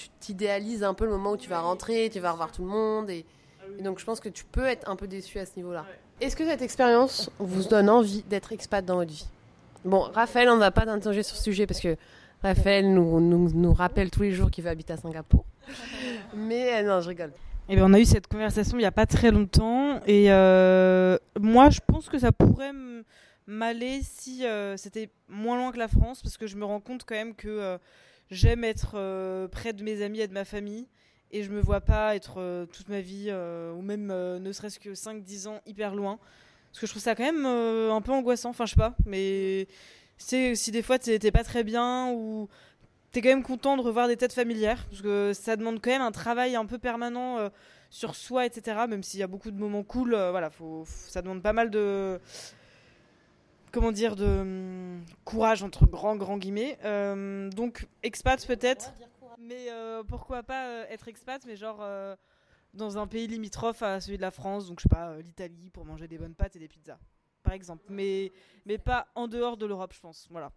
tu 0.00 0.08
t'idéalises 0.20 0.82
un 0.82 0.94
peu 0.94 1.04
le 1.04 1.10
moment 1.10 1.32
où 1.32 1.36
tu 1.36 1.50
vas 1.50 1.60
rentrer, 1.60 2.08
tu 2.12 2.20
vas 2.20 2.32
revoir 2.32 2.52
tout 2.52 2.62
le 2.62 2.68
monde. 2.68 3.10
Et, 3.10 3.26
et 3.78 3.82
donc 3.82 3.98
je 3.98 4.04
pense 4.04 4.20
que 4.20 4.28
tu 4.28 4.44
peux 4.44 4.64
être 4.64 4.88
un 4.88 4.96
peu 4.96 5.06
déçu 5.06 5.38
à 5.38 5.46
ce 5.46 5.52
niveau-là. 5.56 5.84
Est-ce 6.20 6.36
que 6.36 6.44
cette 6.44 6.62
expérience 6.62 7.30
vous 7.38 7.64
donne 7.64 7.88
envie 7.88 8.22
d'être 8.22 8.52
expat 8.52 8.84
dans 8.84 8.96
votre 8.96 9.10
vie? 9.10 9.26
Bon, 9.84 10.00
Raphaël, 10.00 10.48
on 10.48 10.54
ne 10.54 10.60
va 10.60 10.70
pas 10.70 10.84
t'interroger 10.84 11.22
sur 11.22 11.36
ce 11.36 11.42
sujet 11.42 11.66
parce 11.66 11.80
que 11.80 11.96
Raphaël 12.42 12.92
nous, 12.92 13.20
nous, 13.20 13.50
nous 13.52 13.72
rappelle 13.72 14.10
tous 14.10 14.22
les 14.22 14.32
jours 14.32 14.50
qu'il 14.50 14.64
va 14.64 14.70
habiter 14.70 14.92
à 14.92 14.96
Singapour. 14.96 15.44
Mais 16.34 16.80
euh, 16.80 16.82
non, 16.82 17.00
je 17.00 17.08
rigole. 17.08 17.32
Eh 17.68 17.76
bien, 17.76 17.84
on 17.84 17.92
a 17.94 18.00
eu 18.00 18.04
cette 18.04 18.26
conversation 18.26 18.76
il 18.78 18.80
n'y 18.80 18.86
a 18.86 18.92
pas 18.92 19.06
très 19.06 19.30
longtemps. 19.30 20.00
Et 20.06 20.32
euh, 20.32 21.16
moi, 21.38 21.70
je 21.70 21.80
pense 21.86 22.08
que 22.08 22.18
ça 22.18 22.32
pourrait 22.32 22.72
m'aller 23.50 24.00
si 24.02 24.46
euh, 24.46 24.76
c'était 24.76 25.10
moins 25.28 25.56
loin 25.56 25.72
que 25.72 25.78
la 25.78 25.88
France, 25.88 26.22
parce 26.22 26.36
que 26.36 26.46
je 26.46 26.56
me 26.56 26.64
rends 26.64 26.80
compte 26.80 27.04
quand 27.04 27.14
même 27.14 27.34
que 27.34 27.48
euh, 27.48 27.78
j'aime 28.30 28.64
être 28.64 29.48
près 29.48 29.72
de 29.72 29.82
mes 29.82 30.02
amis 30.02 30.20
et 30.20 30.28
de 30.28 30.32
ma 30.32 30.44
famille 30.44 30.86
et 31.32 31.42
je 31.42 31.50
me 31.50 31.60
vois 31.60 31.80
pas 31.80 32.16
être 32.16 32.66
toute 32.72 32.88
ma 32.88 33.00
vie 33.00 33.30
ou 33.30 33.82
même 33.82 34.06
ne 34.06 34.52
serait-ce 34.52 34.78
que 34.78 34.90
5-10 34.90 35.48
ans 35.48 35.60
hyper 35.66 35.94
loin 35.94 36.18
parce 36.70 36.80
que 36.80 36.86
je 36.86 36.92
trouve 36.92 37.02
ça 37.02 37.14
quand 37.14 37.24
même 37.24 37.46
un 37.46 38.00
peu 38.00 38.12
angoissant 38.12 38.50
enfin 38.50 38.66
je 38.66 38.70
sais 38.70 38.80
pas 38.80 38.94
mais 39.06 39.66
c'est 40.18 40.54
si 40.54 40.70
des 40.70 40.82
fois 40.82 40.98
t'es 40.98 41.30
pas 41.30 41.44
très 41.44 41.64
bien 41.64 42.10
ou 42.12 42.48
t'es 43.12 43.22
quand 43.22 43.28
même 43.28 43.42
content 43.42 43.76
de 43.76 43.82
revoir 43.82 44.08
des 44.08 44.16
têtes 44.16 44.32
familières 44.32 44.86
parce 44.88 45.02
que 45.02 45.32
ça 45.34 45.56
demande 45.56 45.80
quand 45.80 45.90
même 45.90 46.02
un 46.02 46.12
travail 46.12 46.56
un 46.56 46.66
peu 46.66 46.78
permanent 46.78 47.38
euh, 47.38 47.48
sur 47.90 48.14
soi, 48.14 48.46
etc. 48.46 48.84
Même 48.88 49.02
s'il 49.02 49.20
y 49.20 49.22
a 49.22 49.26
beaucoup 49.26 49.50
de 49.50 49.58
moments 49.58 49.82
cool, 49.82 50.14
euh, 50.14 50.30
voilà, 50.30 50.50
ça 50.84 51.22
demande 51.22 51.42
pas 51.42 51.52
mal 51.52 51.70
de 51.70 52.20
comment 53.72 53.92
dire 53.92 54.16
de 54.16 54.24
hum, 54.24 55.04
courage 55.24 55.62
entre 55.62 55.86
grands 55.86 56.16
grands 56.16 56.38
guillemets. 56.38 56.78
Euh, 56.84 57.50
donc 57.50 57.88
expat 58.02 58.46
peut-être, 58.46 58.92
mais 59.38 59.68
pourquoi 60.08 60.42
pas 60.42 60.86
être 60.88 61.08
expat, 61.08 61.44
mais 61.46 61.56
genre 61.56 61.84
dans 62.74 62.98
un 62.98 63.06
pays 63.06 63.26
limitrophe 63.26 63.82
à 63.82 64.00
celui 64.00 64.16
de 64.16 64.22
la 64.22 64.30
France, 64.30 64.68
donc 64.68 64.78
je 64.80 64.84
sais 64.84 64.88
pas 64.88 65.16
l'Italie 65.18 65.70
pour 65.70 65.84
manger 65.84 66.06
des 66.06 66.18
bonnes 66.18 66.34
pâtes 66.34 66.56
et 66.56 66.58
des 66.58 66.68
pizzas, 66.68 66.98
par 67.42 67.52
exemple, 67.52 67.84
mais 67.88 68.32
mais 68.66 68.78
pas 68.78 69.08
en 69.14 69.28
dehors 69.28 69.56
de 69.56 69.66
l'Europe, 69.66 69.92
je 69.94 70.00
pense. 70.00 70.28
Voilà. 70.30 70.52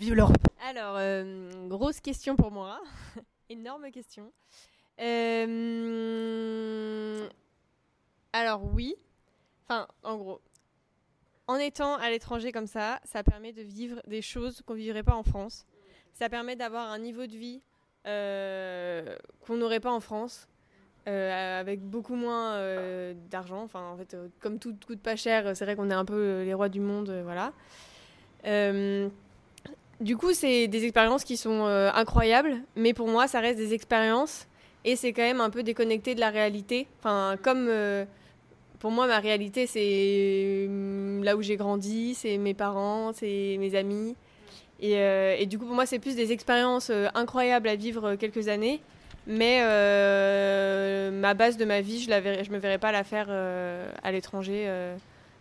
Vive 0.00 0.14
l'Europe 0.14 0.48
Alors, 0.66 0.96
euh, 0.96 1.68
grosse 1.68 2.00
question 2.00 2.34
pour 2.34 2.50
moi. 2.50 2.80
Énorme 3.50 3.90
question. 3.90 4.32
Euh, 4.98 5.58
alors 8.32 8.64
oui. 8.64 8.94
Enfin, 9.64 9.86
en 10.02 10.16
gros, 10.16 10.40
en 11.50 11.56
étant 11.56 11.96
à 11.96 12.10
l'étranger 12.10 12.52
comme 12.52 12.66
ça, 12.66 13.00
ça 13.04 13.22
permet 13.22 13.52
de 13.52 13.62
vivre 13.62 14.00
des 14.06 14.22
choses 14.22 14.62
qu'on 14.64 14.74
ne 14.74 14.78
vivrait 14.78 15.02
pas 15.02 15.14
en 15.14 15.22
France. 15.22 15.66
Ça 16.12 16.28
permet 16.28 16.56
d'avoir 16.56 16.90
un 16.90 16.98
niveau 16.98 17.26
de 17.26 17.36
vie 17.36 17.60
euh, 18.06 19.16
qu'on 19.46 19.56
n'aurait 19.56 19.80
pas 19.80 19.92
en 19.92 20.00
France. 20.00 20.46
avec 21.06 21.80
beaucoup 21.80 22.14
moins 22.14 22.56
d'argent. 23.30 23.62
Enfin, 23.62 23.90
en 23.92 23.96
fait, 23.96 24.16
comme 24.40 24.58
tout 24.58 24.76
coûte 24.86 25.00
pas 25.00 25.16
cher, 25.16 25.56
c'est 25.56 25.64
vrai 25.64 25.74
qu'on 25.74 25.90
est 25.90 25.94
un 25.94 26.04
peu 26.04 26.42
les 26.44 26.54
rois 26.54 26.68
du 26.68 26.80
monde, 26.80 27.10
voilà. 27.24 27.52
Du 30.00 30.16
coup, 30.16 30.32
c'est 30.32 30.66
des 30.66 30.84
expériences 30.84 31.24
qui 31.24 31.36
sont 31.36 31.66
euh, 31.66 31.90
incroyables, 31.92 32.62
mais 32.74 32.94
pour 32.94 33.06
moi, 33.06 33.28
ça 33.28 33.38
reste 33.40 33.58
des 33.58 33.74
expériences 33.74 34.46
et 34.82 34.96
c'est 34.96 35.12
quand 35.12 35.22
même 35.22 35.42
un 35.42 35.50
peu 35.50 35.62
déconnecté 35.62 36.14
de 36.14 36.20
la 36.20 36.30
réalité. 36.30 36.86
Enfin, 37.00 37.36
comme 37.42 37.66
euh, 37.68 38.06
pour 38.80 38.90
moi, 38.90 39.06
ma 39.06 39.20
réalité, 39.20 39.66
c'est 39.66 40.66
euh, 40.68 41.22
là 41.22 41.36
où 41.36 41.42
j'ai 41.42 41.56
grandi, 41.56 42.14
c'est 42.14 42.36
mes 42.38 42.54
parents, 42.54 43.12
c'est 43.14 43.56
mes 43.60 43.74
amis. 43.76 44.16
Et, 44.82 45.44
du 45.46 45.58
coup, 45.58 45.66
pour 45.66 45.74
moi, 45.74 45.84
c'est 45.84 45.98
plus 45.98 46.16
des 46.16 46.32
expériences 46.32 46.90
incroyables 47.14 47.68
à 47.68 47.76
vivre 47.76 48.14
quelques 48.14 48.48
années. 48.48 48.80
Mais 49.26 49.60
ma 51.10 51.34
base 51.34 51.58
de 51.58 51.66
ma 51.66 51.82
vie, 51.82 52.00
je 52.00 52.10
ne 52.10 52.52
me 52.52 52.58
verrais 52.58 52.78
pas 52.78 52.90
la 52.90 53.04
faire 53.04 53.28
à 54.02 54.10
l'étranger 54.10 54.66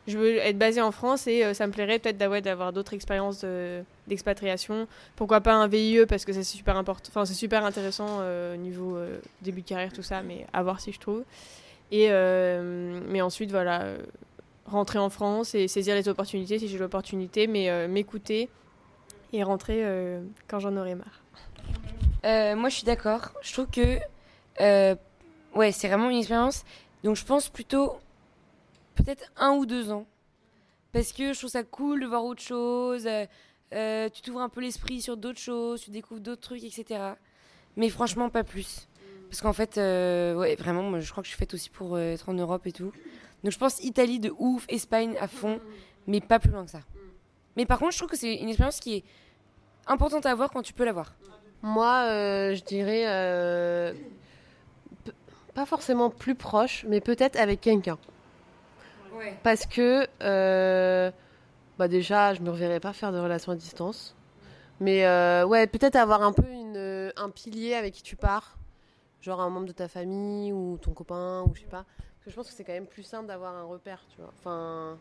je 0.10 0.17
veux 0.17 0.38
être 0.38 0.58
basée 0.58 0.82
en 0.82 0.91
France 0.91 1.28
et 1.28 1.45
euh, 1.45 1.54
ça 1.54 1.67
me 1.67 1.71
plairait 1.71 1.99
peut-être 1.99 2.17
d'avoir 2.17 2.73
d'autres 2.73 2.93
expériences 2.93 3.45
d'expatriation. 4.08 4.88
Pourquoi 5.15 5.41
pas 5.41 5.54
un 5.54 5.67
VIE 5.67 6.06
parce 6.08 6.25
que 6.25 6.34
c'est 6.34 6.43
super 6.43 6.84
super 7.25 7.65
intéressant 7.65 8.17
euh, 8.21 8.56
au 8.56 8.58
niveau 8.58 8.97
euh, 8.97 9.19
début 9.41 9.62
de 9.62 9.67
carrière 9.67 9.93
tout 9.93 10.04
ça, 10.04 10.21
mais 10.23 10.45
à 10.52 10.63
voir 10.63 10.80
si 10.80 10.91
je 10.91 10.99
trouve. 10.99 11.23
Et 11.91 12.10
mais 12.10 13.21
ensuite 13.21 13.52
voilà, 13.52 13.93
rentrer 14.65 14.99
en 14.99 15.10
France 15.10 15.56
et 15.56 15.67
saisir 15.67 15.95
les 15.95 16.08
opportunités 16.08 16.60
si 16.60 16.67
j'ai 16.67 16.78
l'opportunité, 16.78 17.47
mais 17.47 17.88
m'écouter 17.88 18.49
et 19.34 19.43
rentrer 19.43 19.84
quand 20.47 20.60
j'en 20.60 20.78
aurai 20.78 20.95
marre. 20.95 21.21
moi 22.56 22.69
je 22.69 22.75
suis 22.75 22.86
d'accord. 22.86 23.32
Je 23.41 23.54
trouve 23.54 23.67
que 23.67 23.97
ouais 25.56 25.71
c'est 25.71 25.88
vraiment 25.88 26.10
une 26.10 26.17
expérience. 26.17 26.63
Donc 27.04 27.15
je 27.15 27.25
pense 27.25 27.49
plutôt 27.49 27.97
peut-être 28.95 29.32
un 29.38 29.52
ou 29.52 29.65
deux 29.65 29.91
ans. 29.91 30.06
Parce 30.91 31.13
que 31.13 31.34
je 31.34 31.38
trouve 31.38 31.49
ça 31.49 31.63
cool 31.63 32.02
de 32.02 32.08
voir 32.08 32.25
autre 32.25 32.41
chose. 32.41 33.06
Euh, 33.06 33.25
euh, 33.73 34.10
tu 34.10 34.21
t'ouvres 34.21 34.41
un 34.41 34.49
peu 34.49 34.62
l'esprit 34.62 35.02
sur 35.02 35.15
d'autres 35.15 35.39
choses, 35.39 35.82
tu 35.82 35.91
découvres 35.91 36.21
d'autres 36.21 36.41
trucs, 36.41 36.63
etc. 36.63 37.13
Mais 37.75 37.89
franchement, 37.89 38.30
pas 38.30 38.43
plus. 38.43 38.88
Parce 39.30 39.42
qu'en 39.42 39.54
fait, 39.54 39.78
euh, 39.78 40.36
ouais, 40.36 40.56
vraiment, 40.56 41.00
je 41.00 41.12
crois 41.12 41.22
que 41.22 41.28
je 41.28 41.32
suis 41.32 41.39
faite 41.39 41.54
aussi 41.54 41.70
pour 41.70 42.00
être 42.00 42.30
en 42.30 42.34
Europe 42.34 42.65
et 42.65 42.72
tout. 42.72 42.92
Donc 43.44 43.54
je 43.54 43.58
pense 43.58 43.84
Italie 43.84 44.20
de 44.20 44.34
ouf, 44.38 44.65
Espagne 44.70 45.15
à 45.20 45.28
fond, 45.28 45.60
mais 46.08 46.20
pas 46.20 46.39
plus 46.39 46.52
loin 46.52 46.65
que 46.65 46.72
ça. 46.72 46.82
Mais 47.56 47.65
par 47.65 47.80
contre, 47.80 47.94
je 47.94 47.98
trouve 47.98 48.10
que 48.10 48.18
c'est 48.18 48.36
une 48.36 48.50
expérience 48.50 48.80
qui 48.80 48.96
est 48.98 49.04
importante 49.88 50.26
à 50.26 50.32
avoir 50.32 50.50
quand 50.50 50.62
tu 50.62 50.74
peux 50.74 50.86
l'avoir. 50.86 51.13
Moi, 51.62 52.06
je 52.54 52.63
dirais 52.63 53.06
pas 55.54 55.65
forcément 55.65 56.10
plus 56.10 56.36
proche, 56.36 56.86
mais 56.88 57.02
peut-être 57.02 57.38
avec 57.38 57.62
quelqu'un. 57.62 57.98
Parce 59.44 59.65
que, 59.65 60.08
euh, 60.22 61.12
bah 61.78 61.88
déjà, 61.88 62.34
je 62.34 62.42
me 62.42 62.50
reverrais 62.50 62.80
pas 62.80 62.94
faire 62.94 63.12
de 63.12 63.20
relations 63.20 63.52
à 63.52 63.56
distance. 63.56 64.15
Mais 64.80 65.06
euh, 65.06 65.46
ouais, 65.46 65.68
peut-être 65.68 65.98
avoir 65.98 66.22
un 66.22 66.32
peu 66.32 66.48
une, 66.50 67.12
un 67.18 67.30
pilier 67.30 67.74
avec 67.74 67.94
qui 67.94 68.04
tu 68.04 68.15
pars. 68.15 68.58
Genre 69.21 69.41
un 69.41 69.49
membre 69.49 69.67
de 69.67 69.73
ta 69.73 69.88
famille 69.88 70.53
ou 70.53 70.77
ton 70.77 70.93
copain 70.93 71.43
ou 71.47 71.53
je 71.55 71.62
sais 71.62 71.67
pas. 71.67 71.84
Parce 71.84 72.25
que 72.25 72.32
je 72.32 72.36
pense 72.36 72.47
que 72.47 72.53
c'est 72.53 72.63
quand 72.63 72.73
même 72.73 72.88
plus 72.88 73.03
simple 73.03 73.27
d'avoir 73.27 73.55
un 73.55 73.63
repère, 73.63 74.05
tu 74.10 74.17
vois. 74.17 74.32
Enfin, 74.38 74.97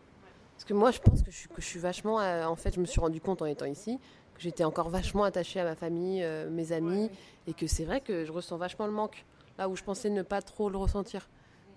parce 0.54 0.64
que 0.64 0.74
moi, 0.74 0.90
je 0.90 0.98
pense 1.00 1.22
que 1.22 1.31
je 1.31 1.37
suis, 1.37 1.48
que 1.48 1.61
je 1.61 1.66
suis 1.66 1.78
vachement. 1.78 2.20
Euh, 2.20 2.44
en 2.44 2.57
fait, 2.57 2.74
je 2.74 2.81
me 2.81 2.87
suis 2.87 3.00
rendu 3.00 3.20
compte 3.20 3.42
en 3.42 3.46
étant 3.46 3.66
ici 3.66 3.98
que 4.35 4.40
j'étais 4.40 4.64
encore 4.64 4.88
vachement 4.88 5.24
attachée 5.24 5.61
à 5.61 5.64
ma 5.64 5.74
famille, 5.74 6.24
mes 6.50 6.72
amis. 6.72 7.11
Et 7.46 7.54
que 7.54 7.66
c'est 7.66 7.85
vrai 7.85 8.00
que 8.00 8.24
je 8.24 8.33
ressens 8.33 8.57
vachement 8.57 8.87
le 8.87 8.92
manque. 8.92 9.24
Là 9.57 9.68
où 9.68 9.74
je 9.74 9.83
pensais 9.83 10.11
ne 10.11 10.22
pas 10.22 10.42
trop 10.42 10.70
le 10.70 10.76
ressentir. 10.76 11.28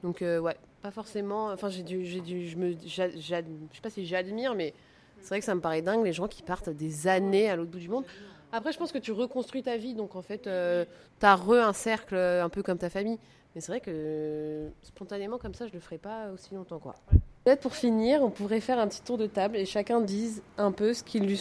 Donc, 0.03 0.21
ouais, 0.21 0.57
pas 0.81 0.91
forcément. 0.91 1.51
Enfin, 1.51 1.69
j'ai 1.69 1.83
dû, 1.83 2.05
j'ai 2.05 2.21
dû, 2.21 2.47
je 2.47 2.57
me, 2.57 2.73
je 2.73 2.89
sais 2.89 3.81
pas 3.81 3.89
si 3.89 4.05
j'admire, 4.05 4.53
mais 4.55 4.73
c'est 5.21 5.29
vrai 5.29 5.39
que 5.39 5.45
ça 5.45 5.55
me 5.55 5.61
paraît 5.61 5.81
dingue 5.81 6.03
les 6.03 6.13
gens 6.13 6.27
qui 6.27 6.43
partent 6.43 6.69
des 6.69 7.07
années 7.07 7.49
à 7.49 7.55
l'autre 7.55 7.71
bout 7.71 7.79
du 7.79 7.89
monde. 7.89 8.05
Après, 8.51 8.71
je 8.71 8.77
pense 8.77 8.91
que 8.91 8.97
tu 8.97 9.11
reconstruis 9.11 9.63
ta 9.63 9.77
vie, 9.77 9.93
donc 9.93 10.15
en 10.15 10.21
fait, 10.21 10.47
euh, 10.47 10.85
tu 11.19 11.25
as 11.25 11.35
re 11.35 11.53
un 11.53 11.73
cercle 11.73 12.15
un 12.15 12.49
peu 12.49 12.63
comme 12.63 12.77
ta 12.77 12.89
famille. 12.89 13.17
Mais 13.53 13.61
c'est 13.61 13.71
vrai 13.71 13.81
que 13.81 14.69
spontanément, 14.81 15.37
comme 15.37 15.53
ça, 15.53 15.67
je 15.67 15.73
le 15.73 15.79
ferai 15.79 15.97
pas 15.97 16.29
aussi 16.33 16.53
longtemps, 16.53 16.79
quoi. 16.79 16.95
Peut-être 17.43 17.61
pour 17.61 17.75
finir, 17.75 18.21
on 18.23 18.29
pourrait 18.29 18.61
faire 18.61 18.79
un 18.79 18.87
petit 18.87 19.01
tour 19.01 19.17
de 19.17 19.27
table 19.27 19.57
et 19.57 19.65
chacun 19.65 19.99
dise 19.99 20.43
un 20.57 20.71
peu 20.71 20.93
ce 20.93 21.03
qu'il 21.03 21.25
lui 21.25 21.37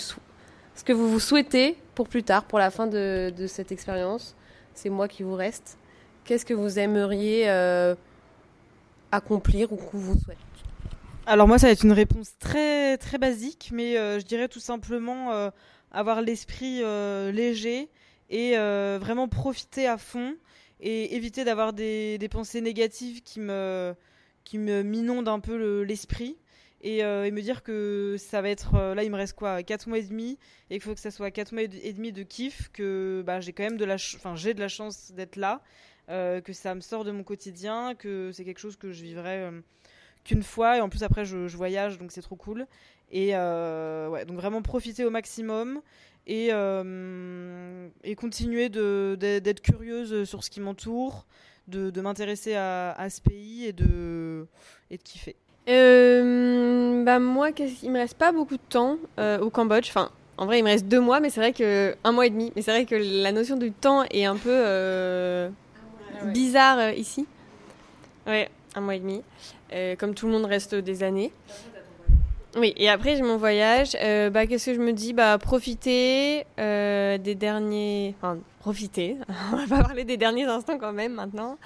ce 0.75 0.85
que 0.85 0.93
vous 0.93 1.11
vous 1.11 1.21
souhaitez 1.21 1.77
pour 1.95 2.09
plus 2.09 2.23
tard, 2.23 2.45
pour 2.45 2.59
la 2.59 2.71
fin 2.71 2.87
de, 2.87 3.33
de 3.37 3.47
cette 3.47 3.71
expérience. 3.71 4.35
C'est 4.75 4.89
moi 4.89 5.09
qui 5.09 5.23
vous 5.23 5.35
reste. 5.35 5.79
Qu'est-ce 6.25 6.47
que 6.47 6.55
vous 6.55 6.79
aimeriez 6.79 7.49
euh, 7.49 7.95
accomplir 9.13 9.73
ou 9.73 9.77
que 9.77 9.97
vous 9.97 10.19
souhaitez 10.19 10.41
Alors 11.27 11.47
moi, 11.49 11.59
ça 11.59 11.67
va 11.67 11.73
être 11.73 11.85
une 11.85 11.93
réponse 11.93 12.39
très 12.39 12.97
très 12.99 13.19
basique, 13.19 13.71
mais 13.73 13.99
euh, 13.99 14.19
je 14.19 14.25
dirais 14.25 14.49
tout 14.49 14.61
simplement 14.61 15.33
euh, 15.33 15.51
avoir 15.91 16.23
l'esprit 16.23 16.83
euh, 16.83 17.33
léger 17.33 17.89
et 18.29 18.55
vraiment 18.55 19.29
profiter 19.29 19.87
à 19.87 19.99
fond 19.99 20.37
et 20.79 21.17
éviter 21.17 21.45
d'avoir 21.45 21.73
des, 21.73 22.29
pensées 22.31 22.61
négatives 22.61 23.23
qui 23.23 23.41
me 23.41 23.95
qui 24.45 24.57
me 24.59 24.83
minondent 24.83 25.29
un 25.29 25.41
peu 25.41 25.83
l'esprit. 25.83 26.39
et, 26.81 27.03
me 27.03 27.41
dire 27.41 27.65
que 27.65 28.17
ça 28.19 28.41
va 28.41 28.51
être 28.51 28.95
là 28.95 29.03
il 29.03 29.11
me 29.11 29.17
reste 29.17 29.35
quoi 29.35 29.65
4 29.65 29.89
mois 29.89 29.99
et 29.99 30.05
demi 30.05 30.39
et 30.71 30.77
il 30.77 30.81
faut 30.81 30.95
que 30.95 31.01
ça 31.01 31.11
soit 31.11 31.33
4 31.33 31.53
mois 31.53 31.63
et 31.63 31.93
demi 31.93 32.13
de 32.13 32.23
kiff 32.23 32.71
que 32.73 33.25
bah, 33.27 33.41
j'ai 33.41 33.53
quand 33.53 33.65
même 33.65 33.77
de 33.77 33.85
la 33.85 33.97
enfin 33.97 34.37
j'ai 34.37 34.55
de 34.55 34.61
la 34.61 34.69
chance 34.69 35.11
d'être 35.11 35.35
là 35.35 35.61
euh, 36.11 36.41
que 36.41 36.53
ça 36.53 36.75
me 36.75 36.81
sort 36.81 37.05
de 37.05 37.13
mon 37.13 37.23
quotidien, 37.23 37.95
que 37.95 38.33
c'est 38.33 38.45
quelque 38.45 38.59
chose 38.59 38.77
que 38.77 38.91
je 38.91 39.03
vivrai 39.05 39.45
euh, 39.45 39.61
qu'une 40.25 40.43
fois. 40.43 40.79
Et 40.79 40.81
en 40.81 40.89
plus, 40.89 41.03
après, 41.03 41.25
je, 41.25 41.57
voyage, 41.57 41.99
donc 41.99 42.13
c'est 42.13 42.23
trop 42.23 42.37
cool. 42.37 42.67
Et 43.13 43.31
euh, 43.35 44.09
ouais, 44.09 44.25
donc 44.25 44.37
vraiment 44.37 44.63
profiter 44.63 45.05
au 45.05 45.11
maximum 45.11 45.81
et, 46.27 46.51
et 48.05 48.15
continuer 48.15 48.69
d'être 48.69 49.61
curieuse 49.61 50.25
sur 50.29 50.45
ce 50.45 50.51
qui 50.51 50.61
m'entoure, 50.61 51.27
de, 51.67 51.91
de 51.91 52.01
m'intéresser 52.01 52.55
à, 52.55 52.93
à, 52.93 53.11
ce 53.11 53.21
pays 53.21 53.67
et 53.67 53.73
de, 53.73 54.47
et 54.91 54.97
de 54.97 55.03
kiffer. 55.03 55.35
bah 55.67 57.19
moi, 57.19 57.51
il 57.83 57.91
me 57.91 57.99
reste 57.99 58.17
pas 58.17 58.31
beaucoup 58.31 58.57
de 58.57 58.63
temps 58.69 58.99
au 59.41 59.51
Cambodge. 59.51 59.89
Enfin, 59.89 60.11
en 60.37 60.47
vrai, 60.47 60.61
il 60.61 60.63
me 60.63 60.69
reste 60.69 60.87
deux 60.87 61.01
mois, 61.01 61.19
mais 61.19 61.31
c'est 61.31 61.41
vrai 61.41 61.53
que 61.53 61.97
un 62.05 62.13
mois 62.13 62.27
et 62.27 62.31
demi. 62.31 62.53
Mais 62.55 62.63
c'est 62.63 62.71
vrai 62.71 62.87
que 62.87 62.95
la 62.95 63.33
notion 63.33 63.57
du 63.57 63.73
temps 63.73 64.05
est 64.05 64.25
un 64.25 64.37
peu 64.37 65.51
bizarre 66.27 66.79
euh, 66.79 66.93
ici. 66.93 67.27
Ouais, 68.27 68.49
un 68.75 68.81
mois 68.81 68.95
et 68.95 69.01
demi. 69.01 69.23
Euh, 69.73 69.97
comme 69.97 70.15
tout 70.15 70.27
le 70.27 70.33
monde 70.33 70.45
reste 70.45 70.75
des 70.75 71.03
années. 71.03 71.33
Oui, 72.57 72.75
et 72.77 72.89
après 72.89 73.17
j'ai 73.17 73.23
mon 73.23 73.37
voyage. 73.37 73.97
Euh, 74.01 74.31
bah, 74.31 74.47
qu'est-ce 74.47 74.67
que 74.67 74.75
je 74.75 74.81
me 74.81 74.93
dis? 74.93 75.13
Bah, 75.13 75.39
profiter 75.39 76.45
des 76.57 77.35
derniers. 77.37 78.15
Enfin, 78.19 78.39
profiter. 78.61 79.17
On 79.53 79.57
va 79.57 79.67
pas 79.77 79.83
parler 79.83 80.05
des 80.05 80.17
derniers 80.17 80.47
instants 80.47 80.79
quand 80.79 80.93
même 80.93 81.15
maintenant. 81.15 81.59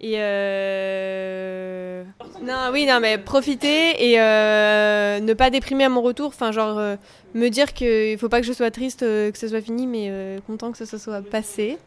Et 0.00 0.14
euh, 0.18 2.04
non, 2.42 2.70
oui, 2.72 2.86
non, 2.86 3.00
mais 3.00 3.18
profiter 3.18 4.10
et 4.10 4.20
euh, 4.20 5.18
ne 5.18 5.34
pas 5.34 5.50
déprimer 5.50 5.84
à 5.84 5.88
mon 5.88 6.02
retour. 6.02 6.28
Enfin, 6.28 6.52
genre 6.52 6.78
euh, 6.78 6.94
me 7.34 7.48
dire 7.48 7.72
qu'il 7.72 8.16
faut 8.16 8.28
pas 8.28 8.40
que 8.40 8.46
je 8.46 8.52
sois 8.52 8.70
triste, 8.70 9.02
euh, 9.02 9.32
que 9.32 9.38
ce 9.38 9.48
soit 9.48 9.60
fini, 9.60 9.88
mais 9.88 10.06
euh, 10.08 10.38
content 10.46 10.70
que 10.70 10.84
ce 10.84 10.98
soit 10.98 11.20
passé. 11.22 11.78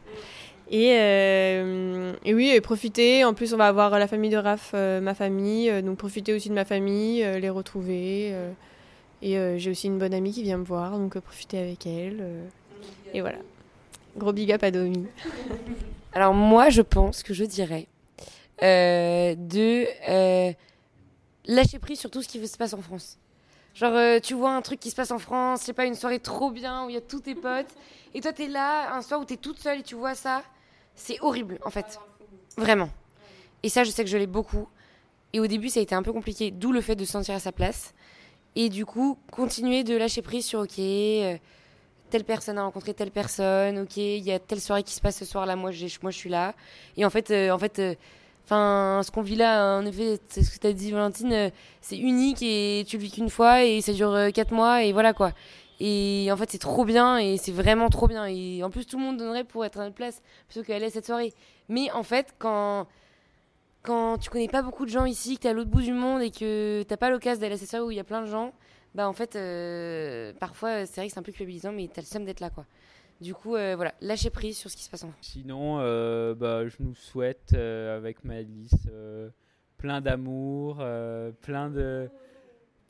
Et, 0.72 0.94
euh, 0.94 2.14
et 2.24 2.34
oui, 2.34 2.50
et 2.50 2.62
profiter. 2.62 3.26
En 3.26 3.34
plus, 3.34 3.54
on 3.54 3.58
va 3.58 3.68
avoir 3.68 4.00
la 4.00 4.08
famille 4.08 4.30
de 4.30 4.38
Raph, 4.38 4.72
euh, 4.74 5.02
ma 5.02 5.14
famille, 5.14 5.70
euh, 5.70 5.82
donc 5.82 5.98
profiter 5.98 6.34
aussi 6.34 6.48
de 6.48 6.54
ma 6.54 6.64
famille, 6.64 7.26
les 7.40 7.50
retrouver. 7.50 8.34
et 9.22 9.60
j'ai 9.60 9.70
aussi 9.70 9.88
une 9.88 10.00
bonne 10.00 10.14
amie 10.14 10.32
qui 10.32 10.44
vient 10.44 10.58
me 10.58 10.64
voir, 10.64 10.98
donc 10.98 11.20
profiter 11.20 11.60
avec 11.60 11.86
elle. 11.86 12.26
et 13.14 13.20
voilà. 13.20 13.40
Gros 14.18 14.34
big 14.34 14.52
up 14.52 14.64
à 14.64 14.72
Domi. 14.72 15.06
Alors 16.14 16.34
moi, 16.34 16.70
je 16.70 16.82
pense 16.82 17.22
que 17.22 17.34
je 17.34 17.44
dirais 17.44 17.88
de 18.62 19.86
lâcher 21.48 21.80
prise 21.80 22.00
sur 22.00 22.10
tout 22.10 22.22
ce 22.22 22.30
qui 22.30 22.48
se 22.48 22.58
passe 22.58 22.74
en 22.74 22.82
France. 22.82 23.18
Genre, 23.74 24.22
tu 24.22 24.36
vois 24.36 24.54
un 24.54 24.62
truc 24.62 24.80
qui 24.80 24.90
se 24.90 24.96
passe 24.96 25.12
en 25.12 25.20
France, 25.20 25.62
sais 25.62 25.74
pas, 25.74 25.86
une 25.86 25.96
soirée 25.96 26.20
trop 26.20 26.50
bien 26.52 26.86
où 26.86 26.90
il 26.90 26.94
y 26.94 26.98
a 26.98 27.02
tous 27.02 27.22
tes 27.22 27.36
potes, 27.36 27.74
et 28.14 28.22
toi 28.22 28.32
t'es 28.32 28.48
là, 28.48 28.94
un 28.96 29.02
soir 29.02 29.20
où 29.20 29.26
t'es 29.26 29.38
toute 29.38 29.60
seule 29.60 29.80
et 29.80 29.84
tu 29.84 29.96
vois 29.96 30.14
ça, 30.14 30.44
c'est 30.96 31.20
horrible 31.22 31.60
en 31.66 31.70
fait. 31.70 32.00
Vraiment. 32.58 32.90
Et 33.64 33.70
ça, 33.70 33.84
je 33.84 33.92
sais 33.92 34.04
que 34.04 34.10
je 34.10 34.18
l'ai 34.18 34.28
beaucoup. 34.28 34.68
Et 35.34 35.40
au 35.40 35.48
début, 35.48 35.70
ça 35.70 35.80
a 35.80 35.84
été 35.84 35.96
un 35.96 36.04
peu 36.04 36.12
compliqué, 36.12 36.52
d'où 36.52 36.72
le 36.72 36.82
fait 36.82 36.96
de 36.96 37.06
se 37.06 37.12
sentir 37.12 37.36
à 37.36 37.40
sa 37.40 37.52
place. 37.52 37.94
Et 38.56 38.70
du 38.70 38.86
coup, 38.86 39.18
continuer 39.32 39.84
de 39.84 39.96
lâcher 39.96 40.22
prise 40.22 40.46
sur, 40.46 40.60
ok, 40.60 40.78
euh, 40.80 41.38
telle 42.10 42.26
personne 42.26 42.58
a 42.58 42.64
rencontré 42.64 42.94
telle 42.94 43.12
personne, 43.12 43.80
ok, 43.80 43.96
il 43.98 44.24
y 44.24 44.32
a 44.32 44.40
telle 44.40 44.60
soirée 44.60 44.84
qui 44.84 44.94
se 44.94 45.00
passe 45.00 45.18
ce 45.18 45.26
soir-là, 45.26 45.56
moi, 45.56 45.72
je 45.72 45.88
suis 45.88 46.30
là. 46.30 46.54
Et 46.98 47.06
en 47.06 47.10
fait, 47.10 47.32
euh, 47.32 47.52
en 47.52 47.58
fait, 47.58 47.80
euh, 47.80 47.96
ce 48.50 49.12
qu'on 49.12 49.22
vit 49.22 49.36
là, 49.36 49.78
en 49.78 49.86
effet, 49.86 50.20
c'est 50.28 50.44
ce 50.44 50.52
que 50.52 50.60
tu 50.60 50.68
as 50.68 50.74
dit, 50.74 50.92
Valentine, 50.92 51.52
c'est 51.80 51.98
unique 51.98 52.42
et 52.42 52.84
tu 52.88 52.98
le 52.98 53.04
vis 53.04 53.12
qu'une 53.12 53.30
fois 53.30 53.64
et 53.64 53.82
ça 53.82 53.94
dure 53.94 54.12
euh, 54.12 54.30
quatre 54.30 54.52
mois 54.52 54.84
et 54.84 54.92
voilà 54.92 55.14
quoi. 55.14 55.32
Et 55.84 56.32
en 56.32 56.38
fait, 56.38 56.52
c'est 56.52 56.60
trop 56.60 56.86
bien 56.86 57.18
et 57.18 57.38
c'est 57.38 57.52
vraiment 57.52 57.90
trop 57.90 58.08
bien. 58.08 58.28
Et 58.28 58.62
en 58.64 58.70
plus, 58.70 58.86
tout 58.86 59.00
le 59.00 59.04
monde 59.04 59.18
donnerait 59.18 59.44
pour 59.44 59.66
être 59.66 59.80
à 59.80 59.84
notre 59.84 59.96
place 59.96 60.22
plutôt 60.48 60.64
qu'aller 60.64 60.86
à 60.86 60.90
cette 60.92 61.08
soirée. 61.08 61.34
Mais 61.70 61.90
en 61.92 62.04
fait, 62.04 62.36
quand 62.38 62.86
quand 63.82 64.20
tu 64.20 64.30
connais 64.30 64.48
pas 64.48 64.62
beaucoup 64.62 64.86
de 64.86 64.92
gens 64.92 65.06
ici, 65.06 65.38
que 65.38 65.42
t'es 65.42 65.50
à 65.50 65.54
l'autre 65.54 65.72
bout 65.72 65.82
du 65.82 65.94
monde 65.94 66.22
et 66.22 66.30
que 66.30 66.84
t'as 66.84 66.98
pas 66.98 67.10
l'occasion 67.10 67.42
d'aller 67.42 67.56
à 67.56 67.58
cette 67.58 67.72
soirée 67.72 67.84
où 67.84 67.90
il 67.90 67.98
y 67.98 68.00
a 68.00 68.04
plein 68.04 68.22
de 68.22 68.28
gens, 68.28 68.54
bah 68.94 69.10
en 69.10 69.14
fait, 69.14 69.36
euh, 69.36 70.34
parfois, 70.40 70.86
c'est 70.86 71.02
vrai 71.02 71.08
que 71.08 71.14
c'est 71.14 71.20
un 71.20 71.24
peu 71.24 71.32
culpabilisant, 71.32 71.72
mais 71.72 71.90
t'as 71.92 72.02
le 72.02 72.06
seum 72.06 72.26
d'être 72.26 72.42
là, 72.42 72.52
quoi. 72.52 72.68
Du 73.20 73.34
coup, 73.34 73.56
euh, 73.56 73.76
voilà, 73.76 73.96
lâcher 74.02 74.30
prise 74.30 74.60
sur 74.60 74.70
ce 74.70 74.78
qui 74.78 74.84
se 74.84 74.90
passe 74.92 75.04
en. 75.04 75.12
Sinon, 75.22 75.80
euh, 75.80 76.36
bah, 76.36 76.68
je 76.68 76.76
nous 76.80 76.94
souhaite 76.94 77.56
avec 77.56 78.24
Malice 78.24 78.88
plein 79.78 80.00
d'amour, 80.00 80.76
plein 81.42 81.72
de 81.72 82.08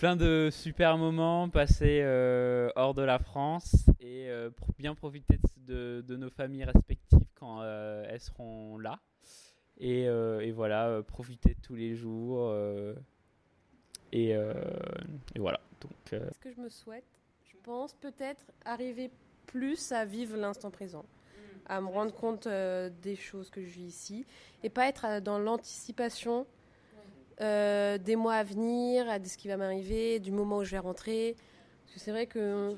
plein 0.02 0.16
de 0.16 0.50
super 0.52 0.98
moments 0.98 1.48
passés 1.48 2.00
euh, 2.02 2.72
hors 2.76 2.96
de 2.96 3.04
la 3.04 3.20
France 3.20 3.86
et 4.00 4.32
euh, 4.32 4.50
pour 4.50 4.70
bien 4.80 4.96
profiter 4.96 5.38
de, 5.58 6.04
de 6.08 6.16
nos 6.16 6.32
familles 6.32 6.64
respectives 6.64 7.28
quand 7.36 7.62
euh, 7.62 8.04
elles 8.10 8.20
seront 8.20 8.80
là. 8.80 9.00
Et, 9.78 10.08
euh, 10.08 10.40
et 10.40 10.52
voilà, 10.52 10.88
euh, 10.88 11.04
profiter 11.04 11.50
de 11.54 11.62
tous 11.62 11.76
les 11.76 11.94
jours. 11.94 12.48
euh, 12.50 12.96
et, 14.12 14.36
euh, 14.36 14.54
et 15.36 15.40
voilà. 15.40 15.60
Donc, 15.82 16.14
euh, 16.14 16.28
Ce 16.34 16.40
que 16.40 16.52
je 16.52 16.60
me 16.60 16.70
souhaite, 16.70 17.06
je 17.46 17.56
pense 17.62 17.94
peut-être 17.94 18.44
arriver 18.66 19.12
plus 19.46 19.92
à 19.92 20.04
vivre 20.04 20.36
l'instant 20.36 20.72
présent, 20.72 21.06
à 21.68 21.80
me 21.80 21.86
rendre 21.86 22.12
compte 22.16 22.48
euh, 22.48 22.90
des 23.04 23.16
choses 23.16 23.52
que 23.52 23.62
je 23.62 23.70
vis 23.70 23.84
ici 23.86 24.26
et 24.64 24.72
pas 24.72 24.88
être 24.88 25.06
euh, 25.06 25.22
dans 25.22 25.38
l'anticipation 25.38 26.48
euh, 27.42 27.98
des 27.98 28.16
mois 28.16 28.36
à 28.36 28.44
venir, 28.44 29.10
à 29.10 29.20
de 29.20 29.28
ce 29.28 29.38
qui 29.38 29.48
va 29.48 29.58
m'arriver, 29.58 30.20
du 30.20 30.32
moment 30.32 30.58
où 30.60 30.64
je 30.64 30.72
vais 30.72 30.80
rentrer. 30.80 31.38
Parce 31.86 31.96
que 31.96 32.00
c'est 32.00 32.12
vrai 32.12 32.28
que 32.28 32.78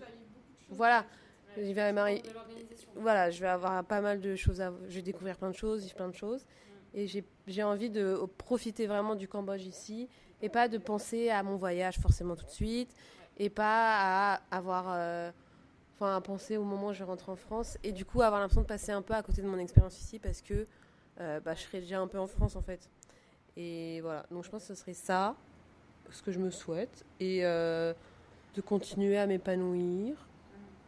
voilà, 0.69 1.05
il 1.57 1.73
va 1.75 1.91
m'arriver- 1.93 2.23
voilà, 2.95 3.29
je 3.31 3.39
vais 3.41 3.47
avoir 3.47 3.83
pas 3.85 4.01
mal 4.01 4.21
de 4.21 4.35
choses 4.35 4.61
à, 4.61 4.73
je 4.87 4.95
vais 4.95 5.01
découvrir 5.01 5.37
plein 5.37 5.49
de 5.49 5.55
choses, 5.55 5.81
vivre 5.83 5.95
plein 5.95 6.09
de 6.09 6.15
choses, 6.15 6.45
et 6.93 7.07
j'ai 7.07 7.25
j'ai 7.47 7.63
envie 7.63 7.89
de 7.89 8.17
profiter 8.37 8.87
vraiment 8.87 9.15
du 9.15 9.27
Cambodge 9.27 9.63
ici 9.65 10.09
et 10.41 10.49
pas 10.49 10.67
de 10.67 10.77
penser 10.77 11.29
à 11.29 11.43
mon 11.43 11.57
voyage 11.57 11.97
forcément 11.99 12.35
tout 12.35 12.45
de 12.45 12.51
suite 12.51 12.93
et 13.37 13.49
pas 13.49 14.33
à 14.35 14.41
avoir 14.51 14.85
euh, 14.89 15.31
enfin 15.95 16.15
à 16.17 16.21
penser 16.21 16.57
au 16.57 16.63
moment 16.63 16.87
où 16.89 16.93
je 16.93 16.99
vais 16.99 17.05
rentrer 17.05 17.31
en 17.31 17.35
France 17.35 17.77
et 17.83 17.91
du 17.91 18.05
coup 18.05 18.21
avoir 18.21 18.41
l'impression 18.41 18.61
de 18.61 18.67
passer 18.67 18.91
un 18.91 19.01
peu 19.01 19.13
à 19.13 19.23
côté 19.23 19.41
de 19.41 19.47
mon 19.47 19.57
expérience 19.59 19.99
ici 19.99 20.19
parce 20.19 20.41
que 20.41 20.67
euh, 21.21 21.39
bah, 21.41 21.53
je 21.55 21.61
serai 21.63 21.81
déjà 21.81 21.99
un 21.99 22.07
peu 22.07 22.19
en 22.19 22.27
France 22.27 22.55
en 22.55 22.61
fait 22.61 22.89
et 23.57 24.01
voilà 24.01 24.25
donc 24.31 24.43
je 24.43 24.49
pense 24.49 24.61
que 24.61 24.67
ce 24.67 24.75
serait 24.75 24.93
ça 24.93 25.35
ce 26.11 26.21
que 26.21 26.31
je 26.31 26.39
me 26.39 26.51
souhaite 26.51 27.05
et 27.19 27.45
euh, 27.45 27.93
de 28.55 28.61
continuer 28.61 29.17
à 29.17 29.25
m'épanouir 29.25 30.15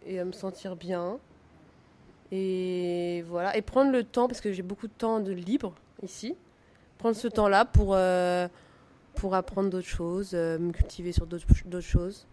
et 0.05 0.19
à 0.19 0.25
me 0.25 0.31
sentir 0.31 0.75
bien 0.75 1.19
et 2.31 3.23
voilà 3.27 3.55
et 3.55 3.61
prendre 3.61 3.91
le 3.91 4.03
temps 4.03 4.27
parce 4.27 4.41
que 4.41 4.51
j'ai 4.51 4.63
beaucoup 4.63 4.87
de 4.87 4.93
temps 4.93 5.19
de 5.19 5.31
libre 5.31 5.73
ici 6.03 6.35
prendre 6.97 7.15
ce 7.15 7.27
temps 7.27 7.47
là 7.47 7.65
pour 7.65 7.93
euh, 7.95 8.47
pour 9.15 9.33
apprendre 9.33 9.69
d'autres 9.69 9.87
choses, 9.87 10.31
euh, 10.33 10.59
me 10.59 10.71
cultiver 10.71 11.11
sur 11.11 11.25
d'autres 11.25 11.79
choses. 11.79 12.27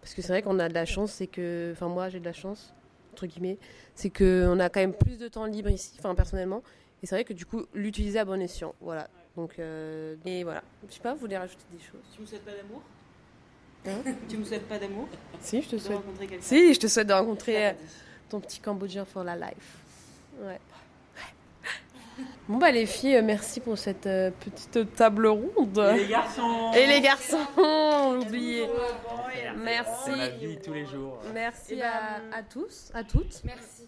Parce 0.00 0.14
que 0.14 0.22
c'est 0.22 0.28
vrai 0.28 0.42
qu'on 0.42 0.58
a 0.58 0.68
de 0.68 0.74
la 0.74 0.84
chance, 0.84 1.12
c'est 1.12 1.26
que, 1.26 1.72
enfin 1.72 1.88
moi 1.88 2.08
j'ai 2.08 2.20
de 2.20 2.24
la 2.24 2.32
chance, 2.32 2.74
entre 3.12 3.26
guillemets, 3.26 3.58
c'est 3.94 4.10
qu'on 4.10 4.60
a 4.60 4.68
quand 4.68 4.80
même 4.80 4.94
plus 4.94 5.18
de 5.18 5.26
temps 5.26 5.46
libre 5.46 5.70
ici, 5.70 5.96
enfin 5.98 6.14
personnellement. 6.14 6.62
Et 7.02 7.06
c'est 7.06 7.16
vrai 7.16 7.24
que 7.24 7.32
du 7.32 7.44
coup, 7.44 7.66
l'utiliser 7.74 8.18
à 8.18 8.24
bon 8.24 8.40
escient, 8.40 8.74
voilà. 8.80 9.08
Donc, 9.36 9.58
euh, 9.58 10.16
et 10.24 10.44
voilà. 10.44 10.62
Je 10.88 10.94
sais 10.94 11.00
pas, 11.00 11.12
vous 11.14 11.20
voulez 11.20 11.36
rajouter 11.36 11.64
des 11.72 11.78
choses? 11.82 12.00
Tu 12.14 12.22
me 12.22 12.26
souhaites 12.26 12.44
pas 12.44 12.52
d'amour? 12.52 12.82
Hein? 13.86 14.12
Tu 14.28 14.36
me 14.38 14.44
souhaites 14.44 14.66
pas 14.68 14.78
d'amour? 14.78 15.08
Si, 15.40 15.60
je 15.62 15.68
te 15.68 15.76
De 15.76 15.80
souhaite. 15.80 15.96
rencontrer 15.96 16.26
quelqu'un 16.26 16.42
Si, 16.44 16.74
je 16.74 16.80
te 16.80 16.86
souhaite 16.86 17.06
de 17.06 17.12
rencontrer 17.12 17.66
euh, 17.68 17.72
ton 18.30 18.40
petit 18.40 18.60
Cambodgien 18.60 19.04
for 19.04 19.22
la 19.24 19.36
life. 19.36 19.76
Ouais. 20.40 20.58
Bon 22.48 22.56
bah 22.56 22.70
les 22.70 22.86
filles, 22.86 23.20
merci 23.22 23.60
pour 23.60 23.76
cette 23.76 24.06
euh, 24.06 24.30
petite 24.30 24.94
table 24.94 25.26
ronde. 25.26 25.76
Et 25.78 25.98
les 25.98 26.08
garçons 26.08 26.72
Et 26.74 26.86
les 26.86 27.00
garçons, 27.02 27.36
on 27.58 28.20
oublié. 28.22 28.66
Merci. 29.58 29.90
c'est 30.06 30.16
ma 30.16 30.28
vie 30.28 30.58
tous 30.64 30.72
les 30.72 30.86
jours. 30.86 31.18
Merci 31.34 31.76
ben, 31.76 31.82
à, 32.32 32.38
à 32.38 32.42
tous, 32.42 32.90
à 32.94 33.04
toutes. 33.04 33.42
Merci. 33.44 33.86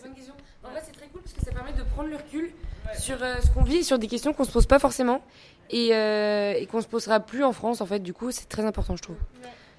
C'est 0.00 0.06
une 0.06 0.10
bonne 0.10 0.16
question. 0.16 0.34
En 0.62 0.70
vrai, 0.70 0.80
c'est 0.84 0.92
très 0.92 1.06
cool 1.08 1.22
parce 1.22 1.32
que 1.32 1.40
ça 1.44 1.50
permet 1.50 1.72
de 1.72 1.82
prendre 1.82 2.08
le 2.08 2.16
recul 2.16 2.52
sur 2.98 3.20
euh, 3.20 3.34
ce 3.42 3.50
qu'on 3.50 3.62
vit, 3.64 3.82
sur 3.82 3.98
des 3.98 4.06
questions 4.06 4.32
qu'on 4.32 4.44
se 4.44 4.52
pose 4.52 4.66
pas 4.66 4.78
forcément 4.78 5.22
et, 5.70 5.92
euh, 5.92 6.52
et 6.56 6.66
qu'on 6.66 6.80
se 6.80 6.86
posera 6.86 7.18
plus 7.20 7.42
en 7.42 7.52
France. 7.52 7.80
En 7.80 7.86
fait, 7.86 7.98
du 7.98 8.12
coup, 8.12 8.30
c'est 8.30 8.48
très 8.48 8.64
important, 8.64 8.94
je 8.96 9.02
trouve. 9.02 9.16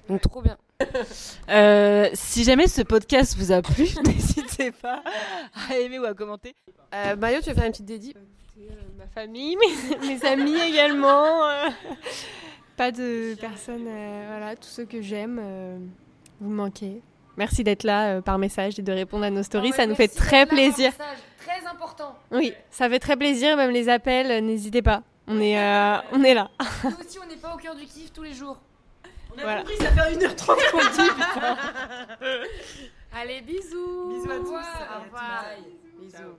Donc, 0.08 0.20
trop 0.20 0.42
bien. 0.42 0.56
Euh, 1.50 2.08
si 2.14 2.44
jamais 2.44 2.68
ce 2.68 2.82
podcast 2.82 3.36
vous 3.36 3.50
a 3.52 3.60
plu, 3.60 3.88
n'hésitez 4.06 4.70
pas 4.70 5.02
à 5.68 5.76
aimer 5.76 5.98
ou 5.98 6.04
à 6.04 6.14
commenter. 6.14 6.54
Euh, 6.94 7.16
Mario, 7.16 7.40
tu 7.40 7.48
veux 7.50 7.54
faire 7.54 7.64
une 7.64 7.72
petite 7.72 7.86
dédie? 7.86 8.14
Ma 8.98 9.06
famille, 9.08 9.56
mes, 9.56 9.96
mes 10.06 10.24
amis 10.26 10.58
également. 10.60 11.48
euh, 11.48 11.68
pas 12.76 12.92
de 12.92 13.34
personnes, 13.40 13.86
euh, 13.86 14.24
voilà, 14.28 14.56
tous 14.56 14.68
ceux 14.68 14.84
que 14.84 15.02
j'aime, 15.02 15.38
euh, 15.42 15.78
vous 16.40 16.50
me 16.50 16.56
manquez. 16.56 17.02
Merci 17.40 17.64
d'être 17.64 17.84
là 17.84 18.16
euh, 18.16 18.20
par 18.20 18.36
message 18.36 18.78
et 18.78 18.82
de 18.82 18.92
répondre 18.92 19.24
à 19.24 19.30
nos 19.30 19.42
stories, 19.42 19.72
ça 19.72 19.86
nous 19.86 19.94
fait 19.94 20.08
très 20.08 20.44
plaisir. 20.44 20.92
Très 21.38 21.66
important. 21.66 22.14
Oui, 22.30 22.52
ça 22.70 22.86
fait 22.90 22.98
très 22.98 23.16
plaisir, 23.16 23.56
même 23.56 23.70
les 23.70 23.88
appels, 23.88 24.30
euh, 24.30 24.40
n'hésitez 24.42 24.82
pas. 24.82 25.02
On 25.26 25.40
est, 25.40 25.58
euh, 25.58 25.96
on 26.12 26.22
est 26.22 26.34
là. 26.34 26.50
Nous 26.84 26.90
aussi, 26.90 27.18
on 27.18 27.26
n'est 27.26 27.36
pas 27.40 27.54
au 27.54 27.56
cœur 27.56 27.74
du 27.74 27.86
kiff 27.86 28.12
tous 28.12 28.24
les 28.24 28.34
jours. 28.34 28.58
On 29.34 29.38
a 29.38 29.42
Voilà. 29.42 29.60
compris, 29.62 29.76
ça 29.78 29.90
fait 29.90 30.16
1h30 30.16 30.70
qu'on 30.70 31.02
dit. 31.02 31.10
Allez, 33.18 33.40
bisous 33.40 34.10
Bisous 34.10 34.30
à 34.32 34.36
tous. 34.36 34.50
Au 34.50 35.04
revoir. 35.04 35.44
Bisous. 35.98 36.36